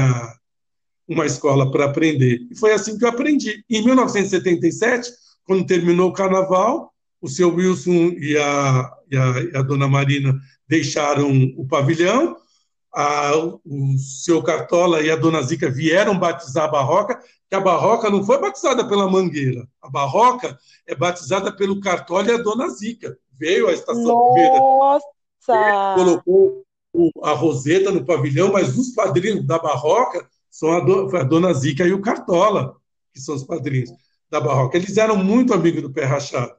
uma 1.07 1.23
escola 1.23 1.69
para 1.69 1.85
aprender. 1.85 2.39
E 2.49 2.55
foi 2.55 2.73
assim 2.73 2.97
que 2.97 3.05
eu 3.05 3.09
aprendi. 3.09 3.63
Em 3.69 3.85
1977, 3.85 5.11
quando 5.43 5.67
terminou 5.67 6.09
o 6.09 6.13
carnaval, 6.13 6.91
o 7.21 7.29
seu 7.29 7.53
Wilson 7.53 8.15
e 8.17 8.35
a, 8.35 8.91
e 9.11 9.15
a, 9.15 9.41
e 9.53 9.57
a 9.57 9.61
dona 9.61 9.87
Marina 9.87 10.35
deixaram 10.67 11.31
o 11.55 11.67
pavilhão, 11.67 12.35
a, 12.91 13.33
o 13.63 13.97
seu 13.99 14.41
Cartola 14.41 15.01
e 15.01 15.11
a 15.11 15.15
dona 15.15 15.43
Zica 15.43 15.69
vieram 15.69 16.17
batizar 16.17 16.63
a 16.63 16.71
Barroca, 16.71 17.19
que 17.47 17.55
a 17.55 17.61
Barroca 17.61 18.09
não 18.09 18.23
foi 18.23 18.39
batizada 18.39 18.87
pela 18.87 19.07
Mangueira, 19.07 19.67
a 19.79 19.89
Barroca 19.91 20.57
é 20.87 20.95
batizada 20.95 21.55
pelo 21.55 21.79
Cartola 21.79 22.31
e 22.31 22.33
a 22.33 22.41
dona 22.41 22.67
Zica. 22.69 23.15
Veio 23.37 23.67
a 23.67 23.73
estação 23.73 24.01
Nossa! 24.01 25.05
primeira, 25.45 25.93
colocou 25.95 26.65
a 27.23 27.31
Roseta 27.31 27.91
no 27.91 28.05
pavilhão, 28.05 28.51
mas 28.51 28.77
os 28.77 28.89
padrinhos 28.89 29.45
da 29.45 29.60
Barroca 29.60 30.27
são 30.49 30.71
a, 30.71 30.79
do, 30.79 31.15
a 31.15 31.23
dona 31.23 31.53
Zica 31.53 31.86
e 31.86 31.93
o 31.93 32.01
Cartola, 32.01 32.75
que 33.13 33.19
são 33.19 33.36
os 33.36 33.43
padrinhos 33.43 33.91
da 34.29 34.39
Barroca. 34.39 34.77
Eles 34.77 34.97
eram 34.97 35.17
muito 35.17 35.53
amigos 35.53 35.81
do 35.81 35.91
Pé 35.91 36.05
Rachado. 36.05 36.55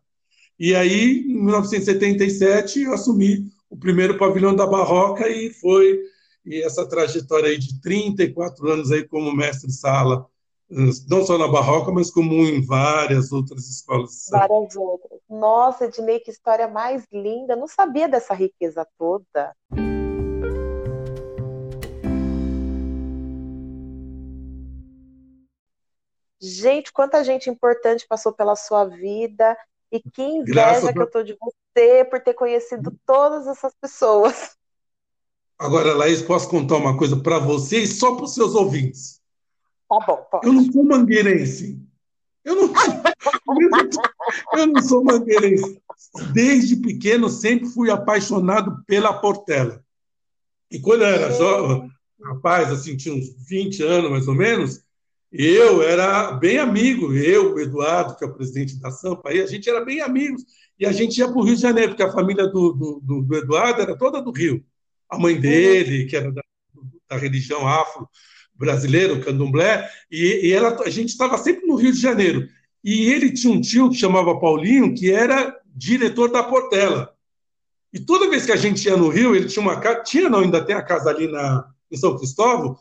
E 0.59 0.75
aí, 0.75 1.21
em 1.21 1.43
1977, 1.45 2.83
eu 2.83 2.95
assumi 2.95 3.51
o 3.69 3.77
primeiro 3.77 4.17
pavilhão 4.17 4.55
da 4.55 4.67
Barroca 4.67 5.29
e 5.29 5.51
foi 5.51 6.01
e 6.47 6.63
essa 6.63 6.89
trajetória 6.89 7.49
aí 7.49 7.59
de 7.59 7.81
34 7.81 8.71
anos 8.71 8.93
aí 8.93 9.07
como 9.07 9.35
mestre-sala, 9.35 10.27
não 11.09 11.25
só 11.25 11.37
na 11.37 11.49
Barroca, 11.49 11.91
mas 11.91 12.11
como 12.11 12.35
em 12.35 12.65
várias 12.65 13.33
outras 13.33 13.69
escolas. 13.69 14.27
Várias 14.31 14.77
outras. 14.77 15.21
Nossa, 15.29 15.87
Ednei, 15.87 16.21
que 16.21 16.31
história 16.31 16.69
mais 16.69 17.05
linda. 17.13 17.57
Não 17.57 17.67
sabia 17.67 18.09
dessa 18.09 18.33
riqueza 18.33 18.87
toda. 18.97 19.53
Gente, 26.41 26.93
quanta 26.93 27.25
gente 27.25 27.49
importante 27.49 28.07
passou 28.09 28.33
pela 28.33 28.57
sua 28.57 28.85
vida 28.85 29.57
e 29.91 30.01
que 30.01 30.23
inveja 30.23 30.53
Graças 30.53 30.93
que 30.93 30.99
eu 30.99 31.11
tô 31.11 31.23
de 31.23 31.37
você 31.41 32.05
por 32.05 32.21
ter 32.21 32.35
conhecido 32.35 32.95
todas 33.07 33.47
essas 33.47 33.75
pessoas. 33.81 34.57
Agora, 35.59 35.95
Laís, 35.95 36.21
posso 36.21 36.49
contar 36.51 36.77
uma 36.77 36.99
coisa 36.99 37.17
para 37.17 37.39
você 37.39 37.79
e 37.81 37.87
só 37.87 38.15
para 38.15 38.25
os 38.25 38.35
seus 38.35 38.55
ouvintes? 38.55 39.21
Tá 39.89 39.99
bom, 40.07 40.27
pode. 40.31 40.47
Eu 40.47 40.53
não 40.53 40.71
sou 40.71 40.85
mangueirense. 40.85 41.81
Eu 42.45 42.55
não, 42.55 42.73
eu 44.59 44.67
não 44.67 44.83
sou 44.83 45.03
mangueirense. 45.03 45.81
Desde 46.33 46.77
pequeno 46.77 47.29
sempre 47.31 47.69
fui 47.69 47.91
apaixonado 47.91 48.85
pela 48.87 49.15
Portela. 49.15 49.83
E 50.71 50.79
quando 50.79 51.03
eu 51.03 51.09
era 51.09 51.33
jovem, 51.33 51.91
rapaz, 52.23 52.71
assim, 52.71 52.97
tinha 52.97 53.15
uns 53.15 53.31
20 53.49 53.83
anos 53.83 54.11
mais 54.11 54.29
ou 54.29 54.35
menos, 54.35 54.85
eu 55.33 55.83
era 55.83 56.33
bem 56.33 56.59
amigo, 56.59 57.13
eu, 57.13 57.55
o 57.55 57.61
Eduardo, 57.61 58.17
que 58.17 58.25
é 58.25 58.27
o 58.27 58.35
presidente 58.35 58.81
da 58.81 58.91
Sampa, 58.91 59.31
aí 59.31 59.41
a 59.41 59.47
gente 59.47 59.69
era 59.69 59.85
bem 59.85 60.01
amigos. 60.01 60.43
E 60.79 60.87
a 60.87 60.93
gente 60.93 61.19
ia 61.19 61.27
para 61.27 61.39
o 61.39 61.43
Rio 61.43 61.57
de 61.57 61.63
Janeiro, 61.63 61.91
porque 61.91 62.03
a 62.03 62.13
família 62.13 62.47
do, 62.47 63.01
do, 63.03 63.23
do, 63.23 63.37
Eduardo 63.37 63.81
era 63.81 63.97
toda 63.97 64.21
do 64.21 64.31
Rio. 64.31 64.65
A 65.11 65.19
mãe 65.19 65.41
dele, 65.41 66.07
que 66.07 66.17
era 66.17 66.31
da, 66.31 66.43
da 67.09 67.17
religião 67.17 67.67
afro-brasileira, 67.67 69.15
o 69.15 69.25
candomblé, 69.25 69.89
e, 70.11 70.49
e 70.49 70.53
ela, 70.53 70.83
a 70.83 70.91
gente 70.91 71.09
estava 71.09 71.39
sempre 71.39 71.67
no 71.67 71.77
Rio 71.77 71.93
de 71.93 72.01
Janeiro. 72.01 72.47
E 72.85 73.11
ele 73.11 73.33
tinha 73.33 73.53
um 73.53 73.61
tio 73.61 73.91
que 73.91 73.97
chamava 73.97 74.39
Paulinho, 74.39 74.95
que 74.95 75.11
era 75.11 75.59
diretor 75.75 76.31
da 76.31 76.43
Portela. 76.43 77.13
E 77.93 77.99
toda 77.99 78.29
vez 78.29 78.45
que 78.45 78.53
a 78.53 78.57
gente 78.57 78.85
ia 78.85 78.97
no 78.97 79.09
Rio, 79.09 79.35
ele 79.35 79.47
tinha 79.47 79.63
uma 79.63 79.81
casa, 79.81 80.03
tinha 80.03 80.29
não, 80.29 80.41
ainda 80.41 80.65
tem 80.65 80.77
a 80.77 80.83
casa 80.83 81.09
ali 81.09 81.27
na, 81.27 81.67
em 81.91 81.97
São 81.97 82.17
Cristóvão, 82.17 82.77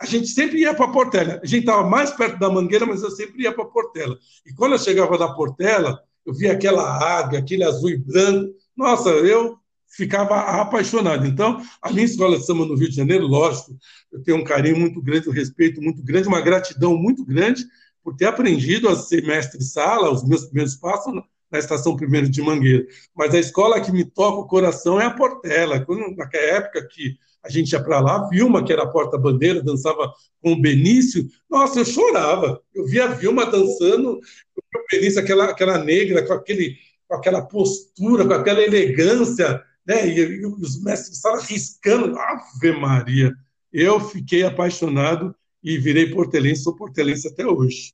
a 0.00 0.04
gente 0.04 0.28
sempre 0.28 0.60
ia 0.60 0.74
para 0.74 0.88
Portela. 0.88 1.40
A 1.42 1.46
gente 1.46 1.60
estava 1.60 1.88
mais 1.88 2.10
perto 2.10 2.38
da 2.38 2.50
Mangueira, 2.50 2.84
mas 2.84 3.02
eu 3.02 3.10
sempre 3.10 3.42
ia 3.42 3.52
para 3.52 3.64
Portela. 3.64 4.18
E 4.46 4.52
quando 4.52 4.72
eu 4.72 4.78
chegava 4.78 5.16
da 5.16 5.28
Portela, 5.28 6.00
eu 6.24 6.34
via 6.34 6.52
aquela 6.52 6.82
água, 6.82 7.38
aquele 7.38 7.64
azul 7.64 7.90
e 7.90 7.96
branco. 7.96 8.54
Nossa, 8.76 9.08
eu 9.10 9.56
ficava 9.88 10.60
apaixonado. 10.60 11.26
Então, 11.26 11.62
a 11.80 11.90
minha 11.90 12.04
escola 12.04 12.38
de 12.38 12.44
samba 12.44 12.66
no 12.66 12.74
Rio 12.74 12.90
de 12.90 12.96
Janeiro, 12.96 13.26
lógico, 13.26 13.76
eu 14.12 14.22
tenho 14.22 14.38
um 14.38 14.44
carinho 14.44 14.78
muito 14.78 15.00
grande, 15.00 15.28
um 15.28 15.32
respeito 15.32 15.80
muito 15.80 16.02
grande, 16.02 16.28
uma 16.28 16.40
gratidão 16.40 16.96
muito 16.96 17.24
grande 17.24 17.64
por 18.04 18.14
ter 18.14 18.26
aprendido 18.26 18.88
a 18.88 18.94
ser 18.94 19.24
mestre-sala, 19.24 20.12
os 20.12 20.24
meus 20.24 20.44
primeiros 20.44 20.76
passos 20.76 21.14
na 21.50 21.58
estação 21.58 21.96
primeiro 21.96 22.28
de 22.28 22.42
Mangueira. 22.42 22.86
Mas 23.14 23.34
a 23.34 23.38
escola 23.38 23.80
que 23.80 23.90
me 23.90 24.04
toca 24.04 24.40
o 24.40 24.46
coração 24.46 25.00
é 25.00 25.06
a 25.06 25.10
Portela. 25.10 25.80
Quando, 25.80 26.14
naquela 26.14 26.44
época 26.44 26.86
que 26.86 27.16
a 27.46 27.50
gente 27.50 27.72
ia 27.72 27.82
para 27.82 28.00
lá, 28.00 28.28
Vilma, 28.28 28.64
que 28.64 28.72
era 28.72 28.82
a 28.82 28.88
porta-bandeira, 28.90 29.62
dançava 29.62 30.12
com 30.42 30.52
o 30.52 30.60
Benício. 30.60 31.26
Nossa, 31.48 31.80
eu 31.80 31.84
chorava. 31.84 32.60
Eu 32.74 32.84
via 32.86 33.04
a 33.04 33.08
Vilma 33.08 33.46
dançando, 33.46 34.18
o 34.18 34.86
Benício, 34.90 35.20
aquela, 35.20 35.44
aquela 35.46 35.78
negra, 35.78 36.26
com, 36.26 36.32
aquele, 36.32 36.76
com 37.08 37.14
aquela 37.16 37.42
postura, 37.42 38.26
com 38.26 38.34
aquela 38.34 38.60
elegância. 38.62 39.62
né? 39.86 40.06
E, 40.08 40.18
e 40.18 40.46
os 40.46 40.82
mestres 40.82 41.16
estavam 41.16 41.40
riscando, 41.40 42.18
Ave 42.18 42.72
Maria. 42.72 43.32
Eu 43.72 44.00
fiquei 44.00 44.42
apaixonado 44.42 45.34
e 45.62 45.78
virei 45.78 46.10
portelense, 46.10 46.62
sou 46.62 46.76
portelense 46.76 47.28
até 47.28 47.46
hoje. 47.46 47.92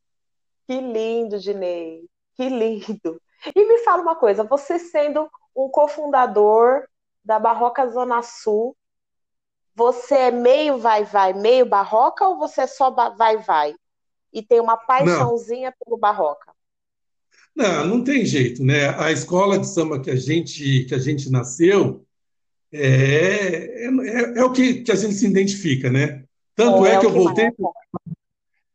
Que 0.66 0.80
lindo, 0.80 1.38
Dinei. 1.38 2.04
Que 2.36 2.48
lindo. 2.48 3.20
E 3.54 3.66
me 3.66 3.78
fala 3.78 4.02
uma 4.02 4.14
coisa, 4.16 4.44
você 4.44 4.78
sendo 4.78 5.28
um 5.56 5.68
cofundador 5.68 6.84
da 7.24 7.38
Barroca 7.38 7.86
Zona 7.88 8.22
Sul, 8.22 8.76
você 9.74 10.14
é 10.14 10.30
meio 10.30 10.78
vai-vai, 10.78 11.32
meio 11.32 11.66
barroca 11.66 12.26
ou 12.26 12.38
você 12.38 12.62
é 12.62 12.66
só 12.66 12.90
vai-vai? 12.90 13.74
E 14.32 14.42
tem 14.42 14.60
uma 14.60 14.76
paixãozinha 14.76 15.70
não. 15.70 15.76
pelo 15.84 15.98
barroca? 15.98 16.52
Não, 17.54 17.86
não 17.86 18.04
tem 18.04 18.24
jeito, 18.24 18.64
né? 18.64 18.88
A 18.98 19.12
escola 19.12 19.58
de 19.58 19.66
samba 19.66 20.00
que 20.00 20.10
a 20.10 20.16
gente, 20.16 20.84
que 20.84 20.94
a 20.94 20.98
gente 20.98 21.30
nasceu 21.30 22.04
é, 22.72 23.84
é, 23.84 23.86
é, 23.86 24.38
é 24.38 24.44
o 24.44 24.50
que, 24.50 24.82
que 24.82 24.90
a 24.90 24.94
gente 24.94 25.14
se 25.14 25.26
identifica, 25.26 25.90
né? 25.90 26.24
Tanto 26.54 26.86
é, 26.86 26.94
é 26.94 27.00
que, 27.00 27.06
eu 27.06 27.10
voltei, 27.10 27.50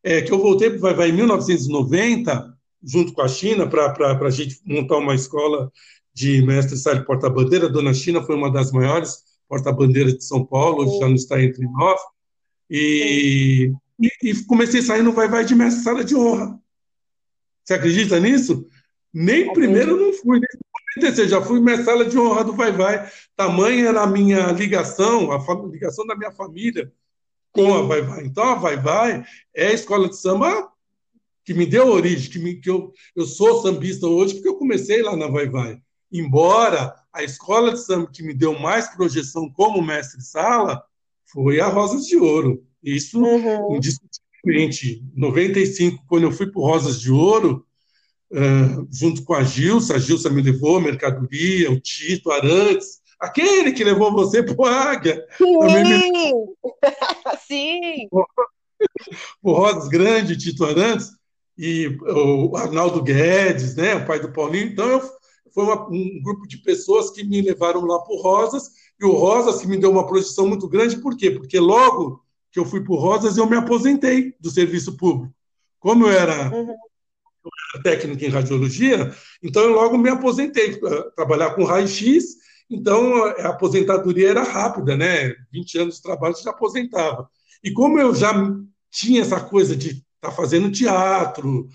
é, 0.03 0.21
que 0.21 0.31
eu 0.31 0.39
voltei 0.39 0.69
para 0.69 0.93
o 0.93 0.95
Vai 0.95 1.10
em 1.10 1.13
1990, 1.13 2.55
junto 2.83 3.13
com 3.13 3.21
a 3.21 3.27
China, 3.27 3.67
para 3.67 4.27
a 4.27 4.29
gente 4.29 4.60
montar 4.63 4.97
uma 4.97 5.15
escola 5.15 5.71
de 6.13 6.43
mestre 6.43 6.77
sala 6.77 7.03
porta-bandeira. 7.03 7.69
Dona 7.69 7.93
China 7.93 8.21
foi 8.23 8.36
uma 8.36 8.51
das 8.51 8.71
maiores 8.71 9.23
porta-bandeira 9.47 10.12
de 10.12 10.23
São 10.23 10.45
Paulo, 10.45 10.83
hoje 10.83 10.99
já 10.99 11.07
não 11.07 11.15
está 11.15 11.41
entre 11.41 11.65
nós. 11.65 11.99
E, 12.69 13.73
e, 13.99 14.29
e, 14.29 14.45
comecei 14.45 14.81
a 14.81 14.83
sair 14.83 15.01
no 15.01 15.13
Vai 15.13 15.27
Vai 15.27 15.45
de 15.45 15.55
mestre 15.55 15.83
sala 15.83 16.03
de 16.03 16.15
honra. 16.15 16.60
Você 17.63 17.73
acredita 17.73 18.19
nisso? 18.19 18.67
Nem 19.13 19.51
primeiro 19.53 19.97
não 19.97 20.13
fui, 20.13 20.39
nem 20.39 21.27
já 21.27 21.41
fui 21.41 21.60
mestre 21.60 21.86
sala 21.86 22.05
de 22.05 22.17
honra 22.17 22.43
do 22.43 22.53
Vai 22.53 22.71
Vai. 22.71 23.10
Tamanha 23.36 23.89
era 23.89 24.01
a 24.01 24.07
minha 24.07 24.51
ligação, 24.51 25.31
a 25.31 25.67
ligação 25.69 26.05
da 26.05 26.15
minha 26.15 26.31
família 26.31 26.91
com 27.51 27.73
a 27.73 27.81
Vai 27.81 28.01
Vai. 28.01 28.25
Então, 28.25 28.43
a 28.43 28.55
Vai 28.55 28.77
Vai 28.77 29.23
é 29.55 29.67
a 29.67 29.73
escola 29.73 30.10
de 30.10 30.17
samba 30.17 30.71
que 31.43 31.53
me 31.53 31.65
deu 31.65 31.88
origem, 31.88 32.29
que, 32.29 32.39
me, 32.39 32.55
que 32.55 32.69
eu, 32.69 32.91
eu 33.15 33.25
sou 33.25 33.62
sambista 33.62 34.05
hoje, 34.05 34.36
porque 34.36 34.49
eu 34.49 34.57
comecei 34.57 35.01
lá 35.01 35.15
na 35.15 35.27
Vai 35.27 35.47
Vai. 35.47 35.79
Embora 36.12 36.93
a 37.17 37.23
escola 37.23 37.73
de 37.73 37.80
samba 37.84 38.10
que 38.12 38.21
me 38.21 38.34
deu 38.34 38.58
mais 38.58 38.88
projeção 38.89 39.49
como 39.49 39.82
mestre-sala 39.82 40.84
foi 41.25 41.60
a 41.60 41.67
Rosas 41.67 42.06
de 42.06 42.15
Ouro. 42.15 42.63
Isso, 42.84 43.19
uhum. 43.19 43.75
indiscutivelmente. 43.75 45.03
Em 45.15 45.19
95, 45.19 46.06
quando 46.08 46.23
eu 46.23 46.32
fui 46.32 46.45
para 46.45 46.62
Rosas 46.62 47.01
de 47.01 47.12
Ouro, 47.12 47.65
uh, 48.32 48.88
junto 48.91 49.23
com 49.23 49.34
a 49.34 49.43
Gilsa, 49.43 49.95
a 49.95 49.99
Gilsa 49.99 50.30
me 50.30 50.43
levou 50.43 50.80
mercadoria, 50.80 51.71
o 51.71 51.80
Tito 51.80 52.32
Arantes, 52.32 53.01
aquele 53.19 53.73
que 53.73 53.84
levou 53.84 54.12
você 54.12 54.43
para 54.43 54.56
o 54.56 54.65
Águia. 54.65 55.25
Sim! 55.38 55.58
Me... 55.58 56.32
Sim! 57.47 58.08
O 59.41 59.53
Rosas 59.53 59.89
Grande, 59.89 60.38
Tito 60.38 60.63
Arantes, 60.63 61.10
e 61.58 61.97
o 61.99 62.56
Arnaldo 62.56 63.01
Guedes, 63.01 63.75
né, 63.75 63.95
o 63.95 64.06
pai 64.06 64.19
do 64.19 64.32
Paulinho. 64.32 64.67
Então, 64.67 64.88
eu, 64.88 65.01
foi 65.53 65.63
uma, 65.63 65.88
um 65.89 66.21
grupo 66.21 66.47
de 66.47 66.57
pessoas 66.57 67.10
que 67.12 67.23
me 67.23 67.41
levaram 67.41 67.81
lá 67.86 67.99
para 67.99 68.13
o 68.13 68.21
Rosas, 68.21 68.71
e 68.99 69.05
o 69.05 69.12
Rosas 69.12 69.62
que 69.62 69.67
me 69.67 69.77
deu 69.77 69.91
uma 69.91 70.07
projeção 70.07 70.47
muito 70.47 70.67
grande, 70.67 70.97
por 70.97 71.15
quê? 71.15 71.31
Porque 71.31 71.60
logo 71.60 72.23
que 72.51 72.60
eu 72.60 72.65
fui 72.65 72.83
para 72.83 72.93
o 72.93 72.97
Rosas, 72.97 73.38
eu 73.38 73.45
me 73.45 73.55
aposentei 73.55 74.33
do 74.39 74.49
serviço 74.49 74.97
público. 74.97 75.33
Como 75.79 76.05
eu 76.05 76.12
era, 76.12 76.49
uhum. 76.53 76.69
eu 76.69 77.51
era 77.73 77.83
técnico 77.83 78.23
em 78.23 78.29
radiologia, 78.29 79.13
então 79.43 79.63
eu 79.63 79.73
logo 79.73 79.97
me 79.97 80.10
aposentei, 80.10 80.79
trabalhar 81.15 81.51
com 81.51 81.63
raio-x, 81.63 82.38
então 82.69 83.23
a 83.23 83.49
aposentadoria 83.49 84.29
era 84.29 84.43
rápida, 84.43 84.97
né? 84.97 85.36
20 85.51 85.79
anos 85.79 85.95
de 85.95 86.01
trabalho 86.01 86.36
já 86.36 86.49
aposentava. 86.49 87.29
E 87.63 87.71
como 87.71 87.99
eu 87.99 88.13
já 88.13 88.33
tinha 88.89 89.21
essa 89.21 89.39
coisa 89.39 89.75
de 89.75 90.05
está 90.27 90.31
fazendo 90.31 90.71
teatro, 90.71 91.67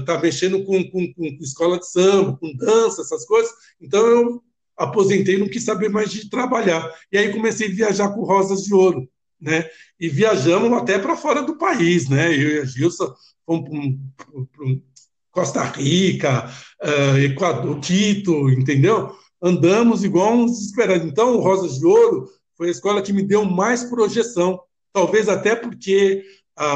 está 0.00 0.18
mexendo 0.18 0.64
com, 0.64 0.82
com, 0.90 1.12
com, 1.12 1.24
escola 1.40 1.78
de 1.78 1.88
samba, 1.88 2.36
com 2.36 2.56
dança, 2.56 3.02
essas 3.02 3.24
coisas. 3.24 3.52
Então 3.80 4.04
eu 4.06 4.42
aposentei, 4.76 5.38
não 5.38 5.48
quis 5.48 5.64
saber 5.64 5.88
mais 5.88 6.10
de 6.10 6.28
trabalhar. 6.28 6.92
E 7.12 7.18
aí 7.18 7.32
comecei 7.32 7.68
a 7.68 7.74
viajar 7.74 8.10
com 8.10 8.24
Rosas 8.24 8.64
de 8.64 8.74
Ouro, 8.74 9.08
né? 9.40 9.68
E 9.98 10.08
viajamos 10.08 10.72
até 10.72 10.98
para 10.98 11.16
fora 11.16 11.42
do 11.42 11.56
país, 11.56 12.08
né? 12.08 12.32
Eu 12.32 12.56
e 12.56 12.60
a 12.60 12.64
Gilsa 12.64 13.12
fomos 13.46 13.68
para 13.68 14.66
Costa 15.30 15.62
Rica, 15.62 16.50
Equador, 17.24 17.78
Quito, 17.80 18.50
entendeu? 18.50 19.12
Andamos 19.40 20.02
igual 20.02 20.34
uns 20.34 20.58
desesperados. 20.58 21.06
Então, 21.06 21.36
o 21.36 21.40
Rosas 21.40 21.78
de 21.78 21.86
Ouro 21.86 22.28
foi 22.56 22.68
a 22.68 22.72
escola 22.72 23.02
que 23.02 23.12
me 23.12 23.22
deu 23.22 23.44
mais 23.44 23.84
projeção, 23.84 24.60
talvez 24.92 25.28
até 25.28 25.54
porque 25.54 26.24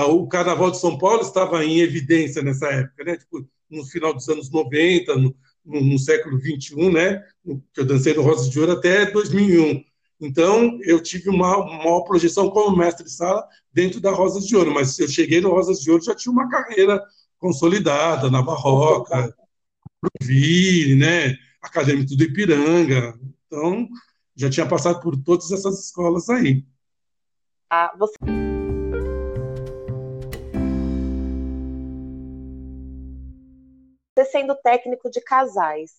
o 0.09 0.27
Carnaval 0.29 0.71
de 0.71 0.79
São 0.79 0.97
Paulo 0.97 1.23
estava 1.23 1.64
em 1.64 1.81
evidência 1.81 2.42
nessa 2.42 2.68
época, 2.68 3.05
né? 3.05 3.16
Tipo, 3.16 3.47
no 3.71 3.85
final 3.87 4.14
dos 4.14 4.29
anos 4.29 4.51
90, 4.51 5.16
no, 5.16 5.35
no, 5.64 5.81
no 5.81 5.99
século 5.99 6.38
21, 6.38 6.92
né? 6.92 7.25
Que 7.73 7.81
eu 7.81 7.85
dancei 7.85 8.14
no 8.14 8.23
Rosa 8.23 8.49
de 8.49 8.61
Ouro 8.61 8.73
até 8.73 9.11
2001. 9.11 9.83
Então, 10.21 10.79
eu 10.83 11.03
tive 11.03 11.29
uma, 11.29 11.59
maior 11.66 12.03
projeção 12.03 12.49
como 12.49 12.77
mestre 12.77 13.05
de 13.05 13.11
sala 13.11 13.45
dentro 13.73 14.01
da 14.01 14.12
Rosas 14.12 14.47
de 14.47 14.55
Ouro, 14.55 14.73
mas 14.73 14.97
eu 15.01 15.09
cheguei 15.09 15.40
no 15.40 15.51
Rosas 15.51 15.81
de 15.81 15.90
Ouro 15.90 16.05
já 16.05 16.14
tinha 16.14 16.33
uma 16.33 16.49
carreira 16.49 17.03
consolidada 17.38 18.31
na 18.31 18.40
Barroca, 18.40 19.35
Proville, 20.01 20.95
né? 20.95 21.37
Acadêmico 21.61 22.14
do 22.14 22.23
Ipiranga. 22.23 23.18
Então, 23.47 23.88
já 24.37 24.49
tinha 24.49 24.66
passado 24.66 25.01
por 25.01 25.16
todas 25.16 25.51
essas 25.51 25.87
escolas 25.87 26.29
aí. 26.29 26.64
Ah, 27.68 27.92
você... 27.99 28.51
sendo 34.33 34.57
técnico 34.57 35.09
de 35.09 35.21
casais 35.21 35.92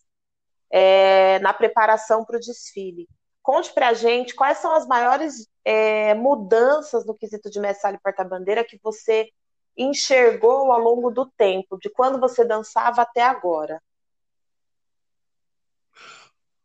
é, 0.71 1.39
na 1.39 1.53
preparação 1.53 2.25
para 2.25 2.37
o 2.37 2.39
desfile. 2.39 3.07
Conte 3.41 3.73
para 3.73 3.89
a 3.89 3.93
gente 3.93 4.33
quais 4.33 4.57
são 4.57 4.73
as 4.73 4.87
maiores 4.87 5.47
é, 5.63 6.13
mudanças 6.15 7.05
no 7.05 7.13
quesito 7.13 7.49
de 7.49 7.59
mestre 7.59 7.93
e 7.93 7.99
porta-bandeira 7.99 8.63
que 8.63 8.79
você 8.81 9.29
enxergou 9.77 10.71
ao 10.71 10.79
longo 10.79 11.11
do 11.11 11.25
tempo, 11.37 11.77
de 11.77 11.89
quando 11.89 12.19
você 12.19 12.43
dançava 12.45 13.01
até 13.01 13.21
agora. 13.21 13.81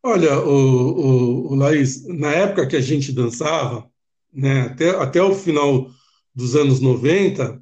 Olha, 0.02 0.38
o, 0.38 0.50
o, 0.50 1.52
o 1.52 1.54
Laís, 1.54 2.06
na 2.06 2.32
época 2.32 2.66
que 2.66 2.76
a 2.76 2.80
gente 2.80 3.12
dançava, 3.12 3.90
né, 4.32 4.62
até, 4.72 4.90
até 4.90 5.22
o 5.22 5.34
final 5.34 5.90
dos 6.34 6.54
anos 6.54 6.80
90, 6.80 7.60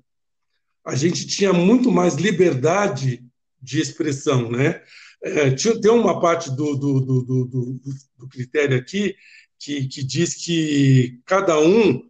a 0.85 0.95
gente 0.95 1.27
tinha 1.27 1.53
muito 1.53 1.91
mais 1.91 2.15
liberdade 2.15 3.26
de 3.67 3.81
expressão, 3.81 4.49
né? 4.49 4.81
É, 5.23 5.51
tem 5.51 5.91
uma 5.91 6.21
parte 6.21 6.51
do, 6.51 6.77
do, 6.77 7.01
do, 7.01 7.81
do 8.17 8.29
critério 8.29 8.79
aqui 8.79 9.17
que, 9.59 9.89
que, 9.89 10.05
diz 10.05 10.35
que 10.35 11.19
cada 11.25 11.59
um 11.59 12.09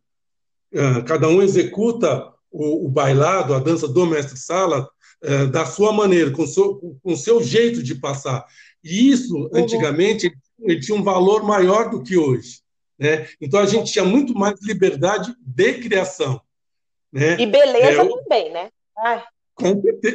é, 0.73 1.03
cada 1.03 1.29
um 1.29 1.41
executa 1.41 2.31
o, 2.51 2.87
o 2.87 2.89
bailado, 2.89 3.55
a 3.55 3.59
dança 3.59 3.89
do 3.89 4.05
mestre-sala, 4.05 4.87
é, 5.23 5.47
da 5.47 5.65
sua 5.65 5.93
maneira, 5.93 6.31
com 6.31 6.43
o 6.43 6.47
seu, 6.47 6.99
com 7.03 7.17
seu 7.17 7.43
jeito 7.43 7.83
de 7.83 7.95
passar. 7.95 8.45
E 8.85 9.11
isso, 9.11 9.35
uhum. 9.35 9.51
antigamente, 9.55 10.31
ele 10.61 10.81
tinha 10.81 10.97
um 10.99 11.03
valor 11.03 11.43
maior 11.43 11.89
do 11.89 12.03
que 12.03 12.19
hoje. 12.19 12.61
Né? 12.99 13.27
Então, 13.41 13.61
a 13.61 13.67
gente 13.67 13.93
tinha 13.93 14.05
muito 14.05 14.35
mais 14.35 14.61
liberdade 14.63 15.35
de 15.41 15.75
criação. 15.75 16.41
Né? 17.13 17.41
E 17.41 17.47
beleza 17.47 18.03
é, 18.03 18.09
também, 18.09 18.53
né? 18.53 18.71
Ai. 18.99 19.25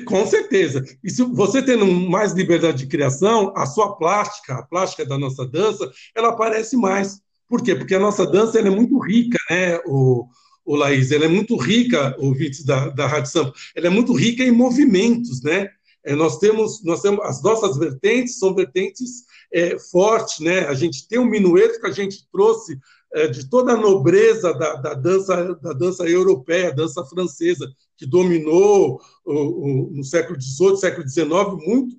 Com, 0.05 0.25
certeza. 0.27 0.85
Se 1.03 1.23
você 1.23 1.63
tendo 1.63 1.85
mais 1.87 2.31
liberdade 2.31 2.77
de 2.77 2.87
criação, 2.87 3.51
a 3.57 3.65
sua 3.65 3.95
plástica, 3.95 4.53
a 4.53 4.61
plástica 4.61 5.03
da 5.03 5.17
nossa 5.17 5.47
dança, 5.47 5.91
ela 6.15 6.29
aparece 6.29 6.77
mais. 6.77 7.19
Por 7.49 7.63
quê? 7.63 7.75
Porque 7.75 7.95
a 7.95 7.99
nossa 7.99 8.25
dança 8.25 8.59
é 8.59 8.69
muito 8.69 8.99
rica, 8.99 9.39
né, 9.49 9.79
o, 9.87 10.27
o 10.63 10.75
Laís? 10.75 11.11
Ela 11.11 11.25
é 11.25 11.27
muito 11.27 11.57
rica, 11.57 12.15
ouvintes 12.19 12.63
da, 12.63 12.89
da 12.89 13.07
Rádio 13.07 13.31
Sampa, 13.31 13.53
ela 13.75 13.87
é 13.87 13.89
muito 13.89 14.13
rica 14.13 14.43
em 14.43 14.51
movimentos, 14.51 15.41
né? 15.41 15.69
É, 16.03 16.15
nós, 16.15 16.37
temos, 16.37 16.83
nós 16.83 17.01
temos 17.01 17.23
as 17.25 17.41
nossas 17.41 17.77
vertentes, 17.77 18.37
são 18.37 18.53
vertentes 18.53 19.23
é, 19.51 19.77
fortes, 19.77 20.39
né? 20.39 20.67
A 20.67 20.73
gente 20.73 21.07
tem 21.07 21.19
um 21.19 21.25
minueto 21.25 21.79
que 21.79 21.87
a 21.87 21.91
gente 21.91 22.27
trouxe 22.31 22.79
é, 23.13 23.27
de 23.27 23.49
toda 23.49 23.73
a 23.73 23.77
nobreza 23.77 24.53
da, 24.53 24.75
da, 24.75 24.93
dança, 24.93 25.55
da 25.55 25.73
dança 25.73 26.07
europeia, 26.07 26.73
dança 26.73 27.03
francesa, 27.05 27.67
que 28.01 28.07
dominou 28.07 28.99
no 29.23 30.03
século 30.03 30.41
XVIII, 30.41 30.77
século 30.77 31.07
XIX, 31.07 31.29
muito, 31.67 31.95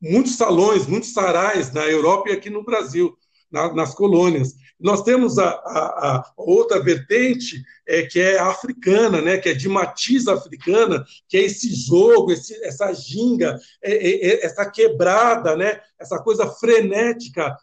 muitos 0.00 0.34
salões, 0.34 0.86
muitos 0.86 1.12
sarais 1.12 1.70
na 1.74 1.86
Europa 1.86 2.30
e 2.30 2.32
aqui 2.32 2.48
no 2.48 2.64
Brasil, 2.64 3.14
na, 3.52 3.70
nas 3.74 3.94
colônias. 3.94 4.54
Nós 4.80 5.02
temos 5.02 5.38
a, 5.38 5.50
a, 5.50 6.16
a 6.16 6.32
outra 6.38 6.82
vertente, 6.82 7.62
é, 7.86 8.00
que 8.06 8.18
é 8.18 8.38
africana, 8.38 9.20
né, 9.20 9.36
que 9.36 9.50
é 9.50 9.52
de 9.52 9.68
matiz 9.68 10.26
africana, 10.26 11.04
que 11.28 11.36
é 11.36 11.42
esse 11.42 11.74
jogo, 11.74 12.32
esse, 12.32 12.54
essa 12.64 12.90
ginga, 12.94 13.58
é, 13.82 13.92
é, 13.92 14.26
é 14.26 14.46
essa 14.46 14.64
quebrada, 14.70 15.54
né, 15.54 15.82
essa 16.00 16.18
coisa 16.18 16.46
frenética 16.46 17.54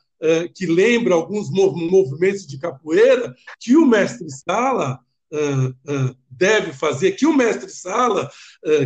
que 0.55 0.65
lembra 0.65 1.13
alguns 1.13 1.47
movimentos 1.51 2.47
de 2.47 2.57
capoeira, 2.57 3.35
que 3.59 3.77
o 3.77 3.85
mestre 3.85 4.27
Sala 4.31 4.99
deve 6.29 6.71
fazer, 6.71 7.11
que 7.13 7.25
o 7.25 7.35
mestre 7.35 7.69
Sala, 7.69 8.29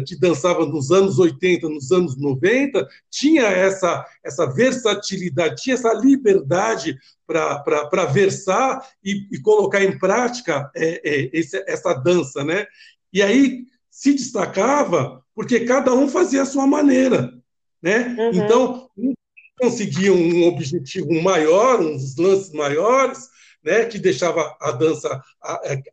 que 0.07 0.19
dançava 0.19 0.65
nos 0.65 0.91
anos 0.91 1.19
80, 1.19 1.69
nos 1.69 1.91
anos 1.91 2.17
90, 2.17 2.87
tinha 3.09 3.43
essa, 3.43 4.05
essa 4.23 4.45
versatilidade, 4.45 5.61
tinha 5.61 5.75
essa 5.75 5.93
liberdade 5.93 6.97
para 7.27 8.05
versar 8.05 8.85
e, 9.03 9.27
e, 9.31 9.39
colocar 9.41 9.83
em 9.83 9.97
prática 9.97 10.69
é, 10.75 11.01
é, 11.03 11.41
essa 11.67 11.93
dança. 11.93 12.43
Né? 12.43 12.65
E 13.13 13.21
aí 13.21 13.65
se 13.89 14.13
destacava 14.13 15.23
porque 15.35 15.61
cada 15.61 15.93
um 15.93 16.07
fazia 16.07 16.41
a 16.41 16.45
sua 16.45 16.67
maneira. 16.67 17.33
Né? 17.81 18.15
Uhum. 18.17 18.31
Então, 18.33 18.89
um 18.97 19.13
conseguia 19.61 20.11
um 20.11 20.47
objetivo 20.47 21.13
maior, 21.21 21.79
uns 21.81 22.17
lances 22.17 22.51
maiores, 22.51 23.29
né, 23.63 23.85
que 23.85 23.99
deixava 23.99 24.55
a 24.59 24.71
dança, 24.71 25.21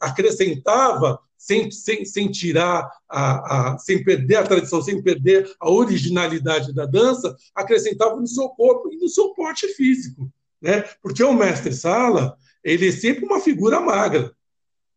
acrescentava, 0.01 1.21
sem, 1.37 1.71
sem, 1.71 2.05
sem 2.05 2.31
tirar, 2.31 2.91
a, 3.09 3.75
a, 3.75 3.79
sem 3.79 4.03
perder 4.03 4.37
a 4.37 4.43
tradição, 4.43 4.83
sem 4.83 5.03
perder 5.03 5.51
a 5.61 5.71
originalidade 5.71 6.75
da 6.75 6.85
dança, 6.85 7.37
acrescentava 7.55 8.17
no 8.17 8.27
seu 8.27 8.49
corpo 8.51 8.93
e 8.93 8.97
no 8.97 9.09
seu 9.09 9.33
porte 9.35 9.69
físico. 9.69 10.31
Né? 10.61 10.85
Porque 11.01 11.23
o 11.23 11.33
mestre-sala, 11.33 12.37
ele 12.65 12.89
é 12.89 12.93
sempre 12.93 13.25
uma 13.25 13.41
figura 13.41 13.81
magra. 13.81 14.33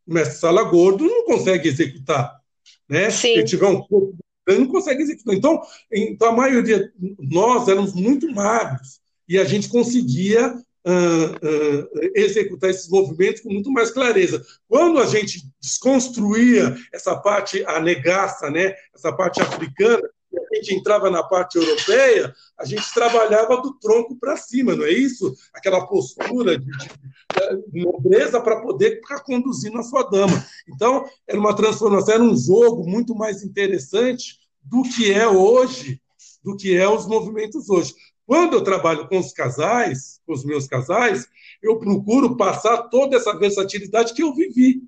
O 0.08 0.14
mestre-sala 0.14 0.64
gordo 0.64 1.06
não 1.06 1.26
consegue 1.26 1.70
executar. 1.70 2.42
Né? 2.90 3.10
Se 3.12 3.28
ele 3.28 3.44
tiver 3.44 3.68
um 3.68 3.82
corpo 3.82 4.18
não 4.48 4.68
consegue 4.68 5.04
executar. 5.04 5.36
Então, 5.36 5.62
então, 5.92 6.30
a 6.30 6.36
maioria, 6.36 6.92
nós 7.20 7.68
éramos 7.68 7.94
muito 7.94 8.30
magros 8.34 9.00
e 9.28 9.38
a 9.38 9.46
gente 9.46 9.70
conseguia 9.70 10.54
uh, 10.86 11.36
uh, 11.36 12.12
executar 12.16 12.70
esses 12.70 12.90
movimentos 12.90 13.42
com 13.42 13.52
muito 13.52 13.72
mais 13.72 13.92
clareza. 13.92 14.44
Quando 14.68 15.00
a 15.00 15.06
gente 15.06 15.44
desconstruía 15.62 16.76
essa 16.94 17.16
parte, 17.16 17.64
a 17.66 17.80
negaça, 17.80 18.50
né, 18.50 18.74
essa 18.94 19.12
parte 19.14 19.42
africana, 19.42 20.02
a 20.34 20.56
gente 20.56 20.76
entrava 20.76 21.10
na 21.10 21.24
parte 21.24 21.58
europeia, 21.58 22.34
a 22.58 22.66
gente 22.66 22.94
trabalhava 22.94 23.62
do 23.62 23.74
tronco 23.80 24.16
para 24.18 24.38
cima, 24.38 24.76
não 24.76 24.86
é 24.86 24.92
isso? 24.92 25.34
Aquela 25.54 25.86
postura 25.86 26.58
de, 26.58 26.66
de, 26.66 27.72
de 27.72 27.82
nobreza 27.84 28.40
para 28.40 28.62
poder 28.62 28.96
ficar 28.96 29.22
conduzindo 29.22 29.78
a 29.78 29.84
sua 29.84 30.04
dama. 30.04 30.46
Então, 30.70 31.06
era 31.28 31.40
uma 31.40 31.56
transformação, 31.56 32.14
era 32.14 32.24
um 32.24 32.38
jogo 32.38 32.88
muito 32.88 33.14
mais 33.14 33.44
interessante 33.44 34.40
do 34.64 34.84
que 34.84 35.12
é 35.12 35.28
hoje, 35.28 36.02
do 36.44 36.56
que 36.56 36.76
é 36.76 36.88
os 36.88 37.06
movimentos 37.06 37.70
hoje. 37.70 37.94
Quando 38.32 38.54
eu 38.54 38.64
trabalho 38.64 39.10
com 39.10 39.20
os 39.20 39.34
casais, 39.34 40.22
com 40.26 40.32
os 40.32 40.46
meus 40.46 40.66
casais, 40.66 41.28
eu 41.62 41.78
procuro 41.78 42.38
passar 42.38 42.84
toda 42.84 43.18
essa 43.18 43.38
versatilidade 43.38 44.14
que 44.14 44.24
eu 44.24 44.34
vivi, 44.34 44.84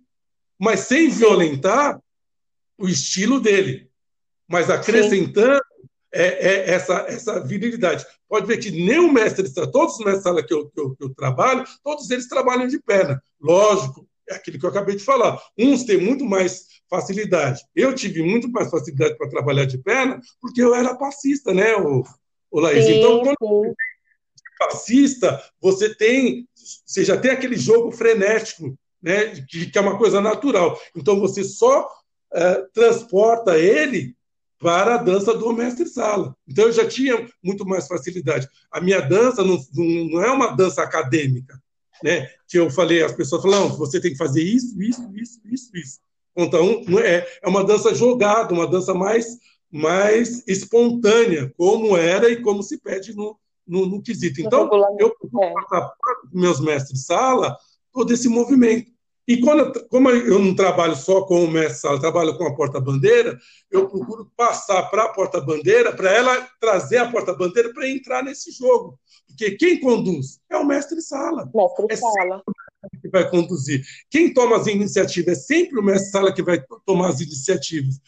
mas 0.57 0.79
sem 0.79 1.09
violentar 1.09 2.01
o 2.77 2.87
estilo 2.87 3.41
dele, 3.41 3.89
mas 4.47 4.69
acrescentando 4.69 5.61
é, 6.09 6.23
é, 6.23 6.69
essa, 6.69 7.05
essa 7.09 7.41
virilidade. 7.41 8.05
Pode 8.29 8.47
ver 8.47 8.59
que 8.59 8.71
nem 8.71 8.99
o 8.99 9.11
mestre, 9.11 9.53
todos 9.53 9.99
os 9.99 10.05
mestres 10.05 10.45
que 10.45 10.53
eu, 10.53 10.69
que, 10.69 10.79
eu, 10.79 10.95
que 10.95 11.03
eu 11.03 11.13
trabalho, 11.13 11.65
todos 11.83 12.09
eles 12.11 12.29
trabalham 12.29 12.67
de 12.67 12.79
perna. 12.79 13.21
Lógico, 13.41 14.07
é 14.29 14.35
aquilo 14.35 14.57
que 14.57 14.65
eu 14.65 14.69
acabei 14.69 14.95
de 14.95 15.03
falar. 15.03 15.37
Uns 15.59 15.83
têm 15.83 15.97
muito 15.97 16.23
mais 16.23 16.65
facilidade. 16.89 17.61
Eu 17.75 17.93
tive 17.93 18.23
muito 18.23 18.49
mais 18.49 18.69
facilidade 18.69 19.17
para 19.17 19.29
trabalhar 19.29 19.65
de 19.65 19.79
perna 19.79 20.21
porque 20.39 20.61
eu 20.61 20.73
era 20.73 20.95
passista, 20.95 21.53
né, 21.53 21.75
o, 21.75 22.05
o 22.53 22.59
Laís? 22.59 22.85
Sim, 22.85 22.99
então, 22.99 23.21
quando 23.21 23.35
você 23.39 23.69
é 23.69 24.65
passista, 24.67 25.43
você 25.59 25.93
tem, 25.93 26.47
você 26.85 27.03
já 27.03 27.17
tem 27.17 27.31
aquele 27.31 27.57
jogo 27.57 27.91
frenético, 27.91 28.77
né, 29.01 29.31
que, 29.49 29.65
que 29.65 29.77
é 29.77 29.81
uma 29.81 29.97
coisa 29.97 30.21
natural. 30.21 30.79
Então, 30.95 31.19
você 31.19 31.43
só 31.43 31.89
é, 32.31 32.63
transporta 32.73 33.57
ele 33.57 34.15
para 34.59 34.95
a 34.95 34.97
dança 34.97 35.33
do 35.33 35.51
mestre-sala. 35.51 36.35
Então, 36.47 36.65
eu 36.65 36.71
já 36.71 36.87
tinha 36.87 37.27
muito 37.43 37.65
mais 37.65 37.87
facilidade. 37.87 38.47
A 38.71 38.79
minha 38.79 39.01
dança 39.01 39.43
não, 39.43 39.59
não 39.73 40.23
é 40.23 40.31
uma 40.31 40.55
dança 40.55 40.83
acadêmica, 40.83 41.59
né? 42.03 42.29
Que 42.47 42.59
eu 42.59 42.69
falei, 42.69 43.03
as 43.03 43.11
pessoas 43.11 43.41
falam, 43.41 43.69
você 43.75 43.99
tem 43.99 44.11
que 44.11 44.17
fazer 44.17 44.43
isso, 44.43 44.79
isso, 44.81 45.09
isso, 45.15 45.41
isso, 45.45 45.69
isso. 45.75 45.99
Então, 46.35 46.83
é, 46.99 47.27
é 47.41 47.49
uma 47.49 47.63
dança 47.63 47.93
jogada, 47.93 48.53
uma 48.53 48.67
dança 48.67 48.93
mais, 48.93 49.37
mais 49.73 50.43
espontânea, 50.47 51.51
como 51.57 51.97
era 51.97 52.29
e 52.29 52.39
como 52.43 52.61
se 52.61 52.77
pede 52.77 53.15
no, 53.15 53.35
no, 53.65 53.87
no 53.87 54.03
quesito. 54.03 54.39
Então, 54.39 54.69
eu 54.99 55.15
vou 55.31 55.53
passar 55.53 55.81
para 55.99 56.15
meus 56.31 56.59
mestres 56.59 56.99
de 56.99 57.05
sala 57.05 57.57
todo 57.91 58.13
esse 58.13 58.29
movimento. 58.29 58.93
E 59.27 59.39
quando, 59.39 59.87
como 59.87 60.11
eu 60.11 60.37
não 60.37 60.53
trabalho 60.53 60.95
só 60.95 61.21
com 61.21 61.43
o 61.43 61.49
mestre 61.49 61.79
sala, 61.79 61.99
trabalho 61.99 62.37
com 62.37 62.45
a 62.45 62.55
porta-bandeira, 62.55 63.39
eu 63.71 63.89
procuro 63.89 64.31
passar 64.37 64.83
para 64.91 65.05
a 65.05 65.09
porta-bandeira, 65.09 65.91
para 65.91 66.11
ela 66.11 66.47
trazer 66.59 66.97
a 66.97 67.09
porta-bandeira 67.09 67.73
para 67.73 67.89
entrar 67.89 68.23
nesse 68.23 68.51
jogo. 68.51 68.99
Porque 69.27 69.51
quem 69.51 69.79
conduz 69.79 70.39
é 70.51 70.57
o 70.57 70.65
mestre 70.65 71.01
sala. 71.01 71.49
Mestre 71.55 71.85
é 71.89 71.95
sala 71.95 72.43
que 73.01 73.09
vai 73.09 73.27
conduzir. 73.27 73.83
Quem 74.09 74.33
toma 74.33 74.57
as 74.57 74.67
iniciativas 74.67 75.37
é 75.37 75.41
sempre 75.41 75.79
o 75.79 75.83
mestre 75.83 76.11
sala 76.11 76.33
que 76.33 76.43
vai 76.43 76.61
tomar 76.85 77.09
as 77.09 77.21
iniciativas, 77.21 77.99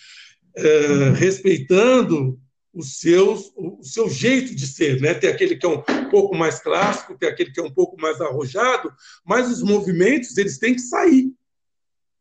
é, 0.57 1.09
respeitando 1.11 2.39
o 2.73 2.83
seu, 2.83 3.35
o 3.55 3.83
seu 3.83 4.09
jeito 4.09 4.53
de 4.53 4.67
ser. 4.67 4.99
Né? 4.99 5.13
Tem 5.13 5.29
aquele 5.29 5.55
que 5.55 5.65
é 5.65 5.69
um 5.69 5.81
pouco 6.09 6.35
mais 6.35 6.59
clássico, 6.59 7.17
tem 7.17 7.29
aquele 7.29 7.51
que 7.51 7.59
é 7.59 7.63
um 7.63 7.71
pouco 7.71 7.99
mais 7.99 8.19
arrojado, 8.19 8.91
mas 9.25 9.49
os 9.49 9.61
movimentos 9.61 10.37
eles 10.37 10.57
têm 10.57 10.75
que 10.75 10.81
sair. 10.81 11.31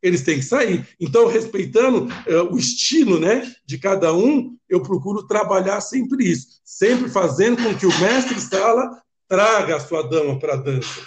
Eles 0.03 0.23
têm 0.23 0.38
que 0.38 0.44
sair. 0.44 0.87
Então, 1.01 1.27
respeitando 1.27 2.09
é, 2.27 2.37
o 2.42 2.57
estilo 2.59 3.18
né, 3.18 3.53
de 3.66 3.79
cada 3.79 4.14
um, 4.14 4.57
eu 4.68 4.83
procuro 4.83 5.27
trabalhar 5.27 5.81
sempre 5.81 6.31
isso, 6.31 6.61
sempre 6.64 7.09
fazendo 7.09 7.62
com 7.62 7.77
que 7.77 7.87
o 7.87 8.01
mestre 8.01 8.38
sala 8.40 9.03
traga 9.27 9.77
a 9.77 9.81
sua 9.81 10.03
dama 10.03 10.38
para 10.38 10.55
a 10.55 10.57
dança 10.57 11.01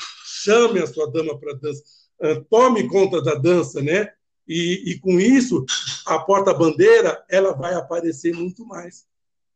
chame 0.48 0.80
a 0.80 0.88
sua 0.88 1.12
dama 1.12 1.38
para 1.38 1.54
dança, 1.54 1.84
ah, 2.22 2.42
tome 2.50 2.88
conta 2.88 3.22
da 3.22 3.36
dança, 3.36 3.82
né? 3.82 4.10
E, 4.48 4.92
e 4.92 5.00
com 5.00 5.20
isso, 5.20 5.66
a 6.06 6.20
porta-bandeira 6.20 7.24
ela 7.30 7.54
vai 7.54 7.74
aparecer 7.74 8.34
muito 8.34 8.66
mais, 8.66 9.06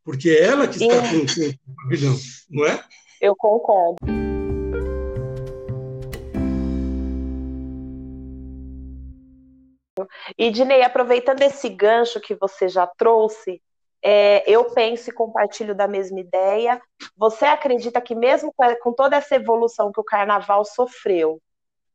porque 0.03 0.29
é 0.29 0.43
ela 0.43 0.67
que 0.67 0.83
está 0.83 1.01
com, 1.01 1.19
com 1.19 1.71
o 1.71 1.75
pavilhão, 1.83 2.15
não 2.49 2.65
é? 2.65 2.83
Eu 3.21 3.35
concordo. 3.35 3.95
E, 10.37 10.49
Dinei, 10.49 10.83
aproveitando 10.83 11.41
esse 11.41 11.69
gancho 11.69 12.19
que 12.19 12.35
você 12.35 12.67
já 12.67 12.87
trouxe, 12.87 13.61
é, 14.03 14.43
eu 14.49 14.65
penso 14.71 15.09
e 15.09 15.13
compartilho 15.13 15.75
da 15.75 15.87
mesma 15.87 16.19
ideia. 16.19 16.81
Você 17.15 17.45
acredita 17.45 18.01
que 18.01 18.15
mesmo 18.15 18.53
com 18.81 18.93
toda 18.93 19.15
essa 19.15 19.35
evolução 19.35 19.91
que 19.91 19.99
o 19.99 20.03
carnaval 20.03 20.65
sofreu, 20.65 21.39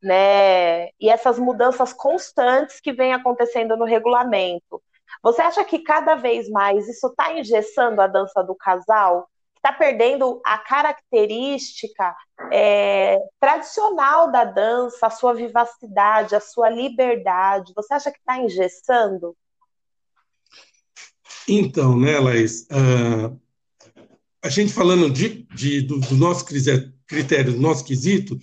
né, 0.03 0.89
e 1.01 1.09
essas 1.09 1.39
mudanças 1.39 1.93
constantes 1.93 2.81
que 2.81 2.93
vêm 2.93 3.13
acontecendo 3.13 3.77
no 3.77 3.85
regulamento, 3.85 4.83
você 5.23 5.43
acha 5.43 5.65
que 5.65 5.81
cada 5.81 6.15
vez 6.15 6.49
mais 6.49 6.89
isso 6.89 7.09
está 7.09 7.33
engessando 7.33 8.01
a 8.01 8.07
dança 8.07 8.43
do 8.43 8.55
casal? 8.55 9.29
Está 9.57 9.73
perdendo 9.73 10.41
a 10.45 10.59
característica 10.59 12.15
é, 12.53 13.19
tradicional 13.41 14.31
da 14.31 14.45
dança, 14.45 15.07
a 15.07 15.11
sua 15.11 15.35
vivacidade, 15.35 16.37
a 16.37 16.41
sua 16.41 16.69
liberdade? 16.69 17.73
Você 17.75 17.95
acha 17.95 18.13
que 18.13 18.19
está 18.19 18.39
engessando? 18.39 19.37
Então, 21.49 21.99
né, 21.99 22.19
Laís, 22.19 22.63
uh, 22.71 23.41
a 24.43 24.49
gente 24.49 24.73
falando 24.73 25.11
de, 25.11 25.45
de 25.55 25.81
do, 25.81 25.99
do, 25.99 26.15
nosso 26.17 26.45
critério, 26.45 27.53
do 27.53 27.61
nosso 27.61 27.85
quesito, 27.85 28.39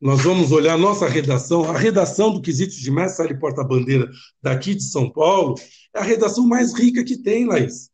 nós 0.00 0.22
vamos 0.22 0.52
olhar 0.52 0.74
a 0.74 0.78
nossa 0.78 1.08
redação, 1.08 1.64
a 1.64 1.76
redação 1.76 2.32
do 2.32 2.40
quesito 2.40 2.74
de 2.76 2.90
mestre 2.90 3.32
e 3.32 3.38
porta-bandeira 3.38 4.08
daqui 4.40 4.74
de 4.74 4.84
São 4.84 5.10
Paulo, 5.10 5.56
é 5.94 5.98
a 5.98 6.04
redação 6.04 6.46
mais 6.46 6.72
rica 6.72 7.02
que 7.02 7.16
tem, 7.16 7.46
Laís. 7.46 7.90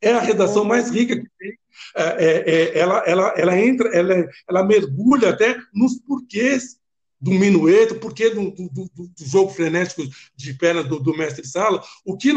É 0.00 0.12
a 0.12 0.20
redação 0.20 0.64
mais 0.64 0.90
rica 0.90 1.16
que 1.16 1.26
tem. 1.38 1.52
É, 1.96 2.02
é, 2.02 2.54
é, 2.54 2.78
ela, 2.78 2.98
ela, 3.06 3.34
ela 3.36 3.58
entra, 3.58 3.88
ela, 3.88 4.28
ela 4.48 4.64
mergulha 4.64 5.30
até 5.30 5.56
nos 5.74 5.98
porquês 5.98 6.76
do 7.20 7.30
minueto, 7.30 7.96
porque 7.96 8.30
do, 8.30 8.50
do, 8.50 8.68
do, 8.68 8.90
do, 8.94 9.24
jogo 9.24 9.50
frenético 9.50 10.02
de 10.34 10.54
perna 10.54 10.82
do, 10.82 10.98
do 10.98 11.16
mestre 11.16 11.46
Sala. 11.46 11.82
O 12.04 12.16
que 12.16 12.32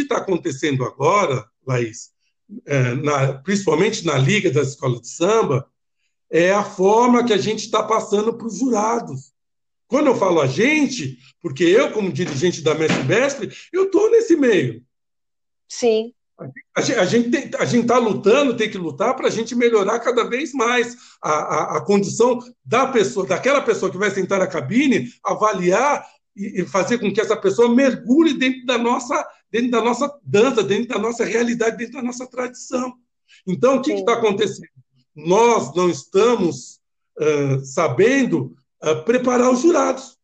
está 0.00 0.16
acontecendo 0.16 0.84
agora, 0.84 1.46
Laís, 1.66 2.10
é, 2.66 2.94
na, 2.94 3.34
principalmente 3.34 4.04
na 4.04 4.16
liga 4.16 4.50
das 4.50 4.68
escolas 4.68 5.02
de 5.02 5.08
samba, 5.08 5.66
é 6.30 6.52
a 6.52 6.62
forma 6.62 7.24
que 7.24 7.32
a 7.32 7.38
gente 7.38 7.64
está 7.64 7.82
passando 7.82 8.32
para 8.32 8.46
os 8.46 8.58
jurados. 8.58 9.32
Quando 9.88 10.06
eu 10.06 10.14
falo 10.14 10.40
a 10.40 10.46
gente, 10.46 11.18
porque 11.42 11.64
eu, 11.64 11.90
como 11.90 12.12
dirigente 12.12 12.62
da 12.62 12.74
Mestre 12.74 13.02
Mestre, 13.02 13.50
eu 13.72 13.86
estou 13.86 14.08
nesse 14.10 14.36
meio. 14.36 14.82
Sim. 15.68 16.12
A 16.74 16.80
gente 16.80 16.96
a 17.58 17.64
gente 17.66 17.82
está 17.82 17.98
lutando, 17.98 18.56
tem 18.56 18.70
que 18.70 18.78
lutar 18.78 19.14
para 19.14 19.26
a 19.26 19.30
gente 19.30 19.54
melhorar 19.54 19.98
cada 19.98 20.24
vez 20.24 20.54
mais 20.54 20.96
a, 21.22 21.30
a, 21.30 21.76
a, 21.76 21.80
condição 21.84 22.38
da 22.64 22.86
pessoa, 22.86 23.26
daquela 23.26 23.60
pessoa 23.60 23.90
que 23.90 23.98
vai 23.98 24.10
sentar 24.10 24.38
na 24.38 24.46
cabine, 24.46 25.12
avaliar 25.22 26.06
e, 26.34 26.62
e 26.62 26.66
fazer 26.66 26.98
com 26.98 27.12
que 27.12 27.20
essa 27.20 27.36
pessoa 27.36 27.74
mergulhe 27.74 28.32
dentro 28.32 28.64
da 28.64 28.78
nossa 28.78 29.26
dentro 29.50 29.70
da 29.70 29.82
nossa 29.82 30.10
dança, 30.22 30.62
dentro 30.62 30.88
da 30.88 30.98
nossa 30.98 31.24
realidade, 31.24 31.76
dentro 31.76 31.94
da 31.94 32.02
nossa 32.02 32.26
tradição. 32.26 32.94
Então, 33.46 33.76
o 33.76 33.82
que 33.82 33.92
está 33.92 34.14
acontecendo? 34.14 34.79
Nós 35.26 35.74
não 35.74 35.88
estamos 35.88 36.80
uh, 37.18 37.64
sabendo 37.64 38.56
uh, 38.82 39.04
preparar 39.04 39.50
os 39.50 39.60
jurados. 39.60 40.18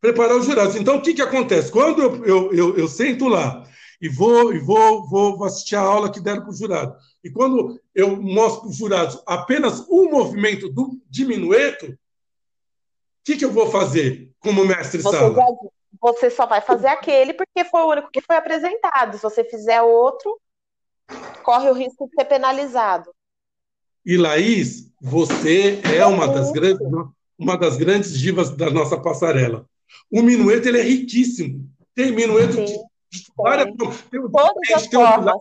Preparar 0.00 0.36
os 0.36 0.46
jurados. 0.46 0.76
Então, 0.76 0.96
o 0.96 1.02
que, 1.02 1.14
que 1.14 1.22
acontece? 1.22 1.72
Quando 1.72 2.02
eu, 2.02 2.24
eu, 2.24 2.52
eu, 2.52 2.78
eu 2.78 2.88
sento 2.88 3.26
lá 3.26 3.66
e 4.00 4.08
vou, 4.08 4.54
e 4.54 4.58
vou, 4.58 5.08
vou 5.08 5.44
assistir 5.44 5.76
a 5.76 5.80
aula 5.80 6.10
que 6.10 6.20
deram 6.20 6.42
para 6.42 6.50
o 6.50 6.56
jurado, 6.56 6.96
e 7.22 7.30
quando 7.30 7.80
eu 7.94 8.16
mostro 8.16 8.62
para 8.62 8.70
os 8.70 8.76
jurados 8.76 9.22
apenas 9.26 9.80
um 9.88 10.08
movimento 10.08 10.68
do 10.68 11.00
diminueto, 11.10 11.86
o 11.86 11.96
que, 13.24 13.36
que 13.36 13.44
eu 13.44 13.50
vou 13.50 13.70
fazer 13.70 14.30
como 14.38 14.64
mestre 14.64 15.02
Você 15.02 15.16
sala? 15.16 15.34
você 16.00 16.30
só 16.30 16.46
vai 16.46 16.60
fazer 16.60 16.86
aquele 16.86 17.34
porque 17.34 17.64
foi 17.64 17.80
o 17.80 17.90
único 17.90 18.10
que 18.10 18.20
foi 18.20 18.36
apresentado. 18.36 19.16
Se 19.16 19.22
você 19.22 19.42
fizer 19.42 19.82
outro, 19.82 20.40
corre 21.42 21.68
o 21.70 21.74
risco 21.74 22.06
de 22.08 22.14
ser 22.14 22.24
penalizado. 22.26 23.10
E 24.04 24.16
Laís, 24.16 24.90
você 25.00 25.80
é 25.94 26.04
uma 26.06 26.26
das 26.28 26.50
grandes, 26.52 26.86
uma 27.38 27.56
das 27.56 27.76
grandes 27.76 28.18
divas 28.18 28.50
da 28.50 28.70
nossa 28.70 28.96
passarela. 28.96 29.66
O 30.10 30.22
minueto 30.22 30.66
ele 30.66 30.78
é 30.78 30.82
riquíssimo. 30.82 31.68
Tem 31.94 32.12
minueto 32.12 32.54
Sim, 32.54 32.64
de, 32.64 32.72
de 33.10 33.32
várias 33.36 33.74
formas. 33.76 34.02
Tem, 34.10 34.20
Todas 34.20 34.70
as 34.74 34.86
formas 34.86 35.34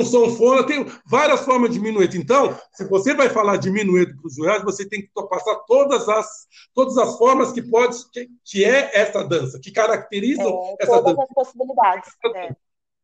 um 0.00 0.04
sanfona, 0.04 0.66
tem 0.66 0.86
várias 1.06 1.40
formas 1.40 1.70
de 1.70 1.80
minueto. 1.80 2.16
Então, 2.16 2.58
se 2.72 2.84
você 2.84 3.14
vai 3.14 3.28
falar 3.28 3.56
de 3.56 3.70
minueto 3.70 4.14
para 4.16 4.26
os 4.26 4.34
jurados, 4.34 4.64
você 4.64 4.86
tem 4.86 5.02
que 5.02 5.10
passar 5.28 5.56
todas 5.66 6.08
as, 6.08 6.46
todas 6.74 6.96
as 6.98 7.16
formas 7.16 7.52
que 7.52 7.62
pode, 7.62 7.96
que, 8.10 8.28
que 8.44 8.64
é 8.64 8.90
essa 8.98 9.24
dança, 9.24 9.58
que 9.58 9.70
caracterizam 9.70 10.46
é, 10.46 10.76
essa 10.80 10.92
todas 10.92 11.16
dança. 11.16 11.22
as 11.22 11.34
possibilidades. 11.34 12.10
É. 12.34 12.56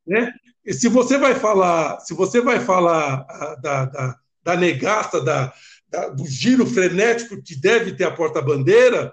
Né? 0.07 0.33
E 0.65 0.75
se 0.75 0.89
você 0.89 1.17
vai 1.17 1.35
falar, 1.35 2.01
se 2.01 2.15
você 2.15 2.41
vai 2.41 2.61
falar 2.61 3.27
ah, 3.29 3.57
da, 3.63 3.85
da, 3.87 4.19
da 4.43 4.57
negaça, 4.57 5.21
da, 5.21 5.53
da, 5.89 6.09
do 6.09 6.27
giro 6.27 6.67
frenético 6.67 7.43
que 7.43 7.55
deve 7.55 7.95
ter 7.95 8.05
a 8.05 8.11
porta-bandeira, 8.11 9.13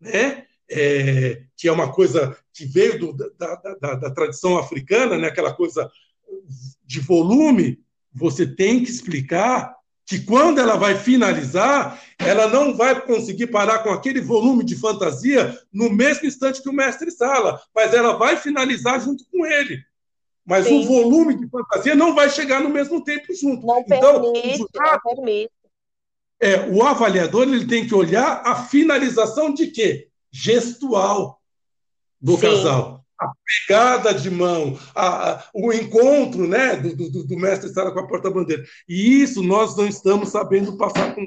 né? 0.00 0.44
É, 0.70 1.44
que 1.56 1.66
é 1.66 1.72
uma 1.72 1.90
coisa 1.90 2.36
que 2.52 2.66
veio 2.66 2.98
do, 2.98 3.12
da, 3.38 3.54
da, 3.80 3.94
da, 3.94 4.10
tradição 4.10 4.58
africana, 4.58 5.16
né? 5.16 5.28
aquela 5.28 5.54
coisa 5.54 5.90
de 6.84 7.00
volume, 7.00 7.82
você 8.12 8.46
tem 8.46 8.84
que 8.84 8.90
explicar 8.90 9.74
que 10.04 10.20
quando 10.20 10.58
ela 10.58 10.76
vai 10.76 10.94
finalizar, 10.94 12.02
ela 12.18 12.48
não 12.48 12.74
vai 12.76 13.00
conseguir 13.00 13.46
parar 13.48 13.80
com 13.80 13.90
aquele 13.90 14.20
volume 14.20 14.64
de 14.64 14.74
fantasia 14.74 15.58
no 15.72 15.90
mesmo 15.90 16.26
instante 16.26 16.62
que 16.62 16.68
o 16.68 16.72
mestre 16.72 17.10
sala, 17.10 17.60
mas 17.74 17.92
ela 17.92 18.16
vai 18.16 18.36
finalizar 18.36 19.00
junto 19.00 19.24
com 19.30 19.46
ele. 19.46 19.82
Mas 20.48 20.66
Sim. 20.66 20.80
o 20.80 20.86
volume 20.86 21.36
de 21.36 21.48
fantasia 21.48 21.94
não 21.94 22.14
vai 22.14 22.30
chegar 22.30 22.62
no 22.62 22.70
mesmo 22.70 23.04
tempo 23.04 23.26
junto. 23.34 23.66
Não 23.66 23.80
então, 23.80 24.32
permite, 24.32 24.58
não 24.58 25.00
permite. 25.14 25.50
É, 26.40 26.68
o 26.70 26.82
avaliador 26.82 27.42
ele 27.42 27.66
tem 27.66 27.86
que 27.86 27.94
olhar 27.94 28.42
a 28.44 28.64
finalização 28.64 29.52
de 29.52 29.66
quê? 29.66 30.08
Gestual 30.30 31.40
do 32.20 32.36
Sim. 32.36 32.42
casal 32.42 32.98
a 33.18 33.32
pegada 33.44 34.14
de 34.14 34.30
mão, 34.30 34.78
a, 34.94 35.32
a, 35.32 35.44
o 35.52 35.72
encontro 35.72 36.46
né, 36.46 36.76
do, 36.76 36.94
do, 36.94 37.24
do 37.24 37.36
mestre 37.36 37.68
Sala 37.70 37.92
com 37.92 37.98
a 37.98 38.06
porta-bandeira. 38.06 38.64
E 38.88 39.22
isso 39.22 39.42
nós 39.42 39.76
não 39.76 39.88
estamos 39.88 40.28
sabendo 40.28 40.76
passar 40.76 41.14
para 41.14 41.24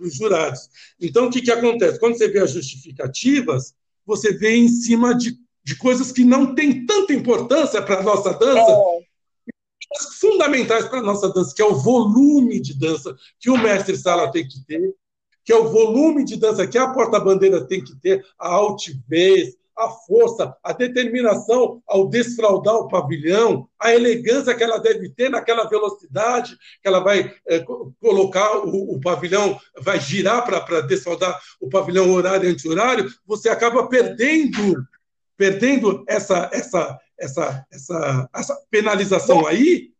os 0.00 0.14
jurados. 0.14 0.60
Então, 0.98 1.26
o 1.26 1.30
que, 1.30 1.42
que 1.42 1.52
acontece? 1.52 2.00
Quando 2.00 2.16
você 2.16 2.28
vê 2.28 2.38
as 2.38 2.52
justificativas, 2.52 3.74
você 4.06 4.32
vê 4.32 4.56
em 4.56 4.68
cima 4.68 5.14
de, 5.14 5.36
de 5.64 5.76
coisas 5.76 6.10
que 6.10 6.24
não 6.24 6.54
têm 6.54 6.84
tanta 6.86 7.12
importância 7.12 7.82
para 7.82 8.00
a 8.00 8.02
nossa 8.02 8.32
dança, 8.34 8.70
é. 8.70 9.02
fundamentais 10.20 10.86
para 10.86 10.98
a 10.98 11.02
nossa 11.02 11.28
dança, 11.32 11.54
que 11.54 11.62
é 11.62 11.66
o 11.66 11.76
volume 11.76 12.60
de 12.60 12.78
dança 12.78 13.14
que 13.38 13.50
o 13.50 13.56
mestre 13.56 13.96
Sala 13.96 14.30
tem 14.30 14.46
que 14.46 14.64
ter, 14.66 14.94
que 15.44 15.52
é 15.52 15.56
o 15.56 15.68
volume 15.68 16.24
de 16.24 16.36
dança 16.36 16.66
que 16.66 16.78
a 16.78 16.90
porta-bandeira 16.90 17.66
tem 17.66 17.82
que 17.82 17.94
ter, 17.96 18.24
a 18.38 18.48
altivez, 18.48 19.56
a 19.76 19.88
força, 19.88 20.54
a 20.62 20.72
determinação 20.72 21.82
ao 21.86 22.08
desfraudar 22.08 22.74
o 22.74 22.88
pavilhão, 22.88 23.68
a 23.78 23.94
elegância 23.94 24.54
que 24.54 24.62
ela 24.62 24.78
deve 24.78 25.08
ter 25.10 25.30
naquela 25.30 25.64
velocidade 25.68 26.56
que 26.80 26.88
ela 26.88 27.00
vai 27.00 27.34
é, 27.46 27.64
colocar 28.00 28.58
o, 28.58 28.94
o, 28.94 29.00
pavilhão, 29.00 29.58
vai 29.80 29.98
girar 29.98 30.44
para 30.44 30.80
desfraudar 30.82 31.38
o 31.60 31.68
pavilhão 31.68 32.12
horário 32.12 32.48
e 32.48 32.52
anti-horário, 32.52 33.10
você 33.26 33.48
acaba 33.48 33.88
perdendo, 33.88 34.86
perdendo 35.36 36.04
essa, 36.06 36.50
essa, 36.52 36.98
essa, 37.18 37.66
essa, 37.70 38.28
essa 38.34 38.58
penalização 38.70 39.46
aí 39.46 39.90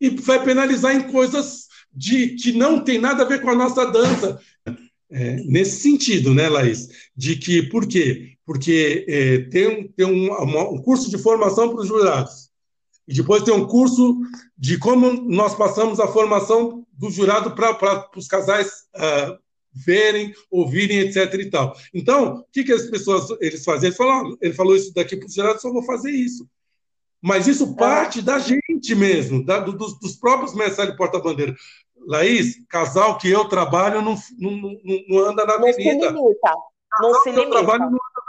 e 0.00 0.10
vai 0.10 0.42
penalizar 0.44 0.94
em 0.94 1.10
coisas 1.10 1.66
de 1.92 2.36
que 2.36 2.52
não 2.52 2.82
tem 2.82 2.98
nada 2.98 3.22
a 3.22 3.26
ver 3.26 3.40
com 3.40 3.50
a 3.50 3.54
nossa 3.54 3.84
dança. 3.86 4.40
É, 5.10 5.36
nesse 5.44 5.80
sentido, 5.80 6.34
né, 6.34 6.48
Laís? 6.48 6.88
De 7.16 7.36
que, 7.36 7.62
por 7.62 7.88
quê? 7.88 8.38
porque 8.48 9.04
é, 9.06 9.38
tem, 9.50 9.88
tem 9.88 10.06
um, 10.06 10.32
uma, 10.32 10.70
um 10.70 10.80
curso 10.80 11.10
de 11.10 11.18
formação 11.18 11.68
para 11.68 11.82
os 11.82 11.86
jurados, 11.86 12.48
e 13.06 13.12
depois 13.12 13.42
tem 13.42 13.52
um 13.52 13.66
curso 13.66 14.16
de 14.56 14.78
como 14.78 15.12
nós 15.12 15.54
passamos 15.54 16.00
a 16.00 16.08
formação 16.08 16.86
do 16.90 17.10
jurado 17.10 17.50
para 17.50 18.08
os 18.16 18.26
casais 18.26 18.68
uh, 18.96 19.38
verem, 19.84 20.34
ouvirem, 20.50 21.00
etc. 21.00 21.34
e 21.34 21.50
tal. 21.50 21.74
Então, 21.94 22.38
o 22.38 22.44
que, 22.52 22.64
que 22.64 22.72
as 22.72 22.86
pessoas 22.86 23.30
eles 23.40 23.64
fazem? 23.64 23.88
Eles 23.88 23.98
ele 24.40 24.54
falou 24.54 24.76
isso 24.76 24.92
daqui 24.94 25.16
para 25.16 25.26
os 25.26 25.34
jurados, 25.34 25.62
só 25.62 25.72
vou 25.72 25.82
fazer 25.82 26.10
isso. 26.10 26.48
Mas 27.20 27.48
isso 27.48 27.74
parte 27.74 28.22
da 28.22 28.38
gente 28.38 28.94
mesmo, 28.94 29.44
da, 29.44 29.58
do, 29.58 29.72
dos, 29.72 29.98
dos, 29.98 30.16
próprios 30.16 30.52
de 30.52 30.96
porta-bandeira. 30.96 31.54
Laís, 32.06 32.60
casal 32.68 33.18
que 33.18 33.28
eu 33.28 33.48
trabalho 33.48 34.00
não, 34.00 34.16
não, 34.38 34.50
não, 34.52 34.78
não 35.08 35.18
anda 35.26 35.44
na 35.44 35.54
avenida. 35.54 36.12
Não 36.12 36.22
se 36.22 36.22
limita. 36.22 36.54
Não 37.00 37.14
se 37.14 37.30
limita. 37.30 37.46
Eu 37.46 37.50
trabalho 37.50 37.80
não 37.80 37.88
anda 37.88 38.28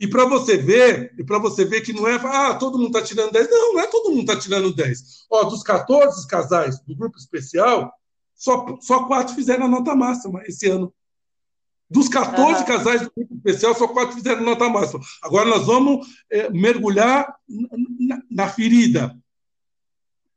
e 0.00 0.06
para 0.08 0.24
você 0.24 0.56
ver, 0.56 1.14
e 1.18 1.24
para 1.24 1.38
você 1.38 1.64
ver 1.64 1.82
que 1.82 1.92
não 1.92 2.08
é, 2.08 2.14
ah, 2.14 2.54
todo 2.54 2.78
mundo 2.78 2.96
está 2.96 3.02
tirando 3.02 3.30
10. 3.30 3.50
Não, 3.50 3.74
não 3.74 3.80
é 3.80 3.86
todo 3.86 4.10
mundo 4.10 4.20
está 4.20 4.38
tirando 4.38 4.74
10. 4.74 5.26
Ó, 5.30 5.44
dos 5.44 5.62
14 5.62 6.26
casais 6.26 6.80
do 6.80 6.96
grupo 6.96 7.18
especial, 7.18 7.92
só, 8.34 8.78
só 8.80 9.04
quatro 9.04 9.34
fizeram 9.34 9.66
a 9.66 9.68
nota 9.68 9.94
máxima 9.94 10.42
esse 10.46 10.68
ano. 10.68 10.92
Dos 11.88 12.08
14 12.08 12.60
uhum. 12.60 12.66
casais 12.66 13.02
do 13.02 13.12
grupo 13.14 13.34
especial, 13.36 13.74
só 13.74 13.86
quatro 13.86 14.16
fizeram 14.16 14.42
nota 14.42 14.68
máxima. 14.68 15.00
Agora 15.22 15.48
nós 15.48 15.66
vamos 15.66 16.06
é, 16.30 16.50
mergulhar 16.50 17.34
na, 17.98 18.22
na, 18.30 18.48
ferida. 18.48 19.16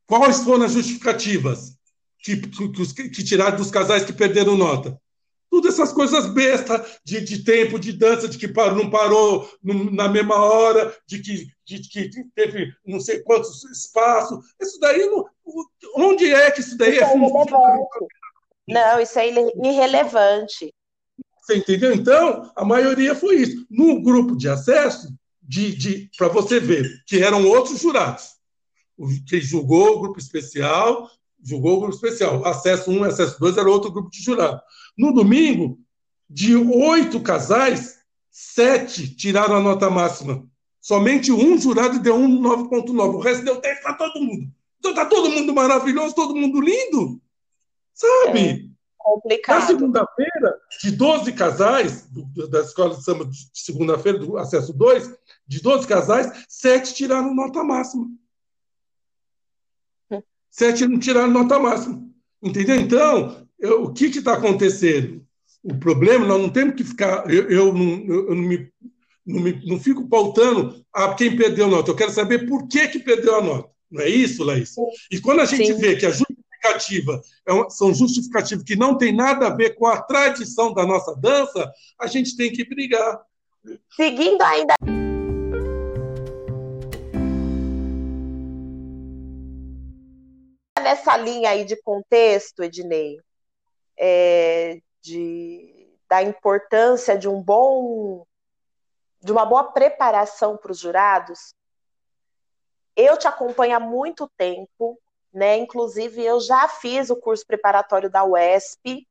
Quais 0.06 0.40
foram 0.40 0.64
as 0.64 0.72
justificativas 0.72 1.76
que, 2.20 2.36
que, 2.36 3.08
que 3.10 3.24
tiraram 3.24 3.56
dos 3.56 3.70
casais 3.70 4.04
que 4.04 4.12
perderam 4.12 4.56
nota? 4.56 5.00
Tudo 5.50 5.68
essas 5.68 5.92
coisas 5.92 6.26
bestas 6.26 6.98
de, 7.04 7.20
de 7.20 7.42
tempo, 7.42 7.78
de 7.78 7.92
dança, 7.92 8.28
de 8.28 8.36
que 8.36 8.48
parou, 8.48 8.76
não 8.76 8.90
parou 8.90 9.50
na 9.62 10.08
mesma 10.08 10.36
hora, 10.36 10.94
de 11.06 11.20
que, 11.20 11.46
de 11.64 11.80
que 11.88 12.10
teve 12.34 12.72
não 12.86 13.00
sei 13.00 13.20
quantos 13.20 13.64
espaços. 13.64 14.44
Isso 14.60 14.78
daí, 14.78 15.06
não, 15.06 15.24
onde 15.96 16.32
é 16.32 16.50
que 16.50 16.60
isso 16.60 16.76
daí 16.76 16.96
isso 16.96 17.04
é, 17.04 17.12
é 17.12 17.16
Não, 18.68 19.00
isso 19.00 19.18
é 19.18 19.28
irrelevante. 19.28 20.74
Você 21.40 21.56
entendeu? 21.56 21.94
Então, 21.94 22.52
a 22.54 22.64
maioria 22.64 23.14
foi 23.14 23.36
isso. 23.36 23.66
No 23.70 24.02
grupo 24.02 24.36
de 24.36 24.50
acesso, 24.50 25.08
de, 25.42 25.74
de, 25.74 26.10
para 26.18 26.28
você 26.28 26.60
ver, 26.60 27.02
que 27.06 27.22
eram 27.22 27.46
outros 27.46 27.80
jurados. 27.80 28.36
Quem 29.26 29.40
julgou 29.40 29.96
o 29.96 30.00
grupo 30.00 30.18
especial, 30.18 31.10
julgou 31.42 31.76
o 31.76 31.80
grupo 31.80 31.94
especial. 31.94 32.44
Acesso 32.44 32.90
1 32.90 33.04
acesso 33.04 33.40
2 33.40 33.56
era 33.56 33.70
outro 33.70 33.90
grupo 33.90 34.10
de 34.10 34.22
jurado. 34.22 34.60
No 34.98 35.14
domingo, 35.14 35.78
de 36.28 36.56
oito 36.56 37.22
casais, 37.22 38.00
sete 38.28 39.14
tiraram 39.14 39.56
a 39.56 39.60
nota 39.60 39.88
máxima. 39.88 40.44
Somente 40.80 41.30
um 41.30 41.56
jurado 41.56 42.00
deu 42.00 42.16
um 42.16 42.40
9,9. 42.42 43.14
O 43.14 43.18
resto 43.18 43.44
deu 43.44 43.60
10 43.60 43.82
para 43.82 43.94
todo 43.94 44.20
mundo. 44.20 44.50
Então 44.78 44.94
tá 44.94 45.06
todo 45.06 45.30
mundo 45.30 45.54
maravilhoso, 45.54 46.14
todo 46.14 46.36
mundo 46.36 46.60
lindo. 46.60 47.20
Sabe? 47.94 48.40
É 48.40 48.78
complicado. 48.96 49.60
Na 49.60 49.66
segunda-feira, 49.66 50.60
de 50.80 50.90
12 50.90 51.32
casais, 51.32 52.08
do, 52.10 52.48
da 52.48 52.60
escola 52.60 52.94
de 52.94 53.04
samba 53.04 53.24
de 53.24 53.36
segunda-feira, 53.52 54.18
do 54.18 54.36
acesso 54.36 54.72
2, 54.72 55.14
de 55.46 55.60
12 55.60 55.86
casais, 55.86 56.44
sete 56.48 56.94
tiraram 56.94 57.34
nota 57.34 57.64
máxima. 57.64 58.06
Hum. 60.10 60.22
Sete 60.50 60.86
não 60.86 60.98
tiraram 60.98 61.30
nota 61.30 61.58
máxima. 61.58 62.06
Entendeu? 62.42 62.76
Então, 62.76 63.47
eu, 63.58 63.84
o 63.84 63.92
que 63.92 64.06
está 64.06 64.34
acontecendo? 64.34 65.26
O 65.62 65.74
problema, 65.74 66.24
nós 66.24 66.40
não 66.40 66.48
temos 66.48 66.76
que 66.76 66.84
ficar. 66.84 67.28
Eu, 67.30 67.50
eu, 67.50 67.72
não, 67.72 68.04
eu 68.06 68.34
não, 68.34 68.42
me, 68.42 68.70
não, 69.26 69.40
me, 69.40 69.66
não 69.66 69.80
fico 69.80 70.08
pautando 70.08 70.84
a 70.92 71.14
quem 71.14 71.36
perdeu 71.36 71.66
a 71.66 71.68
nota. 71.68 71.90
Eu 71.90 71.96
quero 71.96 72.12
saber 72.12 72.46
por 72.46 72.68
que, 72.68 72.86
que 72.88 73.00
perdeu 73.00 73.36
a 73.36 73.42
nota. 73.42 73.70
Não 73.90 74.02
é 74.02 74.08
isso, 74.08 74.44
Laís? 74.44 74.74
E 75.10 75.20
quando 75.20 75.40
a 75.40 75.44
gente 75.44 75.66
Sim. 75.66 75.78
vê 75.78 75.96
que 75.96 76.06
a 76.06 76.10
justificativa 76.10 77.20
é 77.46 77.52
uma, 77.52 77.68
são 77.70 77.92
justificativas 77.92 78.62
que 78.62 78.76
não 78.76 78.96
tem 78.96 79.12
nada 79.12 79.48
a 79.48 79.54
ver 79.54 79.74
com 79.74 79.86
a 79.86 80.00
tradição 80.00 80.72
da 80.72 80.86
nossa 80.86 81.14
dança, 81.16 81.70
a 82.00 82.06
gente 82.06 82.36
tem 82.36 82.52
que 82.52 82.64
brigar. 82.64 83.20
Seguindo 83.96 84.42
ainda. 84.42 84.74
Nessa 90.80 91.16
linha 91.16 91.50
aí 91.50 91.64
de 91.64 91.76
contexto, 91.82 92.62
Ednei, 92.62 93.18
é, 93.98 94.80
de, 95.02 95.98
da 96.08 96.22
importância 96.22 97.18
de 97.18 97.28
um 97.28 97.42
bom, 97.42 98.24
de 99.20 99.32
uma 99.32 99.44
boa 99.44 99.64
preparação 99.64 100.56
para 100.56 100.72
os 100.72 100.78
jurados, 100.78 101.54
eu 102.96 103.16
te 103.16 103.28
acompanho 103.28 103.76
há 103.76 103.80
muito 103.80 104.28
tempo, 104.36 104.98
né? 105.32 105.56
Inclusive, 105.56 106.22
eu 106.24 106.40
já 106.40 106.66
fiz 106.68 107.10
o 107.10 107.16
curso 107.16 107.46
preparatório 107.46 108.10
da 108.10 108.24
UESP 108.24 109.06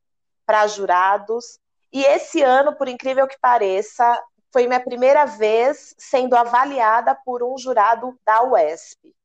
para 0.45 0.67
jurados. 0.67 1.59
E 1.91 2.03
esse 2.03 2.41
ano, 2.41 2.75
por 2.75 2.88
incrível 2.88 3.27
que 3.27 3.39
pareça, 3.39 4.21
foi 4.51 4.67
minha 4.67 4.83
primeira 4.83 5.25
vez 5.25 5.95
sendo 5.97 6.35
avaliada 6.35 7.15
por 7.15 7.43
um 7.43 7.57
jurado 7.57 8.17
da 8.25 8.43
UESP. 8.43 9.15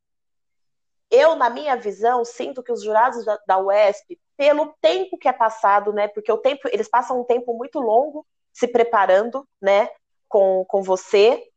Eu, 1.13 1.37
na 1.37 1.51
minha 1.51 1.77
visão, 1.77 2.25
sinto 2.25 2.63
que 2.63 2.73
os 2.73 2.83
jurados 2.83 3.25
da, 3.25 3.39
da 3.47 3.59
UESP, 3.59 4.19
pelo 4.37 4.75
tempo 4.81 5.19
que 5.19 5.29
é 5.29 5.33
passado, 5.33 5.93
né? 5.93 6.09
Porque 6.09 6.33
o 6.33 6.39
tempo, 6.39 6.69
eles 6.73 6.89
passam 6.89 7.21
um 7.21 7.25
tempo 7.25 7.55
muito 7.55 7.79
longo 7.79 8.27
se 8.53 8.67
preparando, 8.67 9.47
né? 9.61 9.89
Com, 10.29 10.65
com 10.65 10.83
você, 10.83 11.53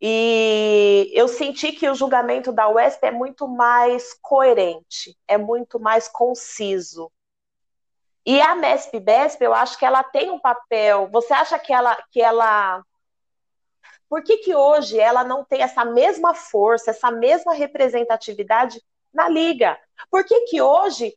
e 0.00 1.10
eu 1.12 1.28
senti 1.28 1.72
que 1.72 1.88
o 1.88 1.94
julgamento 1.94 2.50
da 2.52 2.68
UESP 2.68 3.06
é 3.06 3.10
muito 3.10 3.46
mais 3.46 4.14
coerente, 4.22 5.14
é 5.28 5.36
muito 5.36 5.78
mais 5.78 6.08
conciso. 6.08 7.12
E 8.24 8.40
a 8.40 8.54
MESP 8.54 8.98
BESP, 8.98 9.44
eu 9.44 9.52
acho 9.52 9.78
que 9.78 9.84
ela 9.84 10.02
tem 10.02 10.30
um 10.30 10.38
papel. 10.38 11.08
Você 11.10 11.34
acha 11.34 11.58
que 11.58 11.72
ela 11.72 11.96
que 12.10 12.22
ela 12.22 12.82
Por 14.10 14.24
que, 14.24 14.38
que 14.38 14.54
hoje 14.54 14.98
ela 14.98 15.24
não 15.24 15.44
tem 15.44 15.62
essa 15.62 15.84
mesma 15.84 16.34
força, 16.34 16.90
essa 16.90 17.10
mesma 17.10 17.54
representatividade 17.54 18.82
na 19.14 19.28
liga? 19.28 19.78
Por 20.10 20.24
que, 20.24 20.40
que 20.46 20.60
hoje 20.60 21.16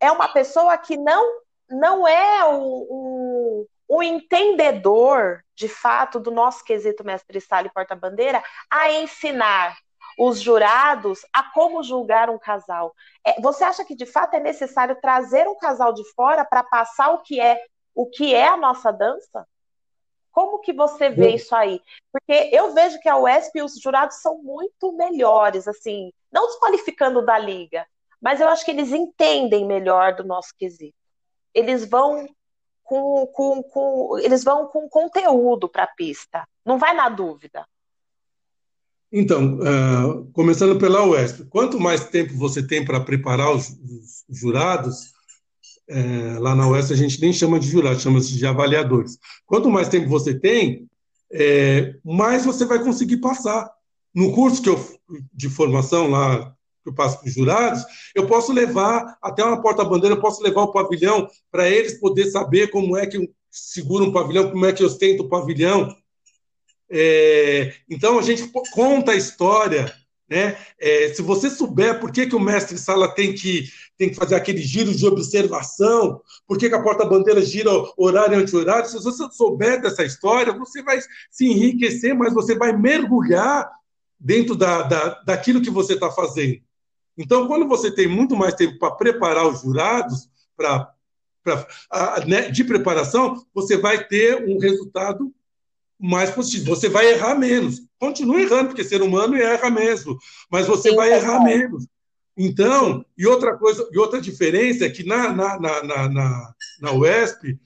é 0.00 0.10
uma 0.10 0.28
pessoa 0.28 0.76
que 0.76 0.96
não 0.96 1.40
não 1.70 2.06
é 2.06 2.44
um, 2.44 3.66
um 3.88 4.02
entendedor 4.02 5.42
de 5.54 5.68
fato, 5.68 6.18
do 6.18 6.30
nosso 6.30 6.64
quesito 6.64 7.04
mestre-sala 7.04 7.66
e 7.66 7.72
porta-bandeira 7.72 8.42
a 8.70 8.90
ensinar 8.90 9.78
os 10.18 10.40
jurados 10.40 11.24
a 11.32 11.42
como 11.42 11.82
julgar 11.82 12.28
um 12.28 12.38
casal. 12.38 12.94
É, 13.24 13.40
você 13.40 13.64
acha 13.64 13.84
que 13.84 13.94
de 13.94 14.04
fato 14.04 14.34
é 14.34 14.40
necessário 14.40 15.00
trazer 15.00 15.48
um 15.48 15.56
casal 15.56 15.92
de 15.92 16.04
fora 16.14 16.44
para 16.44 16.62
passar 16.62 17.10
o 17.12 17.22
que 17.22 17.40
é 17.40 17.58
o 17.94 18.06
que 18.08 18.34
é 18.34 18.48
a 18.48 18.56
nossa 18.56 18.90
dança? 18.90 19.46
Como 20.32 20.60
que 20.60 20.72
você 20.72 21.10
vê 21.10 21.34
isso 21.34 21.54
aí? 21.54 21.80
Porque 22.10 22.50
eu 22.50 22.72
vejo 22.72 22.98
que 23.00 23.08
a 23.08 23.18
UESP 23.18 23.58
e 23.58 23.62
os 23.62 23.78
jurados 23.78 24.16
são 24.16 24.42
muito 24.42 24.90
melhores, 24.92 25.68
assim, 25.68 26.10
não 26.32 26.46
desqualificando 26.46 27.24
da 27.24 27.38
liga, 27.38 27.86
mas 28.20 28.40
eu 28.40 28.48
acho 28.48 28.64
que 28.64 28.70
eles 28.70 28.92
entendem 28.92 29.66
melhor 29.66 30.14
do 30.14 30.24
nosso 30.24 30.54
quesito. 30.58 30.96
Eles 31.54 31.84
vão 31.84 32.26
com, 32.82 33.26
com, 33.26 33.62
com 33.62 34.18
eles 34.18 34.42
vão 34.42 34.66
com 34.66 34.88
conteúdo 34.88 35.68
para 35.68 35.84
a 35.84 35.94
pista, 35.94 36.46
não 36.64 36.78
vai 36.78 36.94
na 36.94 37.08
dúvida. 37.08 37.66
Então, 39.12 39.58
uh, 39.58 40.24
começando 40.32 40.78
pela 40.78 41.04
UESP, 41.04 41.44
quanto 41.44 41.78
mais 41.78 42.08
tempo 42.08 42.32
você 42.34 42.66
tem 42.66 42.82
para 42.82 43.00
preparar 43.00 43.54
os, 43.54 43.68
os 43.68 44.24
jurados, 44.30 45.12
é, 45.92 46.38
lá 46.38 46.54
na 46.54 46.68
UESP 46.68 46.94
a 46.94 46.96
gente 46.96 47.20
nem 47.20 47.32
chama 47.32 47.60
de 47.60 47.68
jurados, 47.68 48.02
chama 48.02 48.20
de 48.20 48.46
avaliadores. 48.46 49.18
Quanto 49.46 49.70
mais 49.70 49.88
tempo 49.88 50.08
você 50.08 50.32
tem, 50.32 50.88
é, 51.30 51.94
mais 52.02 52.44
você 52.44 52.64
vai 52.64 52.82
conseguir 52.82 53.18
passar. 53.18 53.70
No 54.14 54.32
curso 54.32 54.62
que 54.62 54.68
eu, 54.68 54.78
de 55.32 55.48
formação 55.48 56.08
lá 56.08 56.54
que 56.82 56.88
eu 56.88 56.94
passo 56.94 57.18
para 57.18 57.28
os 57.28 57.34
jurados, 57.34 57.84
eu 58.14 58.26
posso 58.26 58.52
levar 58.52 59.16
até 59.22 59.44
uma 59.44 59.60
porta-bandeira, 59.60 60.16
eu 60.16 60.20
posso 60.20 60.42
levar 60.42 60.62
o 60.62 60.72
pavilhão 60.72 61.28
para 61.50 61.68
eles 61.68 62.00
poder 62.00 62.26
saber 62.26 62.70
como 62.70 62.96
é 62.96 63.06
que 63.06 63.30
segura 63.50 64.04
um 64.04 64.12
pavilhão, 64.12 64.50
como 64.50 64.66
é 64.66 64.72
que 64.72 64.82
ostenta 64.82 65.22
o 65.22 65.28
pavilhão. 65.28 65.94
É, 66.90 67.74
então 67.88 68.18
a 68.18 68.22
gente 68.22 68.50
conta 68.72 69.12
a 69.12 69.16
história, 69.16 69.92
né? 70.32 70.56
É, 70.80 71.12
se 71.12 71.20
você 71.20 71.50
souber 71.50 72.00
por 72.00 72.10
que, 72.10 72.26
que 72.26 72.34
o 72.34 72.40
mestre 72.40 72.78
sala 72.78 73.14
tem 73.14 73.34
que 73.34 73.68
tem 73.98 74.08
que 74.08 74.16
fazer 74.16 74.34
aquele 74.34 74.62
giro 74.62 74.92
de 74.92 75.06
observação, 75.06 76.20
por 76.48 76.58
que, 76.58 76.68
que 76.68 76.74
a 76.74 76.82
porta-bandeira 76.82 77.42
gira 77.42 77.70
horário 77.96 78.38
anti-horário, 78.38 78.88
se 78.88 79.00
você 79.00 79.30
souber 79.30 79.80
dessa 79.80 80.02
história, 80.02 80.52
você 80.54 80.82
vai 80.82 80.98
se 81.30 81.46
enriquecer, 81.46 82.14
mas 82.14 82.32
você 82.32 82.56
vai 82.56 82.76
mergulhar 82.76 83.70
dentro 84.18 84.56
da, 84.56 84.82
da, 84.82 85.20
daquilo 85.22 85.60
que 85.60 85.70
você 85.70 85.92
está 85.92 86.10
fazendo. 86.10 86.60
Então, 87.16 87.46
quando 87.46 87.68
você 87.68 87.94
tem 87.94 88.08
muito 88.08 88.34
mais 88.34 88.54
tempo 88.54 88.78
para 88.78 88.92
preparar 88.92 89.46
os 89.46 89.60
jurados, 89.60 90.28
para 90.56 90.90
né, 92.26 92.50
de 92.50 92.64
preparação, 92.64 93.44
você 93.54 93.76
vai 93.76 94.04
ter 94.04 94.48
um 94.48 94.58
resultado 94.58 95.32
mais 96.02 96.30
positivo. 96.30 96.66
Você 96.66 96.88
vai 96.88 97.12
errar 97.12 97.36
menos. 97.36 97.80
Continua 97.98 98.40
errando, 98.40 98.68
porque 98.68 98.82
ser 98.82 99.00
humano 99.00 99.36
erra 99.36 99.70
mesmo, 99.70 100.18
mas 100.50 100.66
você 100.66 100.90
Sim, 100.90 100.96
vai 100.96 101.12
errar 101.12 101.42
menos. 101.44 101.86
Então, 102.36 103.04
e 103.16 103.26
outra 103.26 103.56
coisa, 103.56 103.88
e 103.92 103.98
outra 103.98 104.20
diferença 104.20 104.84
é 104.84 104.90
que 104.90 105.04
na, 105.04 105.32
na, 105.32 105.60
na, 105.60 106.08
na, 106.08 106.54
na 106.80 106.92
UESP, 106.92 107.58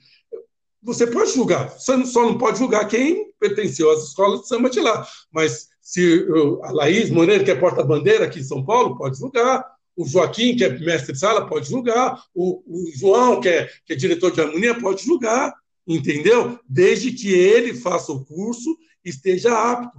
você 0.83 1.07
pode 1.07 1.33
julgar, 1.33 1.69
você 1.69 2.05
só 2.05 2.23
não 2.23 2.37
pode 2.37 2.59
julgar 2.59 2.87
quem 2.87 3.31
pertenceu 3.39 3.89
às 3.91 4.03
escolas 4.03 4.41
de 4.41 4.47
samba 4.47 4.69
de 4.69 4.79
lá, 4.79 5.07
mas 5.31 5.67
se 5.81 6.27
a 6.63 6.71
Laís 6.71 7.09
Moreira, 7.09 7.43
que 7.43 7.51
é 7.51 7.55
porta-bandeira 7.55 8.25
aqui 8.25 8.39
em 8.39 8.43
São 8.43 8.63
Paulo, 8.63 8.97
pode 8.97 9.17
julgar. 9.17 9.65
O 9.95 10.05
Joaquim, 10.05 10.55
que 10.55 10.63
é 10.63 10.69
mestre 10.79 11.13
de 11.13 11.19
sala, 11.19 11.47
pode 11.47 11.69
julgar. 11.69 12.21
O, 12.35 12.61
o 12.67 12.91
João, 12.93 13.39
que 13.39 13.47
é, 13.47 13.69
que 13.85 13.93
é 13.93 13.95
diretor 13.95 14.31
de 14.31 14.41
harmonia, 14.41 14.79
pode 14.79 15.03
julgar. 15.03 15.55
Entendeu? 15.87 16.59
Desde 16.67 17.11
que 17.11 17.31
ele 17.31 17.73
faça 17.73 18.11
o 18.11 18.25
curso 18.25 18.77
esteja 19.03 19.57
apto. 19.57 19.97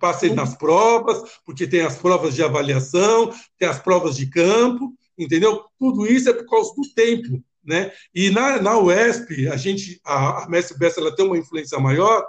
Passe 0.00 0.30
nas 0.30 0.56
provas, 0.56 1.22
porque 1.44 1.66
tem 1.66 1.82
as 1.82 1.96
provas 1.96 2.34
de 2.34 2.42
avaliação, 2.42 3.32
tem 3.58 3.68
as 3.68 3.78
provas 3.78 4.16
de 4.16 4.26
campo, 4.26 4.94
entendeu? 5.18 5.64
Tudo 5.78 6.06
isso 6.06 6.30
é 6.30 6.32
por 6.32 6.48
causa 6.48 6.74
do 6.74 6.82
tempo. 6.94 7.42
Né? 7.64 7.92
E 8.14 8.30
na, 8.30 8.60
na 8.60 8.78
UESP, 8.78 9.48
a 9.48 9.56
gente, 9.56 10.00
a, 10.04 10.44
a 10.44 10.48
Mestre 10.48 10.78
Bessa 10.78 11.00
ela 11.00 11.14
tem 11.14 11.24
uma 11.24 11.38
influência 11.38 11.78
maior, 11.78 12.26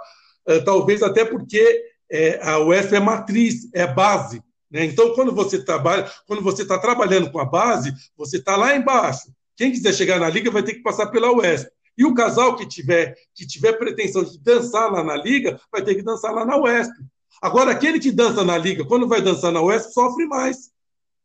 uh, 0.48 0.64
talvez 0.64 1.02
até 1.02 1.24
porque 1.24 1.82
é, 2.10 2.38
a 2.42 2.58
UESP 2.60 2.96
é 2.96 3.00
matriz, 3.00 3.68
é 3.72 3.86
base. 3.86 4.42
Né? 4.70 4.84
Então, 4.84 5.14
quando 5.14 5.34
você 5.34 5.62
trabalha, 5.62 6.10
quando 6.26 6.42
você 6.42 6.62
está 6.62 6.78
trabalhando 6.78 7.30
com 7.30 7.40
a 7.40 7.44
base, 7.44 7.92
você 8.16 8.36
está 8.36 8.54
lá 8.56 8.76
embaixo. 8.76 9.32
Quem 9.56 9.72
quiser 9.72 9.94
chegar 9.94 10.20
na 10.20 10.28
liga 10.28 10.50
vai 10.50 10.62
ter 10.62 10.74
que 10.74 10.82
passar 10.82 11.06
pela 11.06 11.32
UESP. 11.32 11.70
E 11.96 12.04
o 12.04 12.14
casal 12.14 12.56
que 12.56 12.66
tiver, 12.66 13.14
que 13.34 13.46
tiver 13.46 13.74
pretensão 13.74 14.24
de 14.24 14.38
dançar 14.38 14.90
lá 14.90 15.02
na 15.02 15.16
liga, 15.16 15.60
vai 15.70 15.82
ter 15.82 15.94
que 15.94 16.02
dançar 16.02 16.32
lá 16.32 16.44
na 16.44 16.56
UESP. 16.56 16.92
Agora, 17.40 17.72
aquele 17.72 18.00
que 18.00 18.10
dança 18.10 18.44
na 18.44 18.56
liga, 18.56 18.84
quando 18.84 19.08
vai 19.08 19.20
dançar 19.20 19.52
na 19.52 19.62
UESP, 19.62 19.92
sofre 19.92 20.26
mais. 20.26 20.72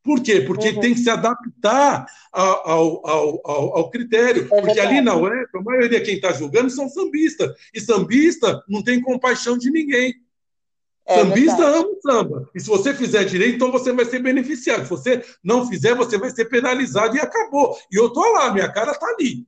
Por 0.03 0.21
quê? 0.21 0.41
Porque 0.41 0.69
uhum. 0.69 0.79
tem 0.79 0.93
que 0.93 1.01
se 1.01 1.09
adaptar 1.09 2.05
ao, 2.31 3.07
ao, 3.07 3.41
ao, 3.43 3.77
ao 3.77 3.89
critério. 3.89 4.47
É 4.51 4.61
porque 4.61 4.79
ali 4.79 5.01
na 5.01 5.15
UESP, 5.15 5.57
a 5.57 5.61
maioria 5.61 6.01
quem 6.01 6.15
está 6.15 6.31
julgando 6.31 6.69
são 6.69 6.87
sambistas. 6.87 7.51
E 7.73 7.81
sambista 7.81 8.63
não 8.67 8.83
tem 8.83 9.01
compaixão 9.01 9.57
de 9.57 9.69
ninguém. 9.69 10.13
É 11.05 11.15
Sambista 11.15 11.65
ama 11.65 11.89
o 11.89 11.99
samba. 12.01 12.49
E 12.53 12.59
se 12.59 12.67
você 12.67 12.93
fizer 12.93 13.23
direito, 13.25 13.55
então 13.55 13.71
você 13.71 13.91
vai 13.91 14.05
ser 14.05 14.19
beneficiado. 14.19 14.83
Se 14.83 14.89
você 14.89 15.25
não 15.43 15.67
fizer, 15.67 15.95
você 15.95 16.17
vai 16.17 16.29
ser 16.29 16.45
penalizado 16.45 17.17
e 17.17 17.19
acabou. 17.19 17.75
E 17.91 17.95
eu 17.95 18.09
tô 18.11 18.21
lá, 18.33 18.53
minha 18.53 18.71
cara 18.71 18.93
tá 18.93 19.07
ali. 19.07 19.45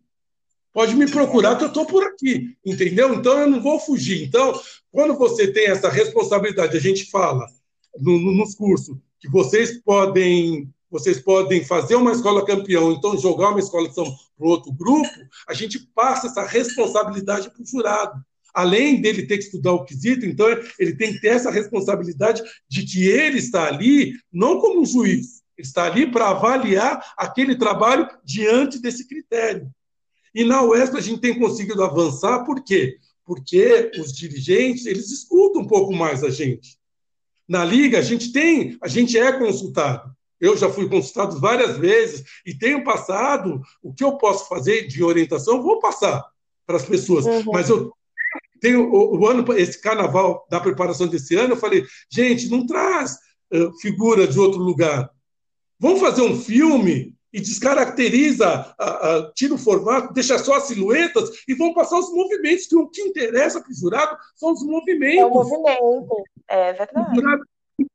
Pode 0.73 0.95
me 0.95 1.09
procurar 1.09 1.57
que 1.57 1.63
eu 1.63 1.67
estou 1.67 1.85
por 1.85 2.03
aqui, 2.03 2.55
entendeu? 2.65 3.13
Então 3.13 3.39
eu 3.39 3.49
não 3.49 3.61
vou 3.61 3.79
fugir. 3.79 4.23
Então, 4.23 4.59
quando 4.91 5.17
você 5.17 5.51
tem 5.51 5.67
essa 5.67 5.89
responsabilidade, 5.89 6.77
a 6.77 6.79
gente 6.79 7.09
fala 7.09 7.45
no, 7.99 8.17
no, 8.19 8.31
nos 8.31 8.55
cursos 8.55 8.97
que 9.19 9.29
vocês 9.29 9.81
podem 9.83 10.69
vocês 10.89 11.21
podem 11.21 11.63
fazer 11.63 11.95
uma 11.95 12.11
escola 12.11 12.45
campeão, 12.45 12.91
então 12.91 13.17
jogar 13.17 13.51
uma 13.51 13.61
escola 13.61 13.87
de 13.87 13.95
samba 13.95 14.11
para 14.37 14.45
outro 14.45 14.73
grupo, 14.73 15.07
a 15.47 15.53
gente 15.53 15.79
passa 15.95 16.27
essa 16.27 16.45
responsabilidade 16.45 17.49
para 17.49 17.63
o 17.63 17.65
jurado 17.65 18.21
além 18.53 19.01
dele 19.01 19.25
ter 19.25 19.37
que 19.37 19.45
estudar 19.45 19.73
o 19.73 19.85
quesito, 19.85 20.25
então 20.25 20.47
ele 20.77 20.95
tem 20.95 21.13
que 21.13 21.21
ter 21.21 21.29
essa 21.29 21.51
responsabilidade 21.51 22.41
de 22.67 22.83
que 22.83 23.07
ele 23.07 23.39
está 23.39 23.67
ali 23.67 24.13
não 24.31 24.59
como 24.59 24.81
um 24.81 24.85
juiz, 24.85 25.41
ele 25.57 25.67
está 25.67 25.85
ali 25.85 26.09
para 26.11 26.29
avaliar 26.29 27.13
aquele 27.17 27.55
trabalho 27.55 28.07
diante 28.23 28.79
desse 28.79 29.07
critério. 29.07 29.69
E 30.33 30.43
na 30.43 30.63
UESP 30.63 30.97
a 30.97 31.01
gente 31.01 31.21
tem 31.21 31.37
conseguido 31.37 31.83
avançar, 31.83 32.45
por 32.45 32.63
quê? 32.63 32.97
porque 33.31 33.91
os 33.97 34.13
dirigentes 34.13 34.85
eles 34.85 35.09
escutam 35.09 35.61
um 35.61 35.67
pouco 35.67 35.93
mais 35.93 36.21
a 36.21 36.29
gente. 36.29 36.77
Na 37.47 37.63
liga 37.63 37.99
a 37.99 38.01
gente 38.01 38.31
tem, 38.31 38.77
a 38.81 38.89
gente 38.89 39.17
é 39.17 39.31
consultado. 39.31 40.13
Eu 40.37 40.57
já 40.57 40.69
fui 40.69 40.89
consultado 40.89 41.39
várias 41.39 41.77
vezes 41.77 42.25
e 42.45 42.53
tenho 42.53 42.83
passado 42.83 43.61
o 43.81 43.93
que 43.93 44.03
eu 44.03 44.17
posso 44.17 44.49
fazer 44.49 44.87
de 44.87 45.01
orientação, 45.01 45.61
vou 45.61 45.79
passar 45.79 46.25
para 46.65 46.75
as 46.77 46.85
pessoas. 46.85 47.25
Uhum. 47.25 47.51
Mas 47.53 47.69
eu 47.69 47.93
tenho 48.59 48.91
o, 48.91 49.19
o, 49.19 49.27
ano, 49.27 49.45
esse 49.53 49.79
carnaval 49.79 50.45
da 50.49 50.59
preparação 50.59 51.07
desse 51.07 51.35
ano, 51.35 51.53
eu 51.53 51.57
falei, 51.57 51.85
gente, 52.11 52.49
não 52.49 52.65
traz 52.65 53.17
uh, 53.53 53.71
figura 53.79 54.27
de 54.27 54.39
outro 54.39 54.59
lugar. 54.59 55.09
Vamos 55.79 56.01
fazer 56.01 56.21
um 56.21 56.39
filme 56.39 57.15
e 57.33 57.39
descaracteriza, 57.39 58.75
a, 58.77 59.17
a, 59.17 59.31
tira 59.33 59.53
o 59.53 59.57
formato, 59.57 60.13
deixa 60.13 60.37
só 60.37 60.55
as 60.55 60.63
silhuetas 60.63 61.29
e 61.47 61.53
vão 61.53 61.73
passar 61.73 61.97
os 61.97 62.11
movimentos, 62.11 62.67
que 62.67 62.75
o 62.75 62.87
que 62.87 63.01
interessa 63.01 63.61
para 63.61 63.71
o 63.71 63.75
jurado 63.75 64.17
são 64.35 64.51
os 64.51 64.63
movimentos. 64.63 65.19
É 65.19 65.25
o 65.25 65.29
movimento, 65.29 66.23
é 66.47 66.73
verdade. 66.73 67.11
O 67.11 67.15
jurado 67.15 67.43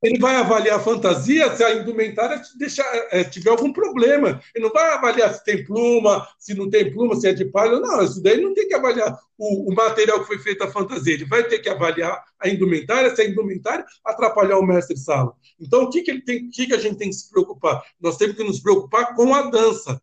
ele 0.03 0.19
vai 0.19 0.37
avaliar 0.37 0.77
a 0.77 0.83
fantasia 0.83 1.55
se 1.55 1.63
a 1.63 1.75
indumentária 1.75 2.41
deixar, 2.59 2.85
é, 3.11 3.25
tiver 3.25 3.51
algum 3.51 3.73
problema. 3.73 4.41
Ele 4.55 4.65
não 4.65 4.73
vai 4.73 4.93
avaliar 4.93 5.33
se 5.35 5.45
tem 5.45 5.65
pluma, 5.65 6.27
se 6.39 6.55
não 6.55 6.69
tem 6.71 6.93
pluma, 6.93 7.17
se 7.17 7.29
é 7.29 7.33
de 7.33 7.45
palha. 7.45 7.81
Não, 7.81 8.03
isso 8.03 8.23
daí 8.23 8.41
não 8.41 8.55
tem 8.55 8.69
que 8.69 8.75
avaliar 8.75 9.19
o, 9.39 9.71
o 9.71 9.75
material 9.75 10.21
que 10.21 10.27
foi 10.27 10.39
feito 10.39 10.63
a 10.65 10.71
fantasia. 10.71 11.15
Ele 11.15 11.25
vai 11.25 11.45
ter 11.45 11.59
que 11.59 11.69
avaliar 11.69 12.23
a 12.41 12.49
indumentária, 12.49 13.15
se 13.15 13.23
a 13.23 13.29
indumentária 13.29 13.85
atrapalhar 14.05 14.59
o 14.59 14.67
mestre 14.67 14.97
sala. 14.97 15.35
Então, 15.61 15.85
o 15.85 15.91
que, 15.91 16.03
que, 16.03 16.11
ele 16.11 16.23
tem, 16.23 16.47
o 16.47 16.51
que, 16.51 16.67
que 16.67 16.75
a 16.75 16.79
gente 16.79 16.97
tem 16.97 17.09
que 17.09 17.17
se 17.17 17.31
preocupar? 17.31 17.83
Nós 18.01 18.17
temos 18.17 18.37
que 18.37 18.45
nos 18.45 18.61
preocupar 18.61 19.15
com 19.15 19.35
a 19.35 19.43
dança. 19.51 20.01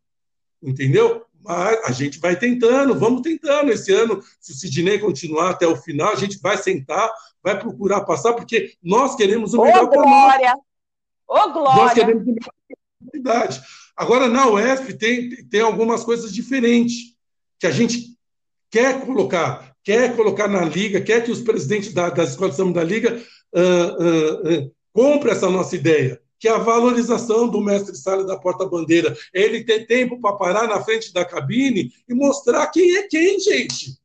Entendeu? 0.61 1.25
Mas 1.44 1.84
a 1.84 1.91
gente 1.91 2.20
vai 2.20 2.38
tentando, 2.38 2.98
vamos 2.98 3.22
tentando. 3.22 3.72
Esse 3.72 3.91
ano, 3.91 4.24
se 4.39 4.54
o 4.54 4.56
Sidney 4.56 5.00
continuar 5.00 5.52
até 5.52 5.68
o 5.68 5.76
final, 5.76 6.14
a 6.14 6.16
gente 6.16 6.39
vai 6.39 6.58
sentar, 6.58 7.12
vai 7.44 7.60
procurar 7.60 8.02
passar, 8.02 8.34
porque 8.34 8.74
nós 8.82 9.16
queremos 9.16 9.54
o 9.54 9.62
melhor 9.62 9.89
para 9.89 10.02
nós. 10.02 10.54
Ô, 11.28 11.52
Glória! 11.52 11.84
Nós 11.84 11.94
queremos 11.94 12.24
o 12.24 12.36
melhor 13.14 13.50
Agora, 13.96 14.28
na 14.28 14.48
UF, 14.48 14.94
tem, 14.94 15.46
tem 15.48 15.62
algumas 15.62 16.04
coisas 16.04 16.34
diferentes 16.34 17.16
que 17.60 17.68
a 17.68 17.72
gente 17.72 18.18
quer 18.72 19.06
colocar, 19.06 19.76
quer 19.84 20.16
colocar 20.16 20.48
na 20.48 20.66
Liga, 20.66 21.00
quer 21.00 21.24
que 21.24 21.30
os 21.30 21.41
presidentes 21.41 21.94
da, 21.94 22.10
das 22.10 22.32
escolas 22.32 22.54
de 22.54 22.58
samba 22.58 22.80
da 22.80 22.84
Liga 22.84 23.22
uh, 23.54 24.04
uh, 24.04 24.64
uh, 24.64 24.76
comprem 24.91 25.32
essa 25.32 25.50
nossa 25.50 25.76
ideia 25.76 26.22
que 26.44 26.48
é 26.50 26.52
a 26.52 26.58
valorização 26.58 27.48
do 27.48 27.62
mestre 27.62 27.96
sala 27.96 28.26
da 28.26 28.38
porta-bandeira. 28.38 29.16
Ele 29.34 29.64
ter 29.64 29.88
tempo 29.88 30.20
para 30.20 30.36
parar 30.36 30.68
na 30.68 30.84
frente 30.84 31.14
da 31.14 31.24
cabine 31.24 31.89
e 32.06 32.14
mostrar 32.14 32.68
quem 32.68 32.98
é 32.98 33.04
quem, 33.04 33.39
gente. 33.39 33.98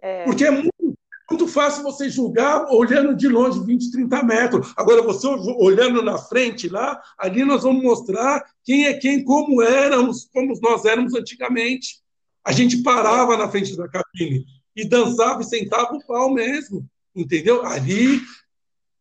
É. 0.00 0.24
Porque 0.24 0.46
é 0.46 0.50
muito, 0.50 0.96
muito, 1.30 1.46
fácil 1.46 1.82
você 1.82 2.08
julgar 2.08 2.64
olhando 2.70 3.14
de 3.14 3.28
longe, 3.28 3.62
20, 3.62 3.90
30 3.92 4.22
metros. 4.22 4.72
Agora, 4.78 5.02
você 5.02 5.26
olhando 5.26 6.00
na 6.00 6.16
frente 6.16 6.70
lá, 6.70 6.98
ali 7.18 7.44
nós 7.44 7.64
vamos 7.64 7.82
mostrar 7.82 8.42
quem 8.64 8.86
é 8.86 8.94
quem, 8.94 9.22
como 9.22 9.60
éramos, 9.60 10.26
como 10.32 10.58
nós 10.58 10.86
éramos 10.86 11.12
antigamente. 11.12 12.00
A 12.42 12.50
gente 12.50 12.82
parava 12.82 13.36
na 13.36 13.46
frente 13.46 13.76
da 13.76 13.86
cabine 13.86 14.46
e 14.74 14.88
dançava 14.88 15.42
e 15.42 15.44
sentava 15.44 15.92
o 15.92 16.06
pau 16.06 16.32
mesmo. 16.32 16.88
Entendeu? 17.14 17.62
Ali 17.66 18.22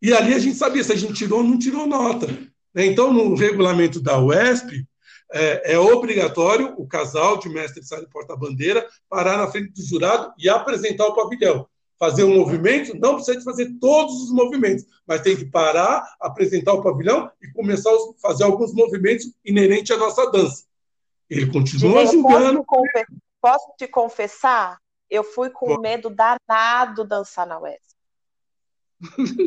e 0.02 0.14
ali 0.14 0.34
a 0.34 0.40
gente 0.40 0.56
sabia 0.56 0.84
se 0.84 0.92
a 0.92 0.96
gente 0.96 1.14
tirou 1.14 1.40
ou 1.40 1.46
não 1.46 1.60
tirou 1.60 1.86
nota. 1.86 2.28
Né? 2.74 2.86
Então, 2.86 3.14
no 3.14 3.36
regulamento 3.36 4.00
da 4.00 4.20
UESP, 4.20 4.86
é, 5.34 5.74
é 5.74 5.80
obrigatório 5.80 6.74
o 6.78 6.88
casal 6.88 7.38
de 7.38 7.50
mestre 7.50 7.84
sala 7.84 8.04
e 8.04 8.10
porta-bandeira 8.10 8.88
parar 9.10 9.38
na 9.38 9.48
frente 9.48 9.72
do 9.72 9.84
jurado 9.84 10.34
e 10.38 10.50
apresentar 10.50 11.06
o 11.06 11.16
pavilhão. 11.16 11.68
Fazer 11.98 12.24
um 12.24 12.36
movimento, 12.36 12.98
não 12.98 13.16
precisa 13.16 13.38
de 13.38 13.44
fazer 13.44 13.78
todos 13.80 14.24
os 14.24 14.32
movimentos, 14.32 14.86
mas 15.06 15.22
tem 15.22 15.38
que 15.38 15.46
parar, 15.46 16.04
apresentar 16.20 16.74
o 16.74 16.82
pavilhão 16.82 17.30
e 17.42 17.52
começar 17.52 17.92
a 17.92 17.98
fazer 18.20 18.44
alguns 18.44 18.74
movimentos 18.74 19.32
inerentes 19.46 19.92
à 19.92 19.98
nossa 19.98 20.30
dança. 20.32 20.66
Ele 21.30 21.52
continua 21.52 22.06
julgando. 22.08 22.66
Posso 23.40 23.66
te, 23.78 23.88
confessar? 23.88 24.78
Eu 25.10 25.24
fui 25.24 25.50
com 25.50 25.80
medo 25.80 26.10
danado 26.10 27.04
dançar 27.04 27.46
na 27.46 27.60
UESP. 27.60 27.91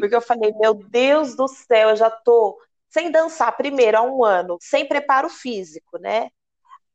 Porque 0.01 0.15
eu 0.15 0.21
falei, 0.21 0.53
meu 0.59 0.75
Deus 0.75 1.35
do 1.37 1.47
céu, 1.49 1.91
eu 1.91 1.97
já 1.97 2.11
tô 2.11 2.59
sem 2.89 3.11
dançar 3.11 3.57
primeiro 3.57 3.99
há 3.99 4.03
um 4.03 4.25
ano, 4.25 4.57
sem 4.61 4.87
preparo 4.87 5.29
físico, 5.29 5.99
né? 5.99 6.29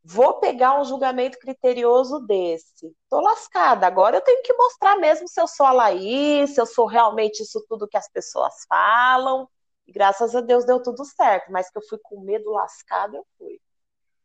Vou 0.02 0.40
pegar 0.40 0.80
um 0.80 0.86
julgamento 0.86 1.38
criterioso 1.38 2.22
desse. 2.22 2.94
Tô 3.10 3.20
lascada. 3.20 3.86
Agora 3.86 4.16
eu 4.16 4.22
tenho 4.22 4.42
que 4.42 4.54
mostrar 4.54 4.96
mesmo 4.96 5.28
se 5.28 5.40
eu 5.42 5.48
sou 5.48 5.66
a 5.66 5.74
Laís, 5.74 6.52
se 6.52 6.62
eu 6.62 6.66
sou 6.66 6.86
realmente 6.86 7.44
isso 7.44 7.64
tudo 7.68 7.88
que 7.88 7.98
as 7.98 8.10
pessoas 8.10 8.54
falam. 8.68 9.48
E 9.86 9.92
graças 9.92 10.34
a 10.36 10.42
Deus 10.42 10.66
deu 10.66 10.82
tudo 10.82 11.04
certo, 11.04 11.52
mas 11.52 11.70
que 11.70 11.78
eu 11.78 11.84
fui 11.84 12.00
com 12.02 12.22
medo 12.22 12.50
lascado, 12.52 13.18
eu 13.18 13.26
fui. 13.38 13.60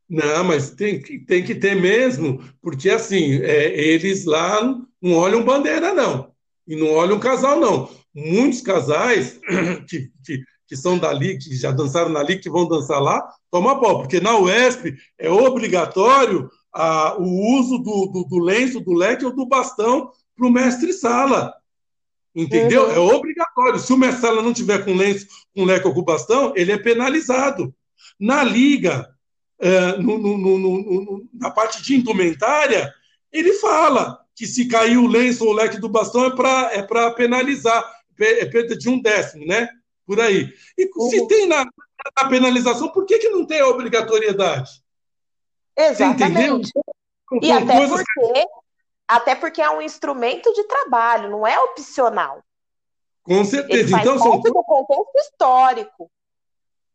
Não, 0.08 0.44
mas 0.44 0.70
tem, 0.70 1.02
tem 1.24 1.44
que 1.44 1.54
ter 1.54 1.74
mesmo, 1.74 2.38
porque 2.60 2.90
assim, 2.90 3.42
é, 3.42 3.72
eles 3.74 4.26
lá 4.26 4.62
não 5.02 5.16
olham 5.16 5.44
bandeira, 5.44 5.92
não. 5.92 6.32
E 6.66 6.76
não 6.76 6.92
olham 6.92 7.18
casal, 7.18 7.58
não 7.58 8.03
muitos 8.14 8.60
casais 8.60 9.40
que, 9.88 10.10
que, 10.24 10.40
que 10.66 10.76
são 10.76 10.98
dali, 10.98 11.38
que 11.38 11.54
já 11.56 11.72
dançaram 11.72 12.10
na 12.10 12.22
Liga, 12.22 12.40
que 12.40 12.50
vão 12.50 12.68
dançar 12.68 13.00
lá, 13.00 13.26
toma 13.50 13.80
pau, 13.80 13.98
porque 13.98 14.20
na 14.20 14.38
UESP 14.38 14.96
é 15.18 15.30
obrigatório 15.30 16.48
a, 16.72 17.16
o 17.18 17.58
uso 17.58 17.78
do, 17.78 18.06
do, 18.06 18.24
do, 18.24 18.38
lenço, 18.38 18.80
do 18.80 18.92
leque 18.92 19.24
ou 19.24 19.34
do 19.34 19.46
bastão 19.46 20.10
para 20.36 20.46
o 20.46 20.50
mestre-sala. 20.50 21.52
Entendeu? 22.34 22.84
Uhum. 22.84 22.90
É 22.90 22.98
obrigatório. 22.98 23.78
Se 23.78 23.92
o 23.92 23.96
mestre-sala 23.96 24.42
não 24.42 24.52
tiver 24.52 24.84
com 24.84 24.94
lenço, 24.94 25.26
com 25.54 25.64
leque 25.64 25.86
ou 25.86 25.94
com 25.94 26.02
bastão, 26.02 26.52
ele 26.56 26.72
é 26.72 26.78
penalizado. 26.78 27.72
Na 28.18 28.42
Liga, 28.42 29.08
é, 29.60 29.96
no, 29.98 30.18
no, 30.18 30.58
no, 30.58 31.28
na 31.32 31.50
parte 31.50 31.80
de 31.82 31.94
indumentária, 31.94 32.92
ele 33.32 33.52
fala 33.54 34.18
que 34.34 34.46
se 34.46 34.66
cair 34.66 34.98
o 34.98 35.06
lenço 35.06 35.44
ou 35.44 35.50
o 35.50 35.54
leque 35.54 35.78
do 35.78 35.88
bastão 35.88 36.24
é 36.24 36.30
para 36.30 36.70
é 36.72 37.10
penalizar 37.10 37.84
é 38.18 38.46
perda 38.46 38.76
de 38.76 38.88
um 38.88 39.00
décimo, 39.00 39.46
né? 39.46 39.68
Por 40.06 40.20
aí. 40.20 40.52
E 40.76 40.88
se 41.08 41.26
tem 41.26 41.46
na, 41.46 41.64
na, 41.64 42.28
penalização, 42.28 42.90
por 42.90 43.06
que, 43.06 43.18
que 43.18 43.30
não 43.30 43.46
tem 43.46 43.60
a 43.60 43.68
obrigatoriedade? 43.68 44.70
Exatamente. 45.76 46.70
E 47.42 47.50
até 47.50 47.86
porque, 47.88 48.04
que... 48.04 48.46
até 49.08 49.34
porque 49.34 49.62
é 49.62 49.70
um 49.70 49.80
instrumento 49.80 50.52
de 50.52 50.64
trabalho, 50.64 51.30
não 51.30 51.46
é 51.46 51.58
opcional. 51.58 52.42
Com 53.22 53.44
certeza. 53.44 53.98
Então, 53.98 54.18
são 54.18 54.40
do 54.40 54.52
contexto 54.52 55.16
histórico. 55.16 56.10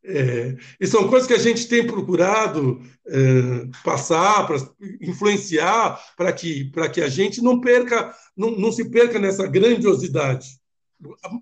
É, 0.04 0.56
e 0.80 0.88
são 0.88 1.10
coisas 1.10 1.28
que 1.28 1.34
a 1.34 1.40
gente 1.40 1.68
tem 1.68 1.86
procurado 1.86 2.82
é, 3.06 3.68
passar, 3.84 4.48
para 4.48 4.58
influenciar, 5.02 6.00
para 6.16 6.32
que, 6.32 6.72
que 6.94 7.02
a 7.02 7.10
gente 7.10 7.42
não 7.42 7.60
perca, 7.60 8.16
não, 8.36 8.52
não 8.52 8.72
se 8.72 8.90
perca 8.90 9.20
nessa 9.20 9.46
grandiosidade. 9.46 10.58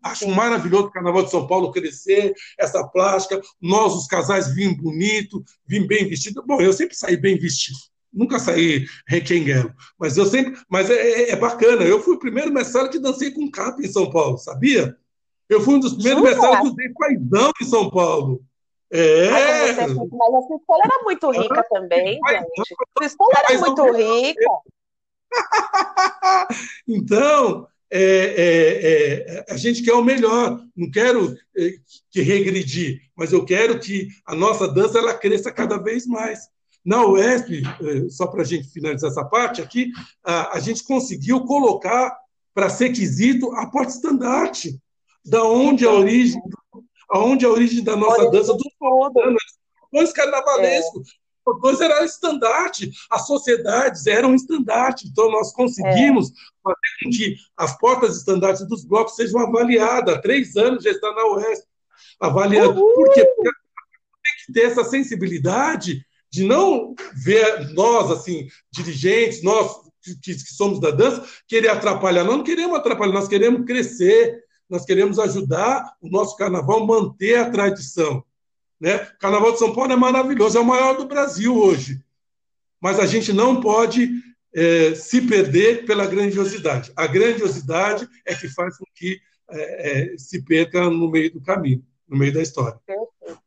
Acho 0.04 0.28
maravilhoso 0.30 0.88
o 0.88 0.92
Carnaval 0.92 1.24
de 1.24 1.32
São 1.32 1.48
Paulo 1.48 1.72
crescer, 1.72 2.34
essa 2.58 2.88
plástica, 2.88 3.42
nós, 3.62 3.94
os 3.94 4.06
casais, 4.06 4.54
vim 4.54 4.74
bonito, 4.76 5.44
vim 5.66 5.88
bem 5.88 6.08
vestido. 6.08 6.44
Bom, 6.46 6.62
eu 6.62 6.72
sempre 6.74 6.96
saí 6.96 7.18
bem 7.18 7.38
vestido, 7.40 7.78
nunca 8.14 8.40
saí 8.40 8.86
requenguelo, 9.08 9.74
mas 9.98 10.18
eu 10.18 10.26
sempre. 10.26 10.60
Mas 10.70 10.90
é, 10.90 10.96
é, 10.96 11.32
é 11.32 11.36
bacana. 11.36 11.84
Eu 11.84 12.02
fui 12.02 12.16
o 12.16 12.20
primeiro 12.20 12.54
mestre 12.54 12.90
que 12.90 13.00
dancei 13.00 13.32
com 13.32 13.50
capa 13.50 13.82
em 13.82 13.92
São 13.92 14.10
Paulo, 14.10 14.38
sabia? 14.38 14.96
Eu 15.50 15.62
fui 15.62 15.76
um 15.76 15.80
dos 15.80 15.94
primeiros 15.94 16.22
mestres 16.22 16.60
que 16.60 16.68
usei 16.68 16.90
paisão 16.90 17.52
em 17.62 17.66
São 17.66 17.90
Paulo. 17.90 18.42
É. 18.92 19.30
Mas, 19.30 19.76
você, 19.76 19.96
mas 19.96 20.34
a 20.34 20.48
sua 20.48 20.58
escola 20.58 20.82
era 20.86 21.04
muito 21.04 21.32
rica 21.32 21.60
ah, 21.60 21.64
também, 21.64 22.20
gente. 22.30 22.76
Sua 22.98 23.06
escola 23.06 23.32
era 23.36 23.60
muito 23.60 23.92
rica. 23.92 24.50
então, 26.88 27.68
é, 27.90 28.02
é, 28.02 29.38
é, 29.38 29.46
a 29.50 29.58
gente 29.58 29.82
quer 29.82 29.94
o 29.94 30.04
melhor, 30.04 30.62
não 30.76 30.92
quero 30.92 31.36
é, 31.58 31.74
que 32.12 32.22
regredir, 32.22 33.02
mas 33.16 33.32
eu 33.32 33.46
quero 33.46 33.80
que 33.80 34.10
a 34.26 34.36
nossa 34.36 34.68
dança 34.68 35.00
ela 35.00 35.14
cresça 35.14 35.52
cada 35.52 35.78
vez 35.78 36.06
mais. 36.06 36.40
Na 36.86 37.06
UESP, 37.06 37.64
é, 37.64 38.10
só 38.10 38.28
para 38.28 38.42
a 38.42 38.46
gente 38.46 38.70
finalizar 38.70 39.10
essa 39.10 39.24
parte 39.26 39.62
aqui, 39.62 39.92
a, 40.24 40.58
a 40.58 40.60
gente 40.60 40.84
conseguiu 40.84 41.46
colocar 41.46 42.18
para 42.54 42.70
ser 42.70 42.92
quesito 42.92 43.52
a 43.56 43.68
porta-estandarte, 43.68 44.80
da 45.26 45.44
onde 45.44 45.86
a 45.86 45.92
origem, 45.92 46.42
aonde 47.10 47.46
a 47.46 47.50
origem 47.50 47.84
da 47.84 47.96
nossa 47.96 48.30
dança 48.32 48.54
dos 48.54 48.74
pós-carnavalesco. 49.92 51.04
CO2 51.48 51.82
era 51.82 52.04
estandarte, 52.04 52.92
as 53.10 53.26
sociedades 53.26 54.06
eram 54.08 54.36
estandarte, 54.36 55.08
então 55.08 55.32
nós 55.32 55.54
conseguimos 55.54 56.30
é. 56.30 56.34
fazer 56.64 57.04
com 57.04 57.10
que 57.10 57.36
as 57.56 57.78
portas 57.78 58.18
estandartes 58.18 58.68
dos 58.68 58.84
blocos 58.84 59.16
sejam 59.16 59.40
avaliadas. 59.40 60.16
Há 60.16 60.22
três 60.22 60.56
anos 60.56 60.84
já 60.84 60.92
está 60.92 61.12
na 61.14 61.26
Oeste 61.26 61.66
avaliando. 62.20 62.76
Por 62.76 63.14
quê? 63.14 63.26
Porque 63.26 63.50
tem 63.50 64.46
que 64.46 64.54
ter 64.54 64.66
essa 64.68 64.84
sensibilidade 64.84 66.06
de 66.32 66.44
não 66.44 66.94
ver 67.14 67.74
nós, 67.74 68.12
assim, 68.12 68.48
dirigentes, 68.72 69.42
nós 69.42 69.88
que, 70.22 70.34
que 70.34 70.54
somos 70.54 70.80
da 70.80 70.92
dança, 70.92 71.26
querer 71.48 71.70
atrapalhar. 71.70 72.24
Nós 72.24 72.38
não 72.38 72.44
queremos 72.44 72.78
atrapalhar, 72.78 73.14
nós 73.14 73.28
queremos 73.28 73.66
crescer, 73.66 74.44
nós 74.70 74.86
queremos 74.86 75.20
ajudar 75.20 75.84
o 76.02 76.10
nosso 76.10 76.36
carnaval 76.38 76.84
a 76.84 76.86
manter 76.86 77.38
a 77.40 77.50
tradição. 77.50 78.24
Né? 78.80 78.96
O 78.96 79.18
Carnaval 79.18 79.54
de 79.54 79.60
São 79.60 79.74
Paulo 79.74 79.92
é 79.92 79.96
maravilhoso, 79.96 80.58
é 80.58 80.62
o 80.62 80.66
maior 80.66 80.96
do 80.96 81.08
Brasil 81.08 81.56
hoje. 81.56 82.04
Mas 82.80 83.00
a 83.00 83.06
gente 83.06 83.34
não 83.34 83.60
pode 83.60 84.10
é, 84.54 84.94
se 84.96 85.22
perder 85.22 85.86
pela 85.86 86.06
grandiosidade. 86.06 86.92
A 86.96 87.08
grandiosidade 87.08 88.08
é 88.26 88.36
que 88.36 88.48
faz 88.48 88.78
com 88.78 88.86
que 88.94 89.20
é, 89.50 90.14
é, 90.14 90.18
se 90.18 90.44
perca 90.44 90.90
no 90.90 91.10
meio 91.10 91.32
do 91.32 91.42
caminho, 91.42 91.84
no 92.08 92.18
meio 92.18 92.34
da 92.34 92.42
história. 92.42 92.80
Perfeito. 92.86 93.42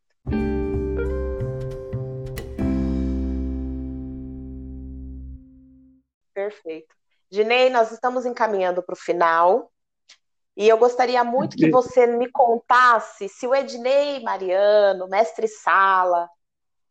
Perfeito. 6.33 6.95
Dinei, 7.29 7.69
nós 7.69 7.91
estamos 7.91 8.25
encaminhando 8.25 8.81
para 8.83 8.93
o 8.93 8.97
final. 8.97 9.71
E 10.61 10.69
eu 10.69 10.77
gostaria 10.77 11.23
muito 11.23 11.57
que 11.57 11.71
você 11.71 12.05
me 12.05 12.29
contasse 12.29 13.27
se 13.27 13.47
o 13.47 13.55
Ednei 13.55 14.21
Mariano, 14.21 15.07
mestre 15.07 15.47
Sala, 15.47 16.29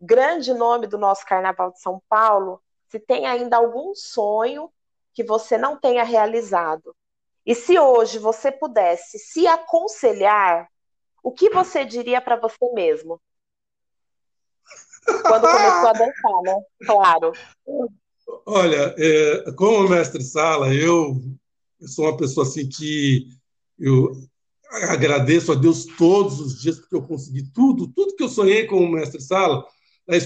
grande 0.00 0.52
nome 0.52 0.88
do 0.88 0.98
nosso 0.98 1.24
Carnaval 1.24 1.70
de 1.70 1.80
São 1.80 2.02
Paulo, 2.08 2.60
se 2.88 2.98
tem 2.98 3.26
ainda 3.26 3.58
algum 3.58 3.94
sonho 3.94 4.72
que 5.14 5.22
você 5.22 5.56
não 5.56 5.76
tenha 5.76 6.02
realizado. 6.02 6.96
E 7.46 7.54
se 7.54 7.78
hoje 7.78 8.18
você 8.18 8.50
pudesse 8.50 9.20
se 9.20 9.46
aconselhar, 9.46 10.68
o 11.22 11.30
que 11.30 11.48
você 11.48 11.84
diria 11.84 12.20
para 12.20 12.34
você 12.34 12.72
mesmo? 12.72 13.20
Quando 15.22 15.42
começou 15.42 15.88
a 15.88 15.92
dançar, 15.92 16.42
né? 16.42 16.60
Claro. 16.84 17.32
Olha, 18.46 18.96
é, 18.98 19.52
como 19.52 19.88
mestre 19.88 20.24
Sala, 20.24 20.74
eu, 20.74 21.22
eu 21.80 21.86
sou 21.86 22.06
uma 22.06 22.16
pessoa 22.16 22.44
assim 22.44 22.68
que 22.68 23.38
eu 23.80 24.12
agradeço 24.70 25.50
a 25.50 25.54
Deus 25.54 25.84
todos 25.98 26.38
os 26.38 26.60
dias 26.60 26.78
porque 26.78 26.94
eu 26.94 27.02
consegui 27.02 27.42
tudo, 27.52 27.88
tudo 27.88 28.14
que 28.14 28.22
eu 28.22 28.28
sonhei 28.28 28.66
com 28.66 28.76
o 28.76 28.92
mestre 28.92 29.20
Sala. 29.20 29.64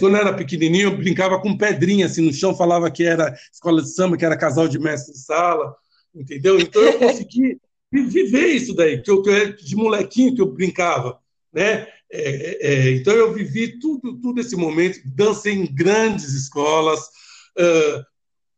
Quando 0.01 0.15
eu 0.17 0.21
era 0.21 0.33
pequenininho, 0.33 0.89
eu 0.89 0.97
brincava 0.97 1.41
com 1.41 1.57
pedrinha 1.57 2.07
assim 2.07 2.23
no 2.23 2.33
chão, 2.33 2.57
falava 2.57 2.91
que 2.91 3.05
era 3.05 3.35
escola 3.53 3.83
de 3.83 3.95
samba, 3.95 4.17
que 4.17 4.25
era 4.25 4.37
casal 4.37 4.67
de 4.67 4.79
mestre 4.79 5.15
Sala, 5.17 5.75
entendeu? 6.15 6.59
Então 6.59 6.83
eu 6.83 6.99
consegui 6.99 7.59
viver 7.93 8.49
isso 8.49 8.75
daí, 8.75 9.01
que 9.01 9.11
eu, 9.11 9.23
de 9.23 9.77
molequinho 9.77 10.35
que 10.35 10.41
eu 10.41 10.53
brincava, 10.53 11.19
né? 11.53 11.87
É, 12.11 12.59
é, 12.61 12.91
então 12.93 13.13
eu 13.13 13.33
vivi 13.33 13.79
tudo, 13.79 14.19
tudo 14.21 14.41
esse 14.41 14.57
momento, 14.57 15.01
dancei 15.05 15.53
em 15.53 15.67
grandes 15.67 16.33
escolas, 16.33 17.01
uh, 17.59 18.05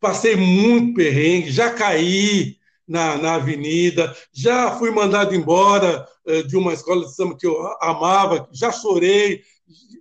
passei 0.00 0.36
muito 0.36 0.94
perrengue, 0.94 1.50
já 1.50 1.70
caí, 1.70 2.55
na, 2.86 3.16
na 3.18 3.34
avenida, 3.34 4.14
já 4.32 4.76
fui 4.78 4.90
mandado 4.90 5.34
embora 5.34 6.06
eh, 6.26 6.42
de 6.42 6.56
uma 6.56 6.72
escola 6.72 7.04
de 7.04 7.14
samba 7.14 7.36
que 7.36 7.46
eu 7.46 7.56
amava, 7.80 8.48
já 8.52 8.70
chorei. 8.70 9.42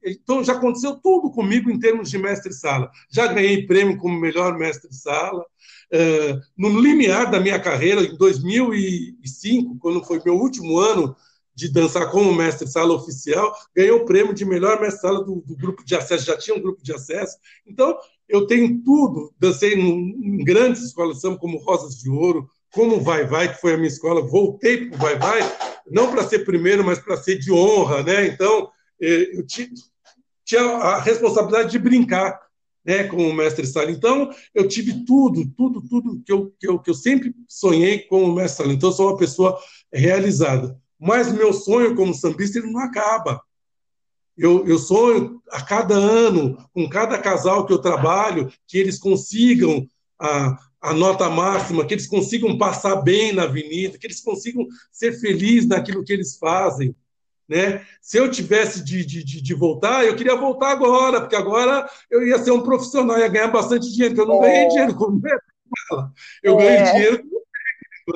Então, 0.05 0.43
já 0.43 0.53
aconteceu 0.53 0.95
tudo 0.95 1.31
comigo 1.31 1.69
em 1.69 1.79
termos 1.79 2.09
de 2.11 2.17
mestre-sala. 2.17 2.91
Já 3.09 3.27
ganhei 3.27 3.65
prêmio 3.65 3.97
como 3.97 4.19
melhor 4.19 4.55
mestre-sala. 4.57 5.43
Eh, 5.91 6.39
no 6.55 6.79
limiar 6.79 7.31
da 7.31 7.39
minha 7.39 7.59
carreira, 7.59 8.01
em 8.01 8.15
2005, 8.15 9.77
quando 9.79 10.03
foi 10.03 10.21
meu 10.23 10.35
último 10.35 10.77
ano 10.77 11.15
de 11.55 11.71
dançar 11.71 12.11
como 12.11 12.35
mestre-sala 12.35 12.93
oficial, 12.93 13.51
ganhei 13.73 13.91
o 13.91 14.05
prêmio 14.05 14.33
de 14.33 14.43
melhor 14.43 14.79
mestre-sala 14.79 15.23
do, 15.23 15.41
do, 15.41 15.55
grupo 15.55 15.85
de 15.85 15.95
acesso. 15.95 16.25
Já 16.25 16.37
tinha 16.37 16.55
um 16.55 16.61
grupo 16.61 16.83
de 16.83 16.93
acesso. 16.93 17.37
Então, 17.65 17.97
eu 18.27 18.45
tenho 18.45 18.83
tudo. 18.83 19.33
Dancei 19.39 19.73
em 19.73 20.43
grandes 20.43 20.83
escolas 20.83 21.15
de 21.15 21.21
samba, 21.21 21.37
como 21.37 21.57
Rosas 21.57 21.97
de 21.97 22.09
Ouro, 22.09 22.49
como 22.75 22.99
Vai 22.99 23.25
Vai, 23.25 23.51
que 23.51 23.61
foi 23.61 23.73
a 23.73 23.77
minha 23.77 23.87
escola, 23.87 24.21
voltei 24.21 24.85
para 24.85 24.95
o 24.95 24.99
Vai 24.99 25.17
Vai, 25.17 25.39
não 25.89 26.11
para 26.11 26.27
ser 26.27 26.39
primeiro, 26.39 26.83
mas 26.83 26.99
para 26.99 27.15
ser 27.15 27.39
de 27.39 27.51
honra, 27.51 28.03
né? 28.03 28.27
Então, 28.27 28.69
eh, 29.01 29.31
eu 29.33 29.45
tinha 29.47 30.61
a 30.61 30.99
responsabilidade 30.99 31.71
de 31.71 31.79
brincar, 31.79 32.37
né, 32.83 33.05
com 33.05 33.29
o 33.29 33.33
mestre 33.33 33.65
Sala. 33.65 33.89
Então, 33.89 34.29
eu 34.53 34.67
tive 34.67 35.05
tudo, 35.05 35.49
tudo, 35.57 35.81
tudo 35.81 36.21
que 36.23 36.31
eu, 36.31 36.53
que 36.59 36.67
eu, 36.67 36.77
que 36.77 36.89
eu 36.89 36.93
sempre 36.93 37.33
sonhei 37.47 37.99
com 37.99 38.25
o 38.25 38.35
mestre 38.35 38.57
Sala. 38.57 38.73
Então, 38.73 38.89
eu 38.89 38.93
sou 38.93 39.07
uma 39.07 39.17
pessoa 39.17 39.57
realizada. 39.91 40.77
Mas 40.99 41.31
meu 41.31 41.53
sonho 41.53 41.95
como 41.95 42.13
sambista 42.13 42.59
ele 42.59 42.71
não 42.71 42.81
acaba. 42.81 43.41
Eu, 44.37 44.67
eu 44.67 44.77
sonho 44.77 45.41
a 45.49 45.61
cada 45.61 45.95
ano, 45.95 46.57
com 46.73 46.89
cada 46.89 47.17
casal 47.17 47.65
que 47.65 47.71
eu 47.71 47.79
trabalho, 47.79 48.51
que 48.67 48.77
eles 48.77 48.99
consigam 48.99 49.87
a, 50.19 50.59
a 50.85 50.93
nota 50.93 51.29
máxima, 51.29 51.85
que 51.85 51.93
eles 51.93 52.07
consigam 52.07 52.57
passar 52.57 52.97
bem 52.97 53.33
na 53.33 53.43
avenida, 53.43 53.97
que 53.97 54.05
eles 54.05 54.21
consigam 54.21 54.67
ser 54.91 55.19
felizes 55.19 55.67
naquilo 55.67 56.03
que 56.03 56.13
eles 56.13 56.37
fazem. 56.37 56.95
Né? 57.47 57.85
Se 58.01 58.17
eu 58.17 58.29
tivesse 58.29 58.83
de, 58.83 59.05
de, 59.05 59.23
de, 59.23 59.53
voltar, 59.53 60.03
eu 60.03 60.15
queria 60.15 60.35
voltar 60.35 60.71
agora, 60.71 61.21
porque 61.21 61.35
agora 61.35 61.87
eu 62.09 62.25
ia 62.25 62.39
ser 62.39 62.51
um 62.51 62.63
profissional, 62.63 63.19
ia 63.19 63.27
ganhar 63.27 63.49
bastante 63.49 63.91
dinheiro, 63.91 64.15
porque 64.15 64.29
eu 64.29 64.33
não 64.33 64.43
é. 64.43 64.47
ganhei 64.47 64.67
dinheiro 64.69 64.95
com 64.95 65.21
ela. 65.91 66.11
Eu 66.41 66.59
é. 66.59 66.63
ganhei 66.63 66.91
dinheiro 66.91 67.23
com 67.23 67.35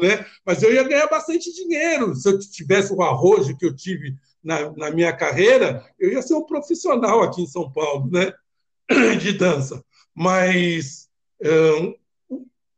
né? 0.01 0.23
Mas 0.45 0.61
eu 0.61 0.71
ia 0.71 0.83
ganhar 0.83 1.07
bastante 1.07 1.51
dinheiro. 1.53 2.13
Se 2.15 2.29
eu 2.29 2.37
tivesse 2.39 2.93
o 2.93 3.01
arrojo 3.01 3.57
que 3.57 3.65
eu 3.65 3.75
tive 3.75 4.15
na, 4.43 4.71
na 4.73 4.91
minha 4.91 5.11
carreira, 5.11 5.83
eu 5.99 6.11
ia 6.11 6.21
ser 6.21 6.35
um 6.35 6.45
profissional 6.45 7.23
aqui 7.23 7.41
em 7.41 7.47
São 7.47 7.71
Paulo, 7.71 8.09
né? 8.11 8.31
De 9.19 9.33
dança. 9.33 9.83
Mas 10.13 11.09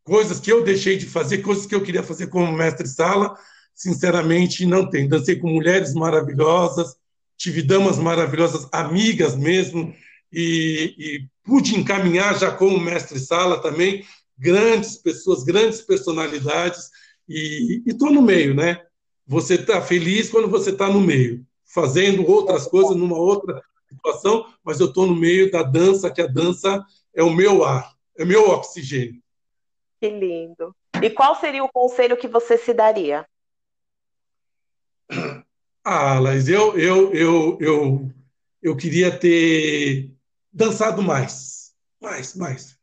coisas 0.03 0.39
que 0.39 0.51
eu 0.51 0.63
deixei 0.63 0.97
de 0.97 1.05
fazer, 1.05 1.39
coisas 1.39 1.65
que 1.65 1.75
eu 1.75 1.83
queria 1.83 2.03
fazer 2.03 2.27
como 2.27 2.51
mestre-sala, 2.51 3.35
sinceramente 3.73 4.65
não 4.65 4.89
tem. 4.89 5.07
Dancei 5.07 5.35
com 5.35 5.49
mulheres 5.49 5.93
maravilhosas, 5.93 6.95
tive 7.37 7.61
damas 7.61 7.97
maravilhosas, 7.97 8.67
amigas 8.71 9.35
mesmo, 9.35 9.93
e, 10.31 10.95
e 10.97 11.27
pude 11.43 11.77
encaminhar 11.77 12.37
já 12.37 12.51
como 12.51 12.79
mestre-sala 12.79 13.61
também 13.61 14.05
grandes 14.37 14.95
pessoas, 14.95 15.43
grandes 15.43 15.81
personalidades, 15.81 16.89
e 17.29 17.81
estou 17.85 18.11
no 18.11 18.21
meio, 18.21 18.55
né? 18.55 18.81
Você 19.27 19.55
está 19.55 19.81
feliz 19.81 20.29
quando 20.29 20.49
você 20.49 20.71
está 20.71 20.89
no 20.89 20.99
meio, 20.99 21.45
fazendo 21.63 22.27
outras 22.27 22.65
coisas 22.67 22.95
numa 22.95 23.17
outra 23.17 23.61
situação, 23.87 24.45
mas 24.63 24.79
eu 24.79 24.87
estou 24.87 25.05
no 25.05 25.15
meio 25.15 25.51
da 25.51 25.63
dança, 25.63 26.09
que 26.09 26.21
a 26.21 26.27
dança 26.27 26.83
é 27.13 27.23
o 27.23 27.33
meu 27.33 27.63
ar, 27.63 27.93
é 28.17 28.25
meu 28.25 28.49
oxigênio. 28.49 29.20
Que 30.01 30.09
lindo. 30.09 30.75
E 30.99 31.11
qual 31.11 31.39
seria 31.39 31.63
o 31.63 31.71
conselho 31.71 32.17
que 32.17 32.27
você 32.27 32.57
se 32.57 32.73
daria? 32.73 33.23
Ah, 35.83 36.17
Laís, 36.17 36.47
eu, 36.47 36.75
eu, 36.75 37.13
eu, 37.13 37.57
eu, 37.61 38.11
eu 38.63 38.75
queria 38.75 39.15
ter 39.15 40.11
dançado 40.51 41.03
mais. 41.03 41.73
Mais, 42.01 42.35
mais. 42.35 42.75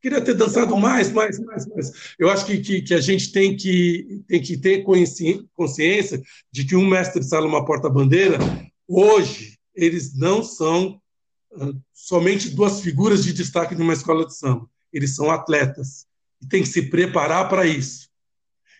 Queria 0.00 0.22
ter 0.24 0.32
dançado 0.32 0.74
mais, 0.74 1.12
mais, 1.12 1.38
mais, 1.38 1.66
mais. 1.66 2.14
Eu 2.18 2.30
acho 2.30 2.46
que, 2.46 2.58
que, 2.60 2.80
que 2.80 2.94
a 2.94 3.00
gente 3.00 3.30
tem 3.30 3.54
que, 3.54 4.24
tem 4.26 4.40
que 4.40 4.56
ter 4.56 4.82
consciência 4.82 6.22
de 6.50 6.64
que 6.64 6.74
um 6.74 6.86
mestre 6.86 7.20
de 7.20 7.28
sala, 7.28 7.46
uma 7.46 7.66
porta-bandeira, 7.66 8.38
hoje, 8.86 9.58
eles 9.74 10.16
não 10.16 10.42
são 10.42 10.98
uh, 11.52 11.78
somente 11.92 12.48
duas 12.48 12.80
figuras 12.80 13.22
de 13.22 13.34
destaque 13.34 13.74
de 13.74 13.82
uma 13.82 13.92
escola 13.92 14.24
de 14.24 14.34
samba. 14.34 14.66
Eles 14.90 15.14
são 15.14 15.30
atletas 15.30 16.07
e 16.42 16.46
tem 16.46 16.62
que 16.62 16.68
se 16.68 16.82
preparar 16.82 17.48
para 17.48 17.66
isso. 17.66 18.08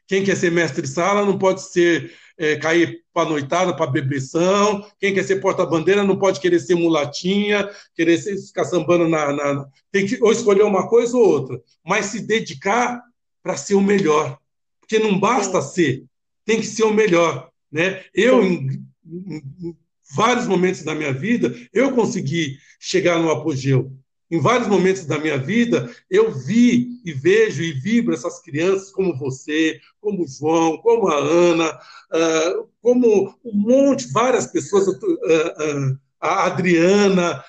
Quem 0.07 0.25
quer 0.25 0.37
ser 0.37 0.51
mestre 0.51 0.83
de 0.83 0.89
sala 0.89 1.25
não 1.25 1.39
pode 1.39 1.63
ser 1.63 2.13
é, 2.39 2.57
cair 2.57 3.03
para 3.13 3.29
noitada, 3.29 3.75
para 3.75 3.91
bebeção. 3.91 4.87
Quem 4.99 5.13
quer 5.13 5.25
ser 5.25 5.41
porta-bandeira 5.41 6.05
não 6.05 6.19
pode 6.19 6.41
querer 6.41 6.61
ser 6.61 6.77
mulatinha, 6.77 7.69
querer 7.95 8.17
ser, 8.17 8.37
ficar 8.39 8.65
sambando 8.65 9.09
na, 9.09 9.33
na, 9.33 9.67
Tem 9.91 10.07
que 10.07 10.19
ou 10.23 10.33
escolher 10.33 10.63
uma 10.63 10.89
coisa 10.89 11.17
ou 11.17 11.27
outra, 11.27 11.61
mas 11.85 12.07
se 12.07 12.21
dedicar 12.21 13.03
para 13.43 13.57
ser 13.57 13.75
o 13.75 13.83
melhor. 13.83 14.39
Porque 14.81 14.99
não 14.99 15.19
basta 15.19 15.61
ser, 15.61 16.05
tem 16.45 16.61
que 16.61 16.67
ser 16.67 16.85
o 16.85 16.95
melhor. 16.95 17.51
Né? 17.71 18.05
Eu, 18.15 18.43
em, 18.43 18.83
em 19.05 19.77
vários 20.15 20.47
momentos 20.47 20.83
da 20.83 20.95
minha 20.95 21.13
vida, 21.13 21.55
eu 21.73 21.93
consegui 21.93 22.57
chegar 22.81 23.19
no 23.19 23.31
apogeu. 23.31 23.93
Em 24.31 24.41
vários 24.41 24.69
momentos 24.69 25.07
da 25.07 25.19
minha 25.19 25.39
vida, 25.39 25.91
eu 26.11 26.31
vi 26.31 27.01
e 27.05 27.13
vejo 27.13 27.63
e 27.63 27.73
vibro 27.73 28.13
essas 28.13 28.41
crianças 28.41 28.91
como 28.91 29.17
você, 29.17 29.81
como 30.01 30.23
o 30.23 30.29
João, 30.29 30.77
como 30.79 31.09
a 31.09 31.17
Ana, 31.17 31.71
uh, 31.73 32.69
como 32.83 33.35
um 33.43 33.53
monte, 33.53 34.13
várias 34.13 34.47
pessoas, 34.47 34.87
uh, 34.87 34.93
uh, 34.93 35.99
a 36.21 36.47
Adriana, 36.47 37.45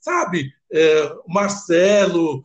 sabe, 0.00 0.50
Marcelo, 1.26 2.42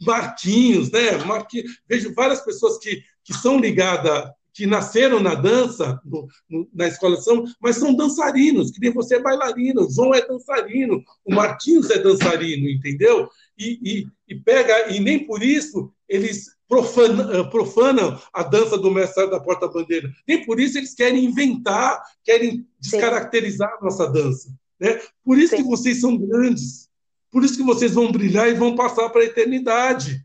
Marquinhos, 0.00 0.90
né? 0.90 1.16
Marquinhos, 1.24 1.78
vejo 1.88 2.12
várias 2.12 2.40
pessoas 2.40 2.78
que, 2.78 3.00
que 3.22 3.32
são 3.32 3.60
ligadas 3.60 4.30
que 4.54 4.66
nasceram 4.66 5.18
na 5.18 5.34
dança, 5.34 6.00
no, 6.04 6.28
no, 6.48 6.68
na 6.72 6.86
escola 6.86 7.16
samba, 7.20 7.44
mas 7.60 7.76
são 7.76 7.92
dançarinos, 7.92 8.70
que 8.70 8.80
nem 8.80 8.92
você 8.92 9.16
é 9.16 9.20
bailarino, 9.20 9.84
o 9.84 9.90
João 9.90 10.14
é 10.14 10.24
dançarino, 10.24 11.02
o 11.24 11.34
Martins 11.34 11.90
é 11.90 11.98
dançarino, 11.98 12.70
entendeu? 12.70 13.28
E, 13.58 13.80
e, 13.82 14.06
e 14.28 14.34
pega, 14.36 14.94
e 14.94 15.00
nem 15.00 15.26
por 15.26 15.42
isso 15.42 15.92
eles 16.08 16.54
profanam, 16.68 17.32
eh, 17.32 17.44
profanam 17.50 18.20
a 18.32 18.42
dança 18.44 18.78
do 18.78 18.90
mestre 18.92 19.28
da 19.28 19.40
porta-bandeira. 19.40 20.08
Nem 20.26 20.44
por 20.46 20.60
isso 20.60 20.78
eles 20.78 20.94
querem 20.94 21.24
inventar, 21.24 22.00
querem 22.22 22.64
descaracterizar 22.78 23.68
Sim. 23.70 23.76
a 23.80 23.84
nossa 23.84 24.06
dança. 24.06 24.56
Né? 24.78 25.00
Por 25.24 25.36
isso 25.36 25.56
Sim. 25.56 25.62
que 25.62 25.68
vocês 25.68 26.00
são 26.00 26.16
grandes. 26.16 26.88
Por 27.30 27.44
isso 27.44 27.56
que 27.56 27.64
vocês 27.64 27.92
vão 27.92 28.12
brilhar 28.12 28.48
e 28.48 28.54
vão 28.54 28.76
passar 28.76 29.08
para 29.10 29.22
a 29.22 29.26
eternidade. 29.26 30.24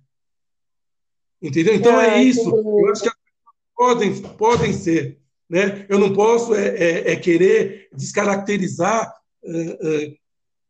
Entendeu? 1.41 1.73
Então 1.73 1.99
é, 1.99 2.19
é 2.19 2.23
isso. 2.23 2.47
Eu 2.49 2.91
acho 2.91 3.03
que 3.03 3.18
podem, 3.79 4.21
podem 4.21 4.73
ser. 4.73 5.17
Né? 5.49 5.85
Eu 5.87 5.97
não 5.97 6.13
posso 6.13 6.53
é, 6.53 6.67
é, 6.67 7.11
é 7.13 7.15
querer 7.15 7.87
descaracterizar, 7.93 9.11
é, 9.41 10.13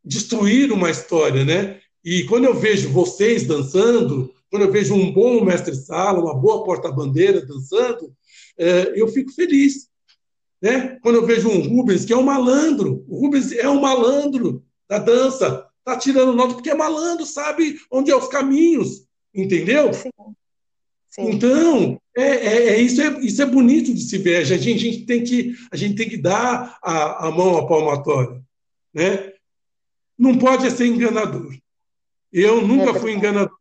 destruir 0.05 0.71
uma 0.71 0.91
história. 0.91 1.43
Né? 1.43 1.81
E 2.05 2.23
quando 2.25 2.45
eu 2.45 2.53
vejo 2.53 2.89
vocês 2.89 3.47
dançando, 3.47 4.31
quando 4.51 4.61
eu 4.61 4.71
vejo 4.71 4.93
um 4.93 5.11
bom 5.11 5.43
mestre-sala, 5.43 6.21
uma 6.21 6.35
boa 6.35 6.63
porta-bandeira 6.63 7.43
dançando, 7.43 8.13
eu 8.93 9.07
fico 9.07 9.31
feliz. 9.31 9.87
Né? 10.61 10.99
Quando 11.01 11.15
eu 11.15 11.25
vejo 11.25 11.49
um 11.49 11.61
Rubens, 11.61 12.03
que 12.03 12.13
é 12.13 12.17
um 12.17 12.23
malandro, 12.23 13.05
o 13.07 13.19
Rubens 13.19 13.51
é 13.53 13.69
um 13.69 13.79
malandro 13.79 14.63
da 14.87 14.97
dança, 14.97 15.65
está 15.79 15.97
tirando 15.97 16.33
nota 16.33 16.55
porque 16.55 16.69
é 16.69 16.75
malandro, 16.75 17.25
sabe 17.25 17.79
onde 17.89 18.11
é 18.11 18.15
os 18.15 18.27
caminhos, 18.27 19.05
entendeu? 19.33 19.93
Sim. 19.93 20.09
Sim. 21.09 21.31
Então, 21.31 21.99
é, 22.15 22.21
é, 22.21 22.67
é, 22.69 22.81
isso, 22.81 23.01
é, 23.01 23.19
isso 23.19 23.41
é 23.41 23.45
bonito 23.45 23.93
de 23.93 24.01
se 24.01 24.17
ver. 24.17 24.37
A 24.37 24.43
gente, 24.43 24.69
a 24.73 24.77
gente, 24.77 25.05
tem, 25.05 25.23
que, 25.23 25.55
a 25.71 25.75
gente 25.75 25.95
tem 25.95 26.07
que 26.09 26.17
dar 26.17 26.77
a, 26.83 27.27
a 27.27 27.31
mão 27.31 27.57
à 27.57 27.67
palmatória. 27.67 28.41
Né? 28.93 29.33
Não 30.17 30.37
pode 30.37 30.69
ser 30.71 30.85
enganador. 30.85 31.55
Eu 32.31 32.65
nunca 32.65 32.93
fui 32.93 33.13
enganador. 33.13 33.57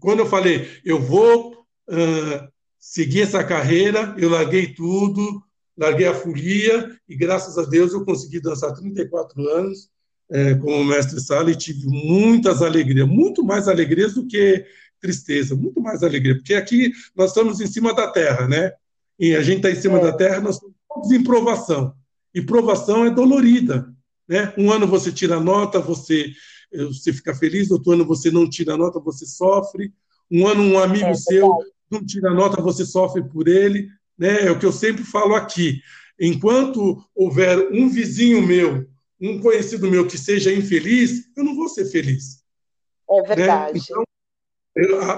Quando 0.00 0.20
eu 0.20 0.26
falei, 0.26 0.68
eu 0.84 1.00
vou 1.00 1.52
uh, 1.88 2.48
seguir 2.78 3.22
essa 3.22 3.42
carreira, 3.44 4.14
eu 4.16 4.30
larguei 4.30 4.72
tudo, 4.72 5.42
larguei 5.76 6.06
a 6.06 6.14
folia 6.14 6.96
e, 7.08 7.16
graças 7.16 7.58
a 7.58 7.64
Deus, 7.64 7.92
eu 7.92 8.04
consegui 8.04 8.40
dançar 8.40 8.72
34 8.72 9.46
anos 9.48 9.90
é, 10.30 10.54
como 10.54 10.84
mestre 10.84 11.20
sala 11.20 11.50
e 11.50 11.56
tive 11.56 11.86
muitas 11.86 12.62
alegrias, 12.62 13.08
muito 13.08 13.42
mais 13.42 13.66
alegrias 13.66 14.14
do 14.14 14.26
que 14.26 14.64
tristeza, 15.00 15.54
muito 15.54 15.80
mais 15.80 16.02
alegria, 16.02 16.34
porque 16.34 16.54
aqui 16.54 16.92
nós 17.16 17.30
estamos 17.30 17.60
em 17.60 17.66
cima 17.66 17.94
da 17.94 18.08
terra, 18.08 18.46
né? 18.48 18.72
E 19.18 19.34
a 19.34 19.42
gente 19.42 19.58
está 19.58 19.70
em 19.70 19.80
cima 19.80 19.98
é. 19.98 20.02
da 20.02 20.12
terra, 20.12 20.40
nós 20.40 20.56
estamos 20.56 21.10
em 21.12 21.22
provação. 21.22 21.94
E 22.34 22.42
provação 22.42 23.04
é 23.04 23.10
dolorida, 23.10 23.92
né? 24.28 24.52
Um 24.56 24.70
ano 24.70 24.86
você 24.86 25.10
tira 25.10 25.40
nota, 25.40 25.80
você 25.80 26.32
eh, 26.72 26.84
você 26.84 27.12
fica 27.12 27.34
feliz, 27.34 27.70
outro 27.70 27.92
ano 27.92 28.04
você 28.04 28.30
não 28.30 28.48
tira 28.48 28.76
nota, 28.76 29.00
você 29.00 29.26
sofre. 29.26 29.92
Um 30.30 30.46
ano 30.46 30.62
um 30.62 30.78
amigo 30.78 31.06
é, 31.06 31.14
seu 31.14 31.58
não 31.90 32.04
tira 32.04 32.30
nota, 32.30 32.60
você 32.60 32.84
sofre 32.84 33.22
por 33.22 33.48
ele, 33.48 33.88
né? 34.16 34.46
É 34.46 34.50
o 34.50 34.58
que 34.58 34.66
eu 34.66 34.72
sempre 34.72 35.04
falo 35.04 35.34
aqui. 35.34 35.80
Enquanto 36.20 37.02
houver 37.14 37.70
um 37.72 37.88
vizinho 37.88 38.46
meu, 38.46 38.86
um 39.20 39.40
conhecido 39.40 39.90
meu 39.90 40.06
que 40.06 40.18
seja 40.18 40.52
infeliz, 40.52 41.24
eu 41.36 41.44
não 41.44 41.54
vou 41.54 41.68
ser 41.68 41.86
feliz. 41.86 42.42
É 43.10 43.22
verdade. 43.22 43.74
Né? 43.74 43.84
Então, 43.84 44.04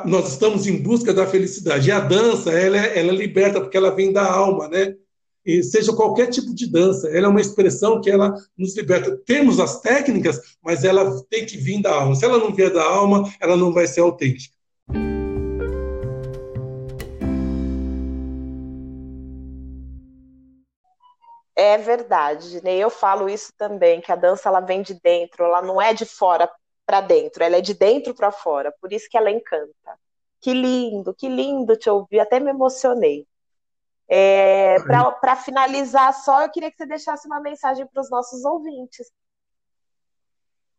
nós 0.06 0.28
estamos 0.28 0.66
em 0.66 0.82
busca 0.82 1.12
da 1.12 1.26
felicidade. 1.26 1.88
E 1.88 1.92
a 1.92 2.00
dança, 2.00 2.50
ela, 2.50 2.78
é, 2.78 2.98
ela 2.98 3.12
liberta, 3.12 3.60
porque 3.60 3.76
ela 3.76 3.94
vem 3.94 4.12
da 4.12 4.24
alma, 4.24 4.68
né? 4.68 4.94
E 5.44 5.62
seja 5.62 5.94
qualquer 5.94 6.28
tipo 6.28 6.54
de 6.54 6.70
dança, 6.70 7.08
ela 7.08 7.26
é 7.26 7.28
uma 7.28 7.40
expressão 7.40 8.00
que 8.00 8.10
ela 8.10 8.34
nos 8.56 8.76
liberta. 8.76 9.16
Temos 9.26 9.58
as 9.58 9.80
técnicas, 9.80 10.56
mas 10.62 10.84
ela 10.84 11.22
tem 11.28 11.44
que 11.44 11.56
vir 11.56 11.82
da 11.82 11.94
alma. 11.94 12.14
Se 12.14 12.24
ela 12.24 12.38
não 12.38 12.54
vier 12.54 12.72
da 12.72 12.84
alma, 12.84 13.30
ela 13.40 13.56
não 13.56 13.72
vai 13.72 13.86
ser 13.86 14.00
autêntica. 14.00 14.54
É 21.56 21.76
verdade, 21.76 22.62
né? 22.64 22.76
Eu 22.78 22.88
falo 22.88 23.28
isso 23.28 23.52
também, 23.58 24.00
que 24.00 24.10
a 24.10 24.16
dança 24.16 24.48
ela 24.48 24.60
vem 24.60 24.80
de 24.80 24.94
dentro, 24.94 25.44
ela 25.44 25.60
não 25.60 25.80
é 25.80 25.92
de 25.92 26.06
fora 26.06 26.50
para 26.90 27.00
dentro, 27.00 27.44
ela 27.44 27.56
é 27.56 27.60
de 27.60 27.72
dentro 27.72 28.12
para 28.12 28.32
fora, 28.32 28.74
por 28.80 28.92
isso 28.92 29.06
que 29.08 29.16
ela 29.16 29.30
encanta. 29.30 29.96
Que 30.40 30.52
lindo, 30.52 31.14
que 31.14 31.28
lindo 31.28 31.76
te 31.76 31.88
ouvir, 31.88 32.18
até 32.18 32.40
me 32.40 32.50
emocionei. 32.50 33.28
É, 34.08 34.74
para 35.20 35.36
finalizar 35.36 36.12
só, 36.12 36.42
eu 36.42 36.50
queria 36.50 36.68
que 36.68 36.76
você 36.76 36.86
deixasse 36.86 37.28
uma 37.28 37.40
mensagem 37.40 37.86
para 37.86 38.02
os 38.02 38.10
nossos 38.10 38.44
ouvintes. 38.44 39.06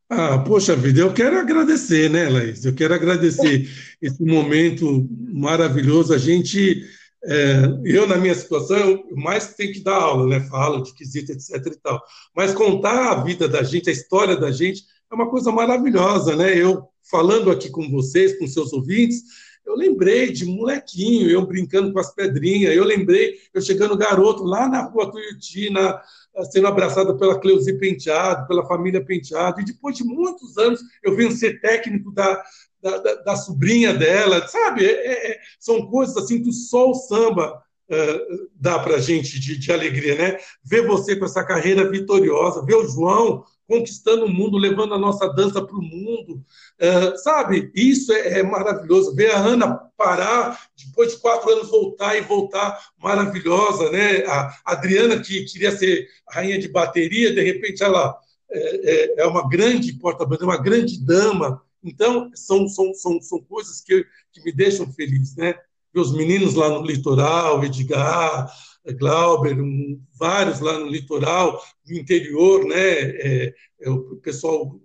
Ah, 0.09 0.39
poxa 0.39 0.75
vida, 0.75 0.99
eu 0.99 1.13
quero 1.13 1.39
agradecer, 1.39 2.09
né, 2.09 2.27
Laís? 2.27 2.65
Eu 2.65 2.75
quero 2.75 2.93
agradecer 2.93 3.69
esse 4.01 4.21
momento 4.21 5.07
maravilhoso. 5.09 6.13
A 6.13 6.17
gente, 6.17 6.85
é, 7.23 7.53
eu 7.85 8.05
na 8.05 8.17
minha 8.17 8.35
situação, 8.35 8.77
eu 8.77 9.15
mais 9.15 9.53
tenho 9.53 9.71
que 9.71 9.81
dar 9.81 9.95
aula, 9.95 10.27
né? 10.27 10.45
Falo 10.49 10.83
de 10.83 10.93
quesito, 10.93 11.31
etc 11.31 11.65
e 11.67 11.79
tal. 11.79 12.03
Mas 12.35 12.53
contar 12.53 13.13
a 13.13 13.23
vida 13.23 13.47
da 13.47 13.63
gente, 13.63 13.89
a 13.89 13.93
história 13.93 14.35
da 14.35 14.51
gente, 14.51 14.83
é 15.11 15.15
uma 15.15 15.29
coisa 15.29 15.51
maravilhosa, 15.51 16.35
né? 16.35 16.57
Eu 16.57 16.87
falando 17.03 17.51
aqui 17.51 17.69
com 17.69 17.89
vocês, 17.89 18.39
com 18.39 18.47
seus 18.47 18.71
ouvintes, 18.71 19.23
eu 19.65 19.75
lembrei 19.75 20.31
de 20.31 20.45
molequinho, 20.45 21.29
eu 21.29 21.45
brincando 21.45 21.91
com 21.91 21.99
as 21.99 22.13
pedrinhas, 22.13 22.75
eu 22.75 22.83
lembrei 22.83 23.37
eu 23.53 23.61
chegando 23.61 23.97
garoto 23.97 24.43
lá 24.43 24.67
na 24.67 24.83
rua 24.83 25.11
Tuiuti, 25.11 25.69
na, 25.69 26.01
sendo 26.49 26.67
abraçado 26.67 27.17
pela 27.17 27.39
Cleusi 27.39 27.77
Penteado, 27.77 28.47
pela 28.47 28.65
família 28.65 29.03
Penteado, 29.03 29.61
e 29.61 29.65
depois 29.65 29.95
de 29.95 30.03
muitos 30.03 30.57
anos 30.57 30.79
eu 31.03 31.15
venho 31.15 31.31
ser 31.31 31.59
técnico 31.59 32.11
da, 32.11 32.41
da, 32.81 32.97
da, 32.97 33.15
da 33.15 33.35
sobrinha 33.35 33.93
dela, 33.93 34.47
sabe? 34.47 34.85
É, 34.85 35.31
é, 35.31 35.39
são 35.59 35.85
coisas 35.87 36.15
assim 36.17 36.41
que 36.41 36.49
o 36.49 36.93
samba 36.93 37.61
é, 37.89 38.25
dá 38.55 38.79
para 38.79 38.99
gente 38.99 39.39
de, 39.39 39.57
de 39.57 39.71
alegria, 39.71 40.15
né? 40.15 40.37
Ver 40.63 40.87
você 40.87 41.15
com 41.15 41.25
essa 41.25 41.43
carreira 41.43 41.89
vitoriosa, 41.89 42.65
ver 42.65 42.75
o 42.75 42.87
João 42.87 43.43
conquistando 43.71 44.25
o 44.25 44.29
mundo, 44.29 44.57
levando 44.57 44.93
a 44.93 44.99
nossa 44.99 45.29
dança 45.29 45.65
para 45.65 45.77
o 45.77 45.81
mundo, 45.81 46.43
é, 46.77 47.15
sabe? 47.15 47.71
Isso 47.73 48.11
é, 48.11 48.39
é, 48.39 48.43
maravilhoso. 48.43 49.15
Ver 49.15 49.31
a 49.31 49.37
Ana 49.37 49.77
parar, 49.95 50.59
depois 50.75 51.13
de 51.13 51.19
quatro 51.19 51.49
anos 51.49 51.69
voltar 51.69 52.17
e 52.17 52.21
voltar 52.21 52.77
maravilhosa, 53.01 53.89
né? 53.89 54.25
A 54.25 54.59
Adriana, 54.65 55.21
que 55.21 55.45
queria 55.45 55.71
ser 55.71 56.05
rainha 56.29 56.59
de 56.59 56.67
bateria, 56.67 57.33
de 57.33 57.41
repente 57.41 57.81
ela 57.81 58.19
é, 58.49 58.59
é, 58.59 59.21
é 59.21 59.25
uma 59.25 59.47
grande 59.47 59.93
porta-bandeira, 59.93 60.51
uma 60.51 60.61
grande 60.61 61.01
dama. 61.01 61.61
Então, 61.81 62.29
são, 62.35 62.67
são, 62.67 62.93
são, 62.93 63.21
são 63.21 63.39
coisas 63.39 63.79
que, 63.79 64.05
que 64.33 64.43
me 64.43 64.51
deixam 64.51 64.91
feliz, 64.91 65.33
né? 65.37 65.55
Os 65.93 66.13
meninos 66.13 66.55
lá 66.55 66.69
no 66.69 66.85
litoral, 66.85 67.63
Edgar, 67.63 68.51
Glauber, 68.97 69.61
um, 69.61 70.01
vários 70.17 70.59
lá 70.59 70.79
no 70.79 70.87
litoral, 70.87 71.61
no 71.87 71.97
interior, 71.97 72.65
né? 72.65 72.79
É, 72.79 73.53
é 73.81 73.89
o 73.89 74.15
pessoal 74.17 74.79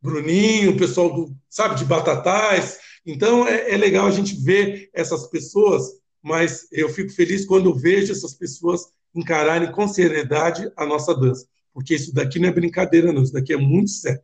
Bruninho, 0.00 0.72
o 0.72 0.76
pessoal 0.76 1.14
do, 1.14 1.36
sabe, 1.48 1.76
de 1.76 1.84
Batatais. 1.84 2.78
Então 3.06 3.46
é, 3.46 3.72
é, 3.72 3.76
legal 3.76 4.06
a 4.06 4.10
gente 4.10 4.34
ver 4.34 4.90
essas 4.92 5.28
pessoas, 5.28 5.82
mas 6.20 6.66
eu 6.72 6.88
fico 6.88 7.10
feliz 7.10 7.44
quando 7.44 7.70
eu 7.70 7.74
vejo 7.74 8.12
essas 8.12 8.34
pessoas 8.34 8.92
encararem 9.14 9.70
com 9.70 9.86
seriedade 9.86 10.70
a 10.76 10.86
nossa 10.86 11.14
dança, 11.14 11.46
porque 11.72 11.94
isso 11.94 12.14
daqui 12.14 12.38
não 12.38 12.48
é 12.48 12.52
brincadeira, 12.52 13.12
não, 13.12 13.22
isso 13.22 13.32
daqui 13.32 13.52
é 13.52 13.56
muito 13.56 13.90
sério. 13.90 14.22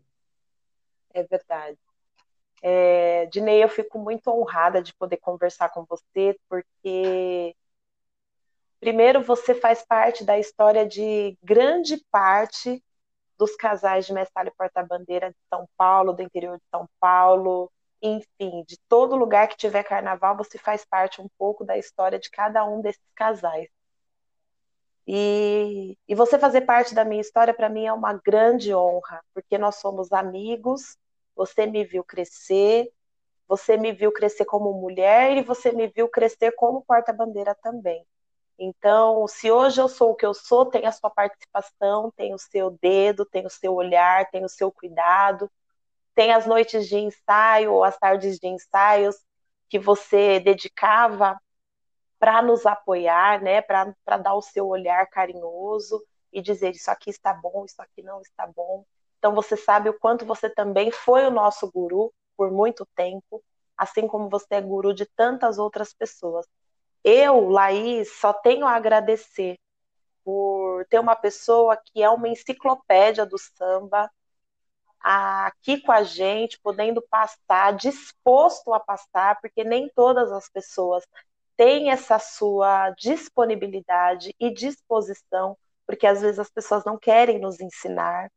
É 1.13 1.23
verdade. 1.23 1.79
É, 2.63 3.27
Dinei, 3.27 3.63
eu 3.63 3.69
fico 3.69 3.99
muito 3.99 4.29
honrada 4.29 4.83
de 4.83 4.95
poder 4.95 5.19
conversar 5.19 5.71
com 5.71 5.85
você, 5.85 6.39
porque 6.49 7.55
Primeiro, 8.81 9.23
você 9.23 9.55
faz 9.55 9.85
parte 9.85 10.25
da 10.25 10.39
história 10.39 10.87
de 10.87 11.37
grande 11.43 11.97
parte 12.13 12.83
dos 13.37 13.57
casais 13.57 14.07
de 14.07 14.13
mestre 14.13 14.49
e 14.49 14.53
porta-bandeira 14.53 15.31
de 15.31 15.37
São 15.49 15.69
Paulo, 15.77 16.13
do 16.13 16.23
interior 16.23 16.57
de 16.59 16.65
São 16.71 16.89
Paulo, 17.01 17.71
enfim, 18.01 18.65
de 18.67 18.79
todo 18.89 19.17
lugar 19.17 19.49
que 19.49 19.57
tiver 19.57 19.83
carnaval, 19.83 20.37
você 20.37 20.59
faz 20.59 20.85
parte 20.85 21.21
um 21.21 21.29
pouco 21.37 21.65
da 21.65 21.77
história 21.77 22.19
de 22.19 22.31
cada 22.31 22.65
um 22.65 22.81
desses 22.81 23.03
casais. 23.15 23.69
E, 25.07 25.97
e 26.07 26.15
você 26.15 26.39
fazer 26.39 26.63
parte 26.63 26.95
da 26.95 27.05
minha 27.05 27.21
história, 27.21 27.55
para 27.55 27.69
mim, 27.69 27.87
é 27.87 27.93
uma 27.93 28.13
grande 28.13 28.75
honra, 28.75 29.23
porque 29.35 29.57
nós 29.57 29.77
somos 29.77 30.13
amigos, 30.13 30.97
você 31.39 31.67
me 31.67 31.85
viu 31.85 32.03
crescer, 32.03 32.93
você 33.47 33.77
me 33.77 33.93
viu 33.93 34.11
crescer 34.11 34.45
como 34.45 34.73
mulher 34.73 35.37
e 35.37 35.43
você 35.43 35.71
me 35.71 35.87
viu 35.87 36.09
crescer 36.09 36.51
como 36.57 36.83
porta-bandeira 36.83 37.55
também. 37.63 38.05
Então, 38.59 39.25
se 39.29 39.49
hoje 39.49 39.81
eu 39.81 39.89
sou 39.89 40.11
o 40.11 40.17
que 40.17 40.27
eu 40.27 40.35
sou, 40.35 40.67
tem 40.67 40.85
a 40.85 40.91
sua 40.91 41.11
participação, 41.11 42.11
tem 42.17 42.35
o 42.35 42.39
seu 42.39 42.73
dedo, 42.83 43.25
tem 43.25 43.47
o 43.47 43.51
seu 43.51 43.73
olhar, 43.73 44.29
tem 44.33 44.45
o 44.45 44.49
seu 44.49 44.73
cuidado, 44.73 45.49
tem 46.13 46.33
as 46.33 46.45
noites 46.45 46.89
de 46.89 46.97
ensaio 46.97 47.73
ou 47.73 47.85
as 47.85 47.97
tardes 47.97 48.37
de 48.41 48.49
ensaios 48.49 49.15
que 49.69 49.79
você 49.79 50.41
dedicava 50.41 51.41
para 52.19 52.43
nos 52.43 52.67
apoiar, 52.67 53.41
né, 53.41 53.63
para 53.63 53.95
dar 54.19 54.35
o 54.35 54.43
seu 54.43 54.67
olhar 54.67 55.07
carinhoso 55.07 56.05
e 56.33 56.43
dizer 56.43 56.75
isso 56.75 56.91
aqui 56.91 57.11
está 57.11 57.33
bom, 57.33 57.65
isso 57.65 57.81
aqui 57.81 58.03
não 58.03 58.21
está 58.21 58.45
bom. 58.45 58.85
Então 59.19 59.35
você 59.35 59.57
sabe 59.57 59.89
o 59.89 59.99
quanto 59.99 60.25
você 60.25 60.49
também 60.49 60.91
foi 60.91 61.27
o 61.27 61.31
nosso 61.31 61.71
guru 61.71 62.13
por 62.37 62.51
muito 62.51 62.87
tempo, 62.95 63.43
assim 63.77 64.07
como 64.07 64.29
você 64.29 64.57
é 64.57 64.61
guru 64.61 64.95
de 64.95 65.07
tantas 65.07 65.59
outras 65.59 65.93
pessoas. 65.93 66.47
Eu, 67.05 67.49
Laís, 67.49 68.13
só 68.19 68.33
tenho 68.33 68.67
a 68.67 68.73
agradecer 68.73 69.59
por 70.25 70.85
ter 70.87 70.99
uma 70.99 71.17
pessoa 71.17 71.77
que 71.77 72.03
é 72.03 72.11
uma 72.11 72.29
enciclopédia 72.29 73.25
do 73.27 73.39
samba 73.39 74.11
aqui 75.01 75.81
com 75.81 75.93
a 75.93 76.03
gente, 76.03 76.59
podendo 76.61 77.01
passar, 77.03 77.73
disposto 77.75 78.75
a 78.75 78.81
passar, 78.81 79.41
porque 79.41 79.65
nem 79.65 79.89
todas 79.95 80.31
as 80.33 80.49
pessoas 80.49 81.05
têm 81.57 81.91
essa 81.91 82.19
sua 82.19 82.91
disponibilidade 82.91 84.35
e 84.39 84.53
disposição, 84.53 85.57
porque 85.87 86.07
às 86.07 86.21
vezes 86.21 86.39
as 86.39 86.51
pessoas 86.51 86.85
não 86.85 86.99
querem 86.99 87.39
nos 87.39 87.61
ensinar 87.61 88.31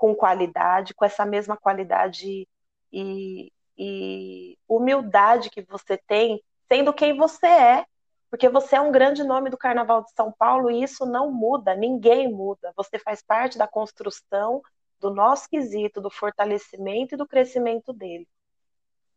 com 0.00 0.14
qualidade, 0.14 0.94
com 0.94 1.04
essa 1.04 1.26
mesma 1.26 1.58
qualidade 1.58 2.48
e, 2.90 3.52
e 3.76 4.56
humildade 4.66 5.50
que 5.50 5.60
você 5.60 5.98
tem, 5.98 6.42
sendo 6.72 6.90
quem 6.90 7.14
você 7.14 7.46
é, 7.46 7.84
porque 8.30 8.48
você 8.48 8.76
é 8.76 8.80
um 8.80 8.90
grande 8.90 9.22
nome 9.22 9.50
do 9.50 9.58
Carnaval 9.58 10.02
de 10.02 10.10
São 10.12 10.32
Paulo 10.32 10.70
e 10.70 10.82
isso 10.82 11.04
não 11.04 11.30
muda, 11.30 11.74
ninguém 11.74 12.32
muda. 12.32 12.72
Você 12.76 12.98
faz 12.98 13.20
parte 13.20 13.58
da 13.58 13.68
construção 13.68 14.62
do 14.98 15.12
nosso 15.12 15.46
quesito, 15.50 16.00
do 16.00 16.08
fortalecimento 16.08 17.14
e 17.14 17.18
do 17.18 17.28
crescimento 17.28 17.92
dele. 17.92 18.26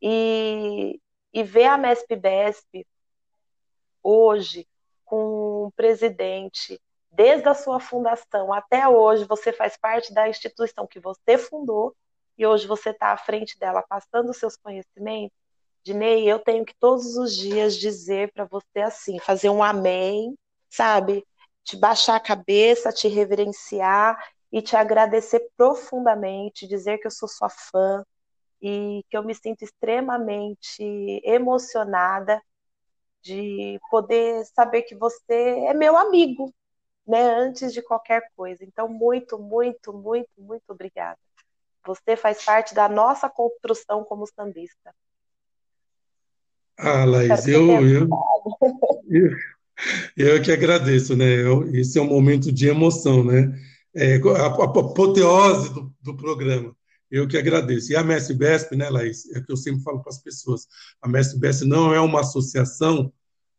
E, 0.01 0.99
e 1.31 1.43
ver 1.43 1.67
a 1.67 1.77
MESP-BESP 1.77 2.85
hoje 4.03 4.67
com 5.05 5.67
um 5.67 5.71
presidente, 5.71 6.77
desde 7.13 7.47
a 7.47 7.53
sua 7.53 7.79
fundação 7.79 8.51
até 8.51 8.87
hoje, 8.87 9.25
você 9.25 9.53
faz 9.53 9.77
parte 9.77 10.13
da 10.13 10.27
instituição 10.27 10.87
que 10.87 10.99
você 10.99 11.37
fundou 11.37 11.95
e 12.37 12.45
hoje 12.45 12.67
você 12.67 12.89
está 12.89 13.13
à 13.13 13.17
frente 13.17 13.57
dela, 13.59 13.83
passando 13.87 14.31
os 14.31 14.37
seus 14.37 14.57
conhecimentos, 14.57 15.37
Dinei, 15.83 16.31
eu 16.31 16.39
tenho 16.39 16.63
que 16.63 16.73
todos 16.79 17.17
os 17.17 17.35
dias 17.35 17.75
dizer 17.75 18.31
para 18.31 18.45
você 18.45 18.79
assim, 18.79 19.19
fazer 19.19 19.49
um 19.49 19.61
amém, 19.61 20.33
sabe? 20.69 21.27
Te 21.61 21.75
baixar 21.75 22.15
a 22.15 22.21
cabeça, 22.21 22.93
te 22.93 23.09
reverenciar 23.09 24.17
e 24.49 24.61
te 24.61 24.77
agradecer 24.77 25.45
profundamente, 25.57 26.67
dizer 26.67 26.99
que 26.99 27.07
eu 27.07 27.11
sou 27.11 27.27
sua 27.27 27.49
fã 27.49 28.01
e 28.61 29.03
que 29.09 29.17
eu 29.17 29.23
me 29.23 29.35
sinto 29.35 29.63
extremamente 29.63 31.21
emocionada 31.25 32.41
de 33.21 33.77
poder 33.91 34.45
saber 34.55 34.83
que 34.83 34.95
você 34.95 35.65
é 35.67 35.73
meu 35.73 35.97
amigo, 35.97 36.53
né, 37.05 37.21
antes 37.21 37.73
de 37.73 37.81
qualquer 37.81 38.21
coisa. 38.35 38.63
Então, 38.63 38.87
muito, 38.87 39.37
muito, 39.37 39.93
muito, 39.93 40.29
muito 40.37 40.63
obrigada. 40.69 41.17
Você 41.85 42.15
faz 42.15 42.43
parte 42.43 42.73
da 42.73 42.87
nossa 42.87 43.29
construção 43.29 44.03
como 44.03 44.25
sambista. 44.25 44.95
Ah, 46.77 47.05
Laís, 47.05 47.47
eu, 47.47 47.69
eu, 47.71 48.09
eu, 49.09 49.31
eu 50.17 50.41
que 50.41 50.51
agradeço, 50.51 51.15
né? 51.15 51.25
Esse 51.73 51.99
é 51.99 52.01
um 52.01 52.07
momento 52.07 52.51
de 52.51 52.67
emoção, 52.67 53.23
né? 53.23 53.53
É, 53.95 54.15
a, 54.15 54.45
a 54.47 54.63
apoteose 54.63 55.73
do, 55.73 55.93
do 56.01 56.17
programa. 56.17 56.75
Eu 57.11 57.27
que 57.27 57.37
agradeço. 57.37 57.91
E 57.91 57.95
a 57.95 58.03
Mestre 58.03 58.33
Besp, 58.35 58.75
né, 58.75 58.89
Laís? 58.89 59.29
É 59.35 59.37
o 59.37 59.45
que 59.45 59.51
eu 59.51 59.57
sempre 59.57 59.83
falo 59.83 60.01
para 60.01 60.09
as 60.09 60.17
pessoas. 60.17 60.67
A 60.99 61.07
Mestre 61.07 61.39
Besp 61.39 61.63
não 61.63 61.93
é 61.93 61.99
uma 61.99 62.21
associação 62.21 63.13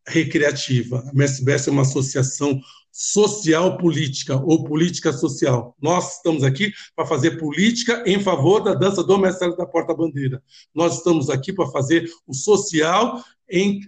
recreativa. 0.07 1.05
A 1.09 1.12
Besp 1.12 1.68
é 1.68 1.70
uma 1.70 1.82
associação 1.82 2.61
social 2.96 3.76
política 3.76 4.36
ou 4.36 4.62
política 4.62 5.12
social. 5.12 5.76
Nós 5.82 6.16
estamos 6.16 6.44
aqui 6.44 6.72
para 6.94 7.05
fazer 7.05 7.32
política 7.38 8.05
em 8.07 8.20
favor 8.20 8.61
da 8.61 8.72
dança 8.72 9.02
do 9.02 9.18
mestre 9.18 9.57
da 9.57 9.66
porta-bandeira. 9.66 10.40
Nós 10.72 10.98
estamos 10.98 11.28
aqui 11.28 11.52
para 11.52 11.66
fazer 11.72 12.09
o 12.24 12.32
social 12.32 13.20
em, 13.50 13.80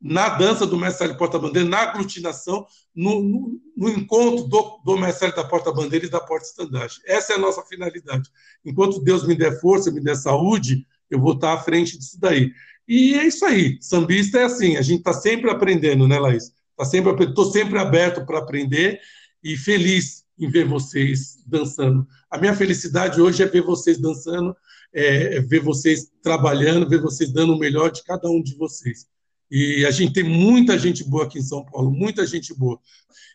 na 0.00 0.30
dança 0.30 0.66
do 0.66 0.76
mestre 0.76 1.06
da 1.06 1.14
porta-bandeira, 1.14 1.68
na 1.68 1.78
aglutinação, 1.78 2.66
no, 2.92 3.22
no, 3.22 3.60
no 3.76 3.88
encontro 3.90 4.48
do, 4.48 4.80
do 4.84 4.98
mestre 4.98 5.34
da 5.34 5.44
porta-bandeira 5.44 6.06
e 6.06 6.10
da 6.10 6.20
porta-estandarte. 6.20 7.00
Essa 7.06 7.34
é 7.34 7.36
a 7.36 7.40
nossa 7.40 7.62
finalidade. 7.62 8.28
Enquanto 8.64 9.00
Deus 9.00 9.24
me 9.24 9.36
der 9.36 9.60
força, 9.60 9.90
me 9.90 10.00
der 10.00 10.16
saúde, 10.16 10.84
eu 11.08 11.20
vou 11.20 11.34
estar 11.34 11.52
à 11.52 11.58
frente 11.58 11.96
disso 11.96 12.18
daí. 12.20 12.52
E 12.88 13.14
é 13.14 13.26
isso 13.26 13.44
aí. 13.44 13.76
Sambista 13.82 14.38
é 14.38 14.44
assim, 14.44 14.76
a 14.76 14.82
gente 14.82 15.00
está 15.00 15.12
sempre 15.12 15.50
aprendendo, 15.50 16.08
né, 16.08 16.18
Laís? 16.18 16.50
Tá 16.74 16.86
sempre, 16.86 17.12
estou 17.24 17.52
sempre 17.52 17.78
aberto 17.78 18.24
para 18.24 18.38
aprender 18.38 18.98
e 19.44 19.56
feliz 19.56 20.24
em 20.38 20.48
ver 20.48 20.64
vocês 20.64 21.38
dançando. 21.46 22.06
A 22.30 22.38
minha 22.38 22.54
felicidade 22.54 23.20
hoje 23.20 23.42
é 23.42 23.46
ver 23.46 23.62
vocês 23.62 23.98
dançando, 23.98 24.56
é, 24.94 25.36
é 25.36 25.40
ver 25.40 25.60
vocês 25.60 26.10
trabalhando, 26.22 26.88
ver 26.88 27.00
vocês 27.00 27.30
dando 27.30 27.54
o 27.54 27.58
melhor 27.58 27.90
de 27.90 28.02
cada 28.04 28.30
um 28.30 28.42
de 28.42 28.56
vocês. 28.56 29.06
E 29.50 29.84
a 29.84 29.90
gente 29.90 30.12
tem 30.12 30.24
muita 30.24 30.78
gente 30.78 31.04
boa 31.04 31.24
aqui 31.24 31.38
em 31.38 31.42
São 31.42 31.64
Paulo, 31.64 31.90
muita 31.90 32.26
gente 32.26 32.54
boa. 32.54 32.78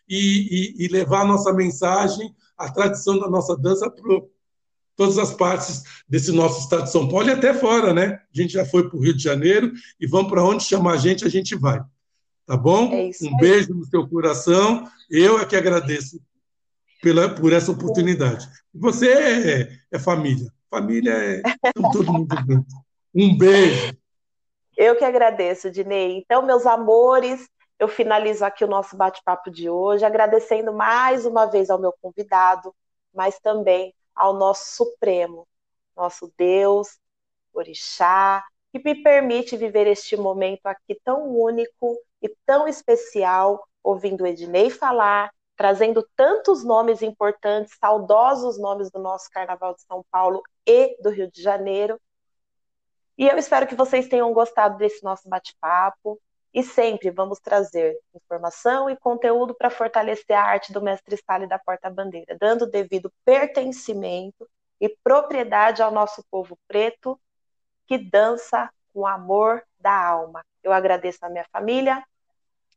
E, 0.08 0.74
e, 0.78 0.84
e 0.84 0.88
levar 0.88 1.22
a 1.22 1.26
nossa 1.26 1.52
mensagem, 1.52 2.34
a 2.56 2.70
tradição 2.70 3.18
da 3.18 3.28
nossa 3.28 3.56
dança 3.56 3.92
todas 4.96 5.18
as 5.18 5.34
partes 5.34 5.82
desse 6.08 6.32
nosso 6.32 6.60
estado 6.60 6.84
de 6.84 6.92
São 6.92 7.08
Paulo 7.08 7.28
e 7.28 7.32
até 7.32 7.52
fora, 7.52 7.92
né? 7.92 8.20
A 8.34 8.42
gente 8.42 8.52
já 8.52 8.64
foi 8.64 8.88
para 8.88 8.96
o 8.96 9.02
Rio 9.02 9.16
de 9.16 9.22
Janeiro 9.22 9.72
e 10.00 10.06
vamos 10.06 10.30
para 10.30 10.44
onde 10.44 10.64
chamar 10.64 10.92
a 10.92 10.96
gente, 10.96 11.24
a 11.24 11.28
gente 11.28 11.54
vai. 11.54 11.80
Tá 12.46 12.56
bom? 12.56 12.92
É 12.92 13.10
um 13.22 13.36
beijo 13.36 13.72
no 13.74 13.84
seu 13.86 14.06
coração. 14.06 14.86
Eu 15.10 15.40
é 15.40 15.46
que 15.46 15.56
agradeço 15.56 16.20
pela, 17.02 17.28
por 17.28 17.52
essa 17.52 17.70
oportunidade. 17.70 18.46
Você 18.74 19.08
é, 19.10 19.78
é 19.90 19.98
família. 19.98 20.52
Família 20.70 21.12
é 21.12 21.42
todo 21.92 22.12
mundo 22.12 22.34
junto. 22.46 22.66
Um 23.14 23.36
beijo. 23.36 23.96
Eu 24.76 24.96
que 24.96 25.04
agradeço, 25.04 25.70
Dinei. 25.70 26.18
Então, 26.18 26.44
meus 26.44 26.66
amores, 26.66 27.48
eu 27.78 27.88
finalizo 27.88 28.44
aqui 28.44 28.64
o 28.64 28.68
nosso 28.68 28.96
bate-papo 28.96 29.50
de 29.50 29.70
hoje, 29.70 30.04
agradecendo 30.04 30.72
mais 30.72 31.24
uma 31.24 31.46
vez 31.46 31.70
ao 31.70 31.78
meu 31.78 31.94
convidado, 32.00 32.74
mas 33.14 33.38
também 33.38 33.94
ao 34.14 34.34
nosso 34.34 34.76
Supremo, 34.76 35.46
nosso 35.96 36.32
Deus, 36.36 36.98
Orixá, 37.52 38.44
que 38.72 38.78
me 38.84 39.02
permite 39.02 39.56
viver 39.56 39.86
este 39.86 40.16
momento 40.16 40.66
aqui 40.66 41.00
tão 41.04 41.28
único 41.28 41.96
e 42.20 42.28
tão 42.44 42.66
especial, 42.66 43.66
ouvindo 43.82 44.26
Ednei 44.26 44.70
falar, 44.70 45.30
trazendo 45.56 46.06
tantos 46.16 46.64
nomes 46.64 47.02
importantes, 47.02 47.76
saudosos 47.78 48.58
nomes 48.58 48.90
do 48.90 48.98
nosso 48.98 49.30
Carnaval 49.30 49.74
de 49.74 49.82
São 49.82 50.04
Paulo 50.10 50.42
e 50.66 50.96
do 51.00 51.10
Rio 51.10 51.30
de 51.30 51.40
Janeiro. 51.40 52.00
E 53.16 53.28
eu 53.28 53.38
espero 53.38 53.66
que 53.66 53.76
vocês 53.76 54.08
tenham 54.08 54.32
gostado 54.32 54.76
desse 54.76 55.04
nosso 55.04 55.28
bate-papo. 55.28 56.20
E 56.54 56.62
sempre 56.62 57.10
vamos 57.10 57.40
trazer 57.40 57.98
informação 58.14 58.88
e 58.88 58.96
conteúdo 58.96 59.52
para 59.52 59.70
fortalecer 59.70 60.36
a 60.36 60.44
arte 60.44 60.72
do 60.72 60.80
mestre 60.80 61.16
Stalin 61.16 61.48
da 61.48 61.58
Porta-Bandeira, 61.58 62.38
dando 62.38 62.64
devido 62.70 63.12
pertencimento 63.24 64.48
e 64.80 64.88
propriedade 64.88 65.82
ao 65.82 65.90
nosso 65.90 66.24
povo 66.30 66.56
preto 66.68 67.20
que 67.88 67.98
dança 67.98 68.70
com 68.92 69.04
amor 69.04 69.64
da 69.80 69.92
alma. 69.92 70.44
Eu 70.62 70.72
agradeço 70.72 71.18
a 71.26 71.28
minha 71.28 71.44
família, 71.52 72.04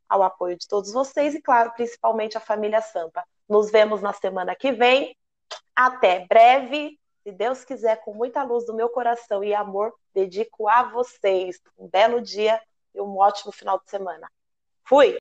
ao 0.08 0.24
apoio 0.24 0.56
de 0.56 0.66
todos 0.66 0.92
vocês 0.92 1.34
e, 1.34 1.40
claro, 1.40 1.72
principalmente 1.72 2.36
a 2.36 2.40
família 2.40 2.80
Sampa. 2.80 3.24
Nos 3.48 3.70
vemos 3.70 4.02
na 4.02 4.12
semana 4.12 4.56
que 4.56 4.72
vem. 4.72 5.16
Até 5.76 6.26
breve. 6.26 6.98
Se 7.22 7.30
Deus 7.30 7.64
quiser, 7.64 8.02
com 8.02 8.14
muita 8.14 8.42
luz 8.42 8.66
do 8.66 8.74
meu 8.74 8.88
coração 8.88 9.44
e 9.44 9.54
amor, 9.54 9.92
dedico 10.12 10.66
a 10.66 10.82
vocês 10.82 11.60
um 11.78 11.86
belo 11.86 12.20
dia 12.20 12.60
um 13.00 13.18
ótimo 13.18 13.52
final 13.52 13.78
de 13.78 13.90
semana. 13.90 14.30
Fui! 14.84 15.16